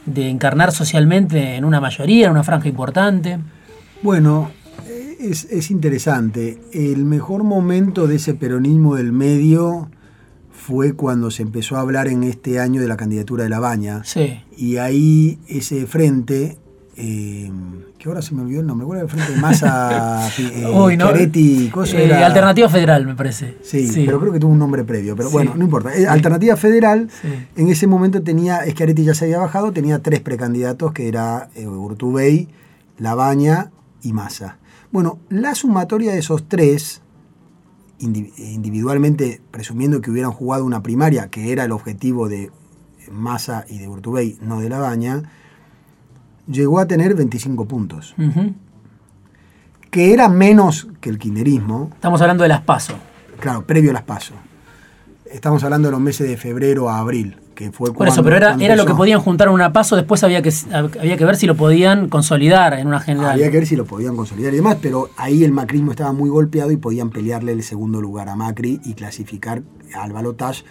encarnar 0.05 0.73
socialmente 0.73 1.55
en 1.55 1.63
una 1.63 1.79
mayoría, 1.79 2.25
en 2.25 2.33
una 2.33 2.43
franja 2.43 2.67
importante? 2.67 3.39
Bueno, 4.01 4.51
es, 5.21 5.71
interesante. 5.71 6.59
El 6.73 7.05
mejor 7.05 7.45
momento 7.45 8.05
de 8.05 8.17
ese 8.17 8.33
peronismo 8.33 8.95
del 8.95 9.13
medio 9.13 9.89
fue 10.51 10.91
cuando 10.91 11.31
se 11.31 11.43
empezó 11.43 11.77
a 11.77 11.79
hablar 11.79 12.09
en 12.09 12.23
este 12.23 12.59
año 12.59 12.81
de 12.81 12.89
la 12.89 12.97
candidatura 12.97 13.45
de 13.45 13.49
La 13.49 13.61
Baña. 13.61 14.03
Sí. 14.03 14.41
Y 14.57 14.75
ahí 14.75 15.39
ese 15.47 15.87
frente 15.87 16.57
eh, 16.95 17.51
que 17.97 18.07
ahora 18.07 18.21
se 18.21 18.35
me 18.35 18.41
olvidó 18.41 18.61
el 18.61 18.67
nombre, 18.67 18.85
¿cuál 18.85 18.99
era 18.99 19.05
el 19.05 19.11
frente 19.11 19.33
de 19.33 19.39
Massa, 19.39 20.29
eh, 20.39 20.71
Uy, 20.71 20.95
no, 20.97 21.09
eh, 21.09 22.13
Alternativa 22.13 22.69
Federal, 22.69 23.05
me 23.05 23.15
parece. 23.15 23.57
Sí, 23.63 24.03
pero 24.05 24.19
creo 24.19 24.33
que 24.33 24.39
tuvo 24.39 24.51
un 24.51 24.59
nombre 24.59 24.83
previo, 24.83 25.15
pero 25.15 25.29
bueno, 25.29 25.53
no 25.55 25.63
importa. 25.63 25.95
Eh, 25.95 26.05
Alternativa 26.05 26.55
Federal, 26.55 27.09
en 27.55 27.69
ese 27.69 27.87
momento 27.87 28.21
tenía, 28.21 28.61
Schiaretti 28.69 29.05
ya 29.05 29.15
se 29.15 29.25
había 29.25 29.39
bajado, 29.39 29.71
tenía 29.71 29.99
tres 29.99 30.19
precandidatos, 30.19 30.91
que 30.91 31.07
era 31.07 31.49
Urtubey, 31.55 32.49
Labaña 32.99 33.71
y 34.01 34.13
Massa. 34.13 34.57
Bueno, 34.91 35.17
la 35.29 35.55
sumatoria 35.55 36.11
de 36.11 36.19
esos 36.19 36.47
tres, 36.47 37.01
individualmente 37.99 39.41
presumiendo 39.49 40.01
que 40.01 40.11
hubieran 40.11 40.31
jugado 40.31 40.65
una 40.65 40.83
primaria, 40.83 41.29
que 41.29 41.51
era 41.51 41.63
el 41.63 41.71
objetivo 41.71 42.29
de 42.29 42.51
Massa 43.11 43.65
y 43.67 43.79
de 43.79 43.87
Urtubey, 43.87 44.37
no 44.41 44.59
de 44.59 44.69
La 44.69 44.79
Baña, 44.79 45.23
llegó 46.47 46.79
a 46.79 46.87
tener 46.87 47.15
25 47.15 47.65
puntos, 47.65 48.15
que 49.89 50.13
era 50.13 50.29
menos 50.29 50.87
que 50.99 51.09
el 51.09 51.19
kirchnerismo, 51.19 51.89
Estamos 51.93 52.21
hablando 52.21 52.43
de 52.43 52.49
las 52.49 52.61
PASO. 52.61 52.95
claro, 53.39 53.65
previo 53.65 53.91
a 53.91 53.93
las 53.93 54.03
PASO. 54.03 54.33
Estamos 55.31 55.63
hablando 55.63 55.87
de 55.87 55.93
los 55.93 56.01
meses 56.01 56.27
de 56.27 56.37
febrero 56.37 56.89
a 56.89 56.99
abril, 56.99 57.37
que 57.55 57.71
fue 57.71 57.91
Por 57.91 58.07
eso, 58.07 58.23
pero 58.23 58.35
era, 58.35 58.55
era 58.59 58.75
lo 58.75 58.85
que 58.85 58.93
podían 58.93 59.19
juntar 59.19 59.47
en 59.47 59.53
una 59.55 59.73
PASO, 59.73 59.95
después 59.95 60.23
había 60.23 60.41
que, 60.41 60.51
había 60.71 61.17
que 61.17 61.25
ver 61.25 61.35
si 61.35 61.47
lo 61.47 61.55
podían 61.55 62.07
consolidar 62.09 62.73
en 62.73 62.87
una 62.87 62.99
general. 62.99 63.31
Había 63.31 63.49
que 63.49 63.57
ver 63.57 63.67
si 63.67 63.75
lo 63.75 63.85
podían 63.85 64.15
consolidar 64.15 64.53
y 64.53 64.57
demás, 64.57 64.77
pero 64.81 65.09
ahí 65.17 65.43
el 65.43 65.51
macrismo 65.51 65.91
estaba 65.91 66.11
muy 66.13 66.29
golpeado 66.29 66.71
y 66.71 66.77
podían 66.77 67.09
pelearle 67.09 67.51
el 67.51 67.63
segundo 67.63 67.99
lugar 68.01 68.29
a 68.29 68.35
Macri 68.35 68.79
y 68.85 68.93
clasificar 68.93 69.63
al 69.95 70.13
balotage 70.13 70.63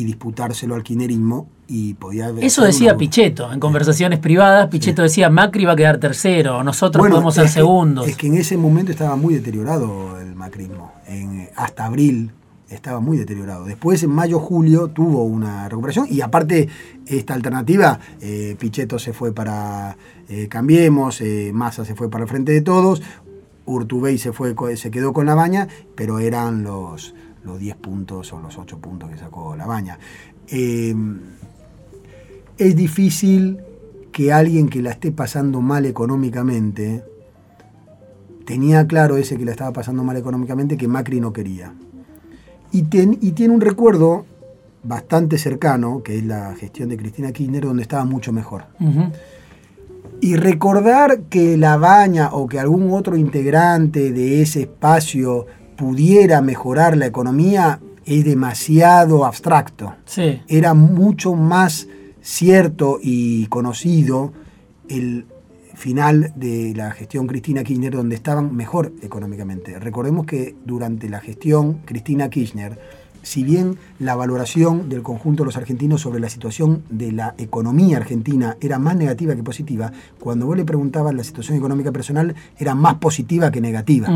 y 0.00 0.04
disputárselo 0.04 0.74
al 0.76 0.82
kirchnerismo 0.84 1.48
y 1.66 1.94
podía 1.94 2.26
haber- 2.26 2.44
Eso 2.44 2.62
decía 2.64 2.90
una- 2.92 2.98
Pichetto 2.98 3.52
en 3.52 3.58
conversaciones 3.58 4.20
privadas. 4.20 4.68
Pichetto 4.68 5.02
decía 5.02 5.28
Macri 5.28 5.64
va 5.64 5.72
a 5.72 5.76
quedar 5.76 5.98
tercero, 5.98 6.62
nosotros 6.62 7.00
Bueno, 7.02 7.16
podemos 7.16 7.34
ser 7.34 7.44
que- 7.46 7.50
segundos. 7.50 8.06
es 8.06 8.16
que 8.16 8.28
en 8.28 8.34
ese 8.36 8.56
momento 8.56 8.92
estaba 8.92 9.16
muy 9.16 9.34
deteriorado 9.34 10.20
el 10.20 10.34
macrismo. 10.36 10.92
En, 11.06 11.48
hasta 11.56 11.84
abril 11.86 12.30
estaba 12.68 13.00
muy 13.00 13.16
deteriorado. 13.18 13.64
Después, 13.64 14.02
en 14.04 14.10
mayo, 14.10 14.38
julio, 14.38 14.88
tuvo 14.88 15.24
una 15.24 15.68
recuperación. 15.68 16.06
Y 16.08 16.20
aparte, 16.20 16.68
esta 17.06 17.34
alternativa, 17.34 17.98
eh, 18.20 18.54
Pichetto 18.58 18.98
se 19.00 19.12
fue 19.12 19.32
para 19.32 19.96
eh, 20.28 20.46
Cambiemos, 20.48 21.20
eh, 21.22 21.50
Massa 21.54 21.84
se 21.84 21.94
fue 21.94 22.08
para 22.10 22.22
el 22.24 22.28
Frente 22.30 22.52
de 22.52 22.60
Todos, 22.60 23.02
Urtubey 23.64 24.16
se, 24.18 24.32
fue, 24.32 24.54
se 24.76 24.90
quedó 24.90 25.12
con 25.12 25.26
la 25.26 25.34
baña, 25.34 25.66
pero 25.94 26.18
eran 26.20 26.62
los, 26.62 27.14
los 27.44 27.58
10 27.58 27.76
puntos 27.76 28.32
o 28.32 28.40
los 28.40 28.56
8 28.58 28.78
puntos 28.78 29.10
que 29.10 29.16
sacó 29.18 29.54
la 29.56 29.66
baña. 29.66 29.98
Eh, 30.48 30.94
es 32.56 32.74
difícil 32.76 33.58
que 34.12 34.32
alguien 34.32 34.68
que 34.68 34.82
la 34.82 34.90
esté 34.90 35.12
pasando 35.12 35.60
mal 35.60 35.86
económicamente, 35.86 37.04
tenía 38.44 38.86
claro 38.86 39.16
ese 39.16 39.36
que 39.36 39.44
la 39.44 39.52
estaba 39.52 39.72
pasando 39.72 40.02
mal 40.02 40.16
económicamente 40.16 40.76
que 40.76 40.88
Macri 40.88 41.20
no 41.20 41.32
quería. 41.32 41.72
Y, 42.72 42.82
ten- 42.84 43.18
y 43.20 43.32
tiene 43.32 43.54
un 43.54 43.60
recuerdo 43.60 44.26
bastante 44.82 45.38
cercano, 45.38 46.02
que 46.02 46.18
es 46.18 46.24
la 46.24 46.54
gestión 46.56 46.88
de 46.88 46.96
Cristina 46.96 47.32
Kirchner, 47.32 47.64
donde 47.64 47.82
estaba 47.82 48.04
mucho 48.04 48.32
mejor. 48.32 48.64
Y 50.20 50.34
recordar 50.36 51.20
que 51.30 51.56
la 51.56 51.76
baña 51.76 52.30
o 52.32 52.48
que 52.48 52.58
algún 52.58 52.90
otro 52.92 53.16
integrante 53.16 54.10
de 54.12 54.42
ese 54.42 54.62
espacio 54.62 55.46
pudiera 55.78 56.42
mejorar 56.42 56.96
la 56.96 57.06
economía 57.06 57.80
es 58.04 58.24
demasiado 58.24 59.24
abstracto 59.24 59.94
Sí. 60.04 60.42
era 60.48 60.74
mucho 60.74 61.34
más 61.34 61.86
cierto 62.20 62.98
y 63.02 63.46
conocido 63.46 64.32
el 64.88 65.26
final 65.74 66.32
de 66.34 66.74
la 66.74 66.90
gestión 66.90 67.28
Cristina 67.28 67.62
Kirchner, 67.62 67.92
donde 67.94 68.16
estaban 68.16 68.56
mejor 68.56 68.92
económicamente. 69.00 69.78
Recordemos 69.78 70.26
que 70.26 70.56
durante 70.64 71.08
la 71.08 71.20
gestión 71.20 71.82
Cristina 71.84 72.28
Kirchner, 72.28 72.76
si 73.22 73.44
bien 73.44 73.78
la 73.98 74.14
valoración 74.14 74.88
del 74.88 75.02
conjunto 75.02 75.42
de 75.42 75.46
los 75.46 75.56
argentinos 75.56 76.00
sobre 76.00 76.20
la 76.20 76.28
situación 76.28 76.82
de 76.90 77.12
la 77.12 77.34
economía 77.38 77.96
argentina 77.96 78.56
era 78.60 78.78
más 78.78 78.96
negativa 78.96 79.34
que 79.34 79.42
positiva, 79.42 79.92
cuando 80.18 80.46
vos 80.46 80.56
le 80.56 80.64
preguntabas 80.64 81.14
la 81.14 81.24
situación 81.24 81.58
económica 81.58 81.92
personal 81.92 82.34
era 82.58 82.74
más 82.74 82.94
positiva 82.96 83.50
que 83.50 83.60
negativa 83.60 84.08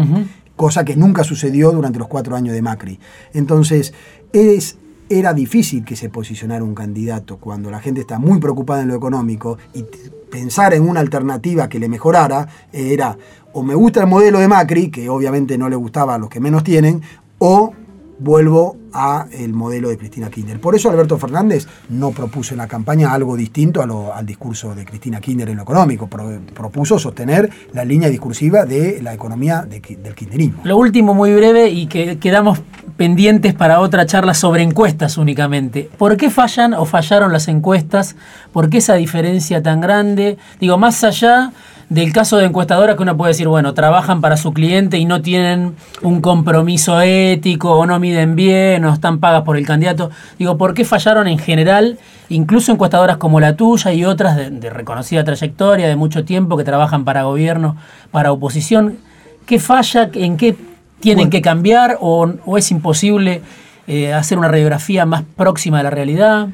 cosa 0.57 0.85
que 0.85 0.97
nunca 0.97 1.25
sucedió 1.25 1.73
durante 1.73 1.99
los 1.99 2.09
cuatro 2.09 2.37
años 2.37 2.55
de 2.55 2.63
Macri. 2.63 2.99
Entonces, 3.33 3.93
es, 4.33 4.77
era 5.09 5.35
difícil 5.35 5.85
que 5.85 5.97
se 5.97 6.09
posicionara 6.09 6.63
un 6.63 6.75
candidato 6.75 7.39
cuando 7.39 7.71
la 7.71 7.81
gente 7.81 8.01
está 8.01 8.19
muy 8.19 8.39
preocupada 8.39 8.83
en 8.83 8.89
lo 8.89 8.95
económico 8.95 9.59
y 9.75 9.85
pensar 10.31 10.73
en 10.75 10.89
una 10.89 11.01
alternativa 11.01 11.69
que 11.69 11.79
le 11.79 11.89
mejorara 11.89 12.49
era 12.73 13.17
o 13.53 13.63
me 13.63 13.75
gusta 13.75 14.01
el 14.01 14.07
modelo 14.07 14.39
de 14.39 14.49
Macri, 14.49 14.91
que 14.91 15.11
obviamente 15.11 15.59
no 15.59 15.69
le 15.69 15.77
gustaba 15.77 16.15
a 16.15 16.19
los 16.19 16.31
que 16.31 16.41
menos 16.41 16.65
tienen, 16.65 17.03
o 17.39 17.75
vuelvo 18.23 18.77
a 18.95 19.27
el 19.33 19.53
modelo 19.53 19.89
de 19.89 19.97
Cristina 19.97 20.29
Kirchner. 20.31 20.61
Por 20.61 20.75
eso 20.75 20.91
Alberto 20.91 21.19
Fernández 21.19 21.67
no 21.89 22.11
propuso 22.11 22.53
en 22.55 22.59
la 22.59 22.69
campaña 22.69 23.13
algo 23.13 23.37
distinto 23.37 23.83
al 23.83 24.27
discurso 24.27 24.75
de 24.75 24.85
Cristina 24.85 25.21
Kirchner 25.21 25.49
en 25.49 25.57
lo 25.57 25.63
económico, 25.63 26.07
Pro- 26.09 26.41
propuso 26.55 26.99
sostener 26.99 27.51
la 27.73 27.85
línea 27.85 28.09
discursiva 28.09 28.65
de 28.65 29.01
la 29.03 29.15
economía 29.15 29.63
de 29.63 29.81
del 29.81 30.15
kirchnerismo. 30.15 30.61
Lo 30.65 30.77
último, 30.77 31.15
muy 31.15 31.35
breve, 31.35 31.71
y 31.71 31.87
que 31.87 32.19
quedamos 32.19 32.61
pendientes 32.97 33.55
para 33.55 33.81
otra 33.81 34.07
charla 34.07 34.35
sobre 34.35 34.63
encuestas 34.63 35.17
únicamente. 35.17 35.91
¿Por 35.99 36.17
qué 36.17 36.31
fallan 36.31 36.75
o 36.75 36.85
fallaron 36.85 37.33
las 37.33 37.49
encuestas? 37.49 38.15
¿Por 38.53 38.69
qué 38.69 38.79
esa 38.79 38.95
diferencia 38.95 39.63
tan 39.63 39.81
grande? 39.81 40.37
Digo, 40.61 40.79
más 40.79 41.03
allá 41.03 41.53
del 41.95 42.13
caso 42.13 42.39
de 42.39 42.47
encuestadoras 42.47 42.97
que 42.97 43.03
uno 43.03 43.17
puede 43.17 43.33
decir, 43.33 43.49
bueno, 43.49 43.75
trabajan 43.75 44.21
para 44.23 44.39
su 44.39 44.53
cliente 44.55 44.97
y 44.97 45.05
no 45.05 45.21
tienen 45.21 45.75
un 46.01 46.23
compromiso 46.23 47.01
ético 47.03 47.73
o 47.73 47.85
no 47.85 48.01
miden 48.01 48.35
bien 48.35 48.85
o 48.87 48.93
están 48.95 49.19
pagas 49.19 49.43
por 49.43 49.59
el 49.59 49.67
candidato. 49.67 50.11
Digo, 50.39 50.57
¿por 50.57 50.73
qué 50.73 50.85
fallaron 50.87 51.29
en 51.29 51.39
general, 51.39 51.99
incluso 52.31 52.73
encuestadoras 52.73 53.19
como 53.19 53.41
la 53.41 53.57
tuya 53.57 53.93
y 53.93 54.07
otras 54.07 54.37
de, 54.37 54.49
de 54.49 54.71
reconocida 54.71 55.23
trayectoria, 55.23 55.87
de 55.87 55.97
mucho 55.97 56.25
tiempo, 56.25 56.57
que 56.57 56.65
trabajan 56.65 57.05
para 57.05 57.25
gobierno, 57.25 57.77
para 58.11 58.33
oposición? 58.33 58.97
¿Qué 59.45 59.59
falla? 59.59 60.09
¿En 60.15 60.39
qué 60.39 60.57
tienen 61.01 61.25
Bueno. 61.25 61.31
que 61.31 61.43
cambiar 61.43 61.99
o, 62.01 62.33
o 62.47 62.57
es 62.57 62.71
imposible 62.71 63.43
eh, 63.87 64.15
hacer 64.15 64.39
una 64.39 64.49
radiografía 64.49 65.05
más 65.05 65.25
próxima 65.37 65.79
de 65.79 65.83
la 65.83 65.91
realidad? 65.91 66.49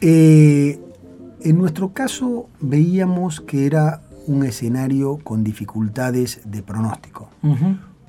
Eh, 0.00 0.78
en 1.42 1.58
nuestro 1.58 1.90
caso 1.92 2.46
veíamos 2.60 3.40
que 3.40 3.66
era 3.66 4.00
un 4.26 4.44
escenario 4.44 5.18
con 5.22 5.42
dificultades 5.44 6.40
de 6.44 6.62
pronóstico. 6.62 7.28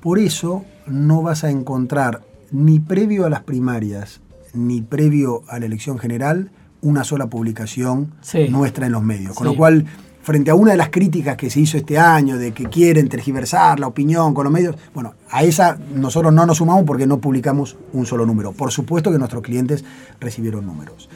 Por 0.00 0.18
eso 0.18 0.64
no 0.86 1.22
vas 1.22 1.44
a 1.44 1.50
encontrar 1.50 2.22
ni 2.50 2.80
previo 2.80 3.24
a 3.26 3.30
las 3.30 3.42
primarias 3.42 4.20
ni 4.54 4.82
previo 4.82 5.42
a 5.48 5.58
la 5.58 5.66
elección 5.66 5.98
general 5.98 6.50
una 6.82 7.04
sola 7.04 7.28
publicación 7.28 8.12
Sí. 8.20 8.48
nuestra 8.50 8.84
en 8.86 8.92
los 8.92 9.02
medios. 9.02 9.34
Con 9.34 9.46
Sí. 9.46 9.52
lo 9.52 9.56
cual, 9.56 9.86
frente 10.22 10.50
a 10.50 10.54
una 10.54 10.72
de 10.72 10.76
las 10.76 10.90
críticas 10.90 11.36
que 11.36 11.48
se 11.48 11.60
hizo 11.60 11.76
este 11.78 11.98
año 11.98 12.36
de 12.36 12.52
que 12.52 12.64
quieren 12.66 13.08
tergiversar 13.08 13.80
la 13.80 13.86
opinión 13.86 14.34
con 14.34 14.44
los 14.44 14.52
medios, 14.52 14.76
bueno, 14.92 15.14
a 15.30 15.42
esa 15.44 15.78
nosotros 15.94 16.32
no 16.34 16.44
nos 16.44 16.58
sumamos 16.58 16.84
porque 16.84 17.06
no 17.06 17.18
publicamos 17.18 17.76
un 17.92 18.04
solo 18.04 18.26
número. 18.26 18.52
Por 18.52 18.70
supuesto 18.72 19.10
que 19.10 19.18
nuestros 19.18 19.42
clientes 19.42 19.84
recibieron 20.20 20.66
números. 20.66 21.08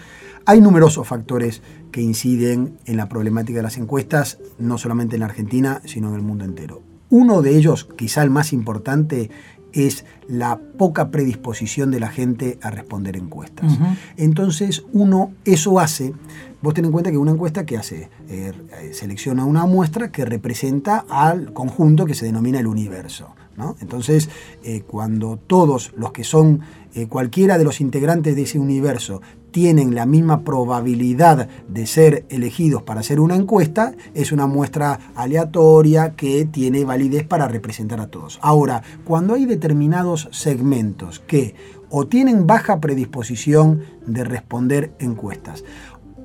Hay 0.48 0.60
numerosos 0.60 1.08
factores 1.08 1.60
que 1.90 2.00
inciden 2.00 2.78
en 2.86 2.96
la 2.96 3.08
problemática 3.08 3.58
de 3.58 3.64
las 3.64 3.78
encuestas, 3.78 4.38
no 4.60 4.78
solamente 4.78 5.16
en 5.16 5.20
la 5.20 5.26
Argentina, 5.26 5.82
sino 5.84 6.10
en 6.10 6.14
el 6.14 6.22
mundo 6.22 6.44
entero. 6.44 6.82
Uno 7.10 7.42
de 7.42 7.56
ellos, 7.56 7.88
quizá 7.96 8.22
el 8.22 8.30
más 8.30 8.52
importante, 8.52 9.28
es 9.72 10.04
la 10.28 10.60
poca 10.78 11.10
predisposición 11.10 11.90
de 11.90 11.98
la 11.98 12.08
gente 12.08 12.58
a 12.62 12.70
responder 12.70 13.16
encuestas. 13.16 13.76
Entonces, 14.16 14.84
uno, 14.92 15.32
eso 15.44 15.80
hace, 15.80 16.14
vos 16.62 16.74
ten 16.74 16.84
en 16.84 16.92
cuenta 16.92 17.10
que 17.10 17.18
una 17.18 17.32
encuesta 17.32 17.66
que 17.66 17.76
hace, 17.76 18.08
Eh, 18.28 18.52
eh, 18.82 18.92
selecciona 18.92 19.44
una 19.44 19.66
muestra 19.66 20.10
que 20.10 20.24
representa 20.24 21.04
al 21.08 21.52
conjunto 21.52 22.06
que 22.06 22.14
se 22.14 22.26
denomina 22.26 22.58
el 22.58 22.66
universo. 22.66 23.34
¿no? 23.56 23.76
Entonces, 23.80 24.28
eh, 24.64 24.82
cuando 24.86 25.38
todos 25.38 25.92
los 25.96 26.10
que 26.10 26.24
son 26.24 26.60
eh, 26.94 27.06
cualquiera 27.06 27.56
de 27.56 27.64
los 27.64 27.80
integrantes 27.80 28.34
de 28.34 28.42
ese 28.42 28.58
universo 28.58 29.22
tienen 29.56 29.94
la 29.94 30.04
misma 30.04 30.44
probabilidad 30.44 31.48
de 31.66 31.86
ser 31.86 32.26
elegidos 32.28 32.82
para 32.82 33.00
hacer 33.00 33.20
una 33.20 33.36
encuesta, 33.36 33.94
es 34.12 34.30
una 34.30 34.46
muestra 34.46 34.98
aleatoria 35.14 36.14
que 36.14 36.44
tiene 36.44 36.84
validez 36.84 37.26
para 37.26 37.48
representar 37.48 37.98
a 38.00 38.08
todos. 38.08 38.38
Ahora, 38.42 38.82
cuando 39.06 39.32
hay 39.32 39.46
determinados 39.46 40.28
segmentos 40.30 41.20
que 41.20 41.54
o 41.88 42.06
tienen 42.06 42.46
baja 42.46 42.82
predisposición 42.82 43.80
de 44.06 44.24
responder 44.24 44.92
encuestas, 44.98 45.64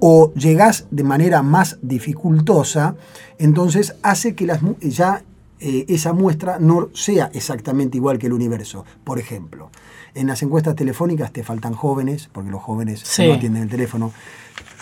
o 0.02 0.34
llegás 0.34 0.88
de 0.92 1.06
manera 1.06 1.42
más 1.42 1.80
dificultosa, 1.82 2.98
entonces 3.38 3.96
hace 4.04 4.36
que 4.36 4.46
las, 4.46 4.60
ya 4.82 5.24
eh, 5.62 5.86
esa 5.88 6.12
muestra 6.12 6.60
no 6.60 6.90
sea 6.94 7.32
exactamente 7.34 7.96
igual 7.96 8.18
que 8.18 8.28
el 8.28 8.34
universo. 8.34 8.84
Por 9.06 9.20
ejemplo, 9.20 9.70
en 10.16 10.28
las 10.28 10.42
encuestas 10.44 10.76
telefónicas 10.76 11.32
te 11.32 11.44
faltan 11.44 11.74
jóvenes, 11.74 12.30
porque 12.32 12.50
los 12.52 12.62
jóvenes 12.62 13.02
Sí. 13.04 13.28
no 13.28 13.34
atienden 13.36 13.64
el 13.64 13.70
teléfono, 13.70 14.12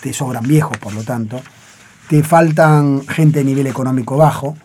te 0.02 0.14
sobran 0.14 0.44
viejos, 0.44 0.78
por 0.78 0.94
lo 0.94 1.04
tanto, 1.04 1.40
te 2.10 2.24
faltan 2.24 3.02
gente 3.08 3.40
de 3.40 3.46
nivel 3.46 3.68
económico 3.68 4.18
bajo. 4.18 4.58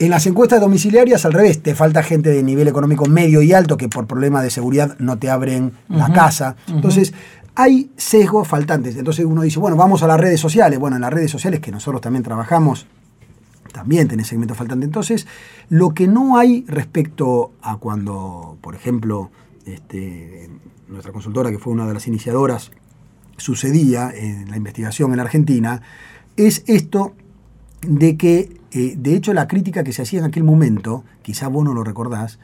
En 0.00 0.10
las 0.10 0.26
encuestas 0.26 0.60
domiciliarias, 0.60 1.24
al 1.24 1.32
revés, 1.32 1.60
te 1.62 1.74
falta 1.74 2.02
gente 2.02 2.30
de 2.30 2.42
nivel 2.42 2.68
económico 2.68 3.06
medio 3.06 3.42
y 3.42 3.52
alto 3.52 3.76
que 3.76 3.88
por 3.88 4.06
problemas 4.06 4.42
de 4.44 4.50
seguridad 4.50 4.96
no 4.98 5.18
te 5.18 5.28
abren 5.28 5.72
la 5.88 6.12
casa. 6.12 6.54
Entonces, 6.68 7.12
hay 7.56 7.90
sesgos 7.96 8.46
faltantes. 8.46 8.96
Entonces 8.96 9.24
uno 9.24 9.42
dice, 9.42 9.58
bueno, 9.58 9.76
vamos 9.76 10.04
a 10.04 10.06
las 10.06 10.20
redes 10.20 10.38
sociales. 10.40 10.78
Bueno, 10.78 10.94
en 10.96 11.02
las 11.02 11.12
redes 11.12 11.32
sociales 11.32 11.58
que 11.58 11.72
nosotros 11.72 12.00
también 12.00 12.22
trabajamos, 12.22 12.86
también 13.72 14.06
tenés 14.06 14.28
segmentos 14.28 14.56
faltantes. 14.56 14.86
Entonces, 14.86 15.26
lo 15.68 15.90
que 15.90 16.06
no 16.06 16.38
hay 16.38 16.64
respecto 16.68 17.50
a 17.60 17.76
cuando, 17.76 18.56
por 18.60 18.76
ejemplo, 18.76 19.30
este, 19.74 20.50
nuestra 20.88 21.12
consultora, 21.12 21.50
que 21.50 21.58
fue 21.58 21.72
una 21.72 21.86
de 21.86 21.94
las 21.94 22.06
iniciadoras, 22.06 22.70
sucedía 23.36 24.10
en 24.14 24.50
la 24.50 24.56
investigación 24.56 25.12
en 25.12 25.20
Argentina 25.20 25.82
es 26.38 26.62
esto 26.66 27.14
de 27.86 28.16
que, 28.16 28.56
eh, 28.72 28.94
de 28.96 29.14
hecho, 29.14 29.34
la 29.34 29.48
crítica 29.48 29.84
que 29.84 29.92
se 29.92 30.02
hacía 30.02 30.20
en 30.20 30.26
aquel 30.26 30.44
momento, 30.44 31.04
quizá 31.22 31.48
vos 31.48 31.64
no 31.64 31.74
lo 31.74 31.84
recordás, 31.84 32.38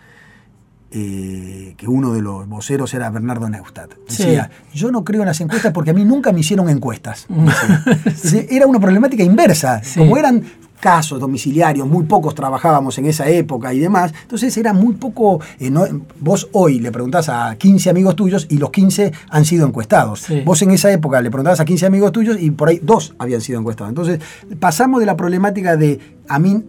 eh, 0.91 1.75
que 1.77 1.89
uno 1.89 2.13
de 2.13 2.23
los 2.23 2.49
voceros 2.49 2.95
era 2.95 3.11
Bernardo 3.11 3.49
Neustadt. 3.49 3.95
Decía, 4.09 4.51
yo 4.73 4.93
no 4.93 5.03
creo 5.03 5.23
en 5.23 5.27
las 5.27 5.41
encuestas 5.41 5.73
porque 5.73 5.91
a 5.91 5.95
mí 5.95 6.05
nunca 6.05 6.33
me 6.33 6.41
hicieron 6.41 6.69
encuestas. 6.69 7.27
Era 8.49 8.67
una 8.69 8.79
problemática 8.79 9.25
inversa. 9.25 9.83
Como 9.97 10.17
eran 10.17 10.45
casos 10.85 11.19
domiciliarios, 11.19 11.89
muy 11.89 12.05
pocos 12.05 12.35
trabajábamos 12.35 12.99
en 12.99 13.07
esa 13.07 13.27
época 13.27 13.73
y 13.73 13.79
demás, 13.79 14.13
entonces 14.21 14.55
era 14.59 14.75
muy 14.75 14.93
poco, 14.93 15.41
eh, 15.59 15.73
vos 16.21 16.47
hoy 16.53 16.79
le 16.79 16.93
preguntás 16.93 17.31
a 17.31 17.57
15 17.57 17.89
amigos 17.89 18.15
tuyos 18.17 18.47
y 18.51 18.59
los 18.59 18.69
15 18.69 19.11
han 19.31 19.47
sido 19.47 19.67
encuestados. 19.67 20.27
Vos 20.45 20.61
en 20.61 20.73
esa 20.73 20.93
época 20.93 21.23
le 21.23 21.31
preguntabas 21.31 21.61
a 21.61 21.65
15 21.65 21.87
amigos 21.87 22.13
tuyos 22.13 22.37
y 22.39 22.51
por 22.51 22.69
ahí 22.69 22.81
dos 22.83 23.15
habían 23.19 23.41
sido 23.41 23.59
encuestados. 23.59 23.93
Entonces 23.93 24.21
pasamos 24.61 25.01
de 25.01 25.07
la 25.07 25.17
problemática 25.17 25.79
de 25.79 25.99
a 26.29 26.39
mí 26.39 26.65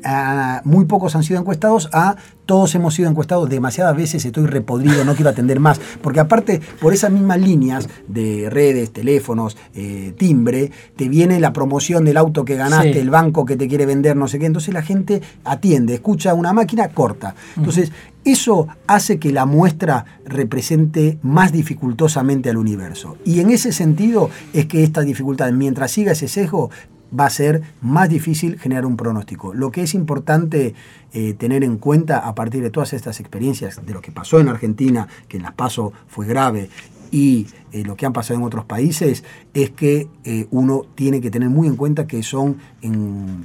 muy 0.63 0.85
pocos 0.85 1.15
han 1.15 1.23
sido 1.23 1.39
encuestados 1.39 1.89
a 1.93 2.15
todos 2.45 2.75
hemos 2.75 2.93
sido 2.93 3.09
encuestados 3.09 3.49
demasiadas 3.49 3.95
veces, 3.95 4.23
estoy 4.23 4.45
repodrido, 4.45 5.03
no 5.03 5.15
quiero 5.15 5.29
atender 5.29 5.59
más. 5.59 5.79
Porque 6.01 6.19
aparte, 6.19 6.61
por 6.79 6.93
esas 6.93 7.11
mismas 7.11 7.39
líneas 7.39 7.89
de 8.07 8.49
redes, 8.49 8.91
teléfonos, 8.91 9.57
eh, 9.73 10.13
timbre, 10.17 10.71
te 10.95 11.09
viene 11.09 11.39
la 11.39 11.53
promoción 11.53 12.05
del 12.05 12.17
auto 12.17 12.45
que 12.45 12.55
ganaste, 12.55 12.99
el 12.99 13.09
banco 13.09 13.45
que 13.45 13.57
te 13.57 13.67
quiere 13.67 13.85
vender, 13.85 14.15
no 14.15 14.27
sé 14.27 14.39
qué. 14.39 14.45
Entonces 14.45 14.73
la 14.73 14.83
gente 14.83 15.21
atiende, 15.43 15.95
escucha 15.95 16.33
una 16.33 16.53
máquina, 16.53 16.89
corta. 16.89 17.35
Entonces, 17.57 17.91
eso 18.23 18.67
hace 18.87 19.19
que 19.19 19.31
la 19.31 19.45
muestra 19.45 20.05
represente 20.25 21.19
más 21.21 21.51
dificultosamente 21.51 22.49
al 22.49 22.57
universo. 22.57 23.17
Y 23.23 23.39
en 23.39 23.51
ese 23.51 23.71
sentido 23.71 24.29
es 24.53 24.65
que 24.65 24.83
esta 24.83 25.01
dificultad, 25.01 25.51
mientras 25.51 25.91
siga 25.91 26.13
ese 26.13 26.27
sesgo, 26.27 26.71
va 27.17 27.25
a 27.25 27.29
ser 27.29 27.61
más 27.81 28.09
difícil 28.09 28.59
generar 28.59 28.85
un 28.85 28.97
pronóstico. 28.97 29.53
Lo 29.53 29.71
que 29.71 29.83
es 29.83 29.93
importante 29.93 30.73
eh, 31.13 31.33
tener 31.33 31.63
en 31.63 31.77
cuenta 31.77 32.19
a 32.19 32.35
partir 32.35 32.61
de 32.61 32.69
todas 32.69 32.93
estas 32.93 33.19
experiencias, 33.19 33.85
de 33.85 33.93
lo 33.93 34.01
que 34.01 34.11
pasó 34.11 34.39
en 34.39 34.49
Argentina, 34.49 35.07
que 35.27 35.37
en 35.37 35.43
las 35.43 35.53
PASO 35.53 35.93
fue 36.07 36.25
grave, 36.25 36.69
y 37.11 37.47
eh, 37.71 37.83
lo 37.85 37.95
que 37.95 38.05
han 38.05 38.13
pasado 38.13 38.39
en 38.39 38.45
otros 38.45 38.65
países, 38.65 39.23
es 39.53 39.69
que 39.69 40.09
eh, 40.25 40.47
uno 40.51 40.81
tiene 40.95 41.21
que 41.21 41.31
tener 41.31 41.49
muy 41.49 41.67
en 41.67 41.77
cuenta 41.77 42.07
que 42.07 42.23
son 42.23 42.57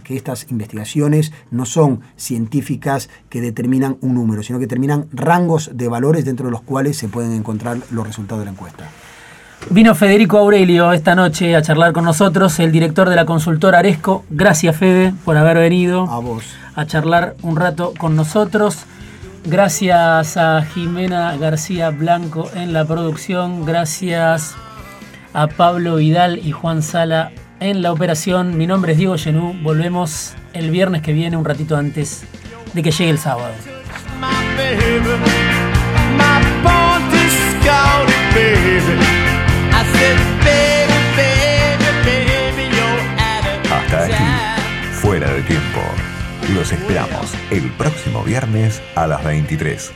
que 0.04 0.16
estas 0.16 0.50
investigaciones 0.50 1.32
no 1.50 1.64
son 1.64 2.00
científicas 2.16 3.08
que 3.28 3.40
determinan 3.40 3.96
un 4.00 4.14
número, 4.14 4.42
sino 4.42 4.58
que 4.58 4.66
determinan 4.66 5.06
rangos 5.12 5.70
de 5.72 5.88
valores 5.88 6.24
dentro 6.24 6.46
de 6.46 6.52
los 6.52 6.62
cuales 6.62 6.98
se 6.98 7.08
pueden 7.08 7.32
encontrar 7.32 7.78
los 7.90 8.06
resultados 8.06 8.40
de 8.40 8.44
la 8.46 8.50
encuesta. 8.50 8.90
Vino 9.68 9.94
Federico 9.94 10.38
Aurelio 10.38 10.92
esta 10.92 11.14
noche 11.14 11.54
a 11.54 11.62
charlar 11.62 11.92
con 11.92 12.04
nosotros, 12.04 12.58
el 12.58 12.72
director 12.72 13.08
de 13.08 13.16
la 13.16 13.24
consultora 13.24 13.78
Aresco. 13.78 14.24
Gracias, 14.30 14.76
Fede, 14.76 15.12
por 15.24 15.36
haber 15.36 15.58
venido 15.58 16.10
a, 16.10 16.18
vos. 16.18 16.44
a 16.74 16.86
charlar 16.86 17.36
un 17.42 17.56
rato 17.56 17.92
con 17.98 18.16
nosotros. 18.16 18.78
Gracias 19.44 20.36
a 20.36 20.62
Jimena 20.62 21.36
García 21.36 21.90
Blanco 21.90 22.50
en 22.54 22.72
la 22.72 22.84
producción. 22.84 23.64
Gracias 23.64 24.54
a 25.32 25.46
Pablo 25.46 25.96
Vidal 25.96 26.40
y 26.44 26.50
Juan 26.50 26.82
Sala 26.82 27.30
en 27.60 27.82
la 27.82 27.92
operación. 27.92 28.58
Mi 28.58 28.66
nombre 28.66 28.92
es 28.92 28.98
Diego 28.98 29.16
Genú. 29.16 29.54
Volvemos 29.62 30.34
el 30.52 30.70
viernes 30.70 31.02
que 31.02 31.12
viene, 31.12 31.36
un 31.36 31.44
ratito 31.44 31.76
antes 31.76 32.24
de 32.72 32.82
que 32.82 32.90
llegue 32.90 33.10
el 33.10 33.18
sábado. 33.18 33.52
Hasta 43.70 44.04
aquí, 44.04 44.92
fuera 44.92 45.32
de 45.32 45.42
tiempo. 45.42 45.80
Los 46.54 46.72
esperamos 46.72 47.34
el 47.50 47.70
próximo 47.72 48.22
viernes 48.24 48.82
a 48.94 49.06
las 49.06 49.24
23. 49.24 49.92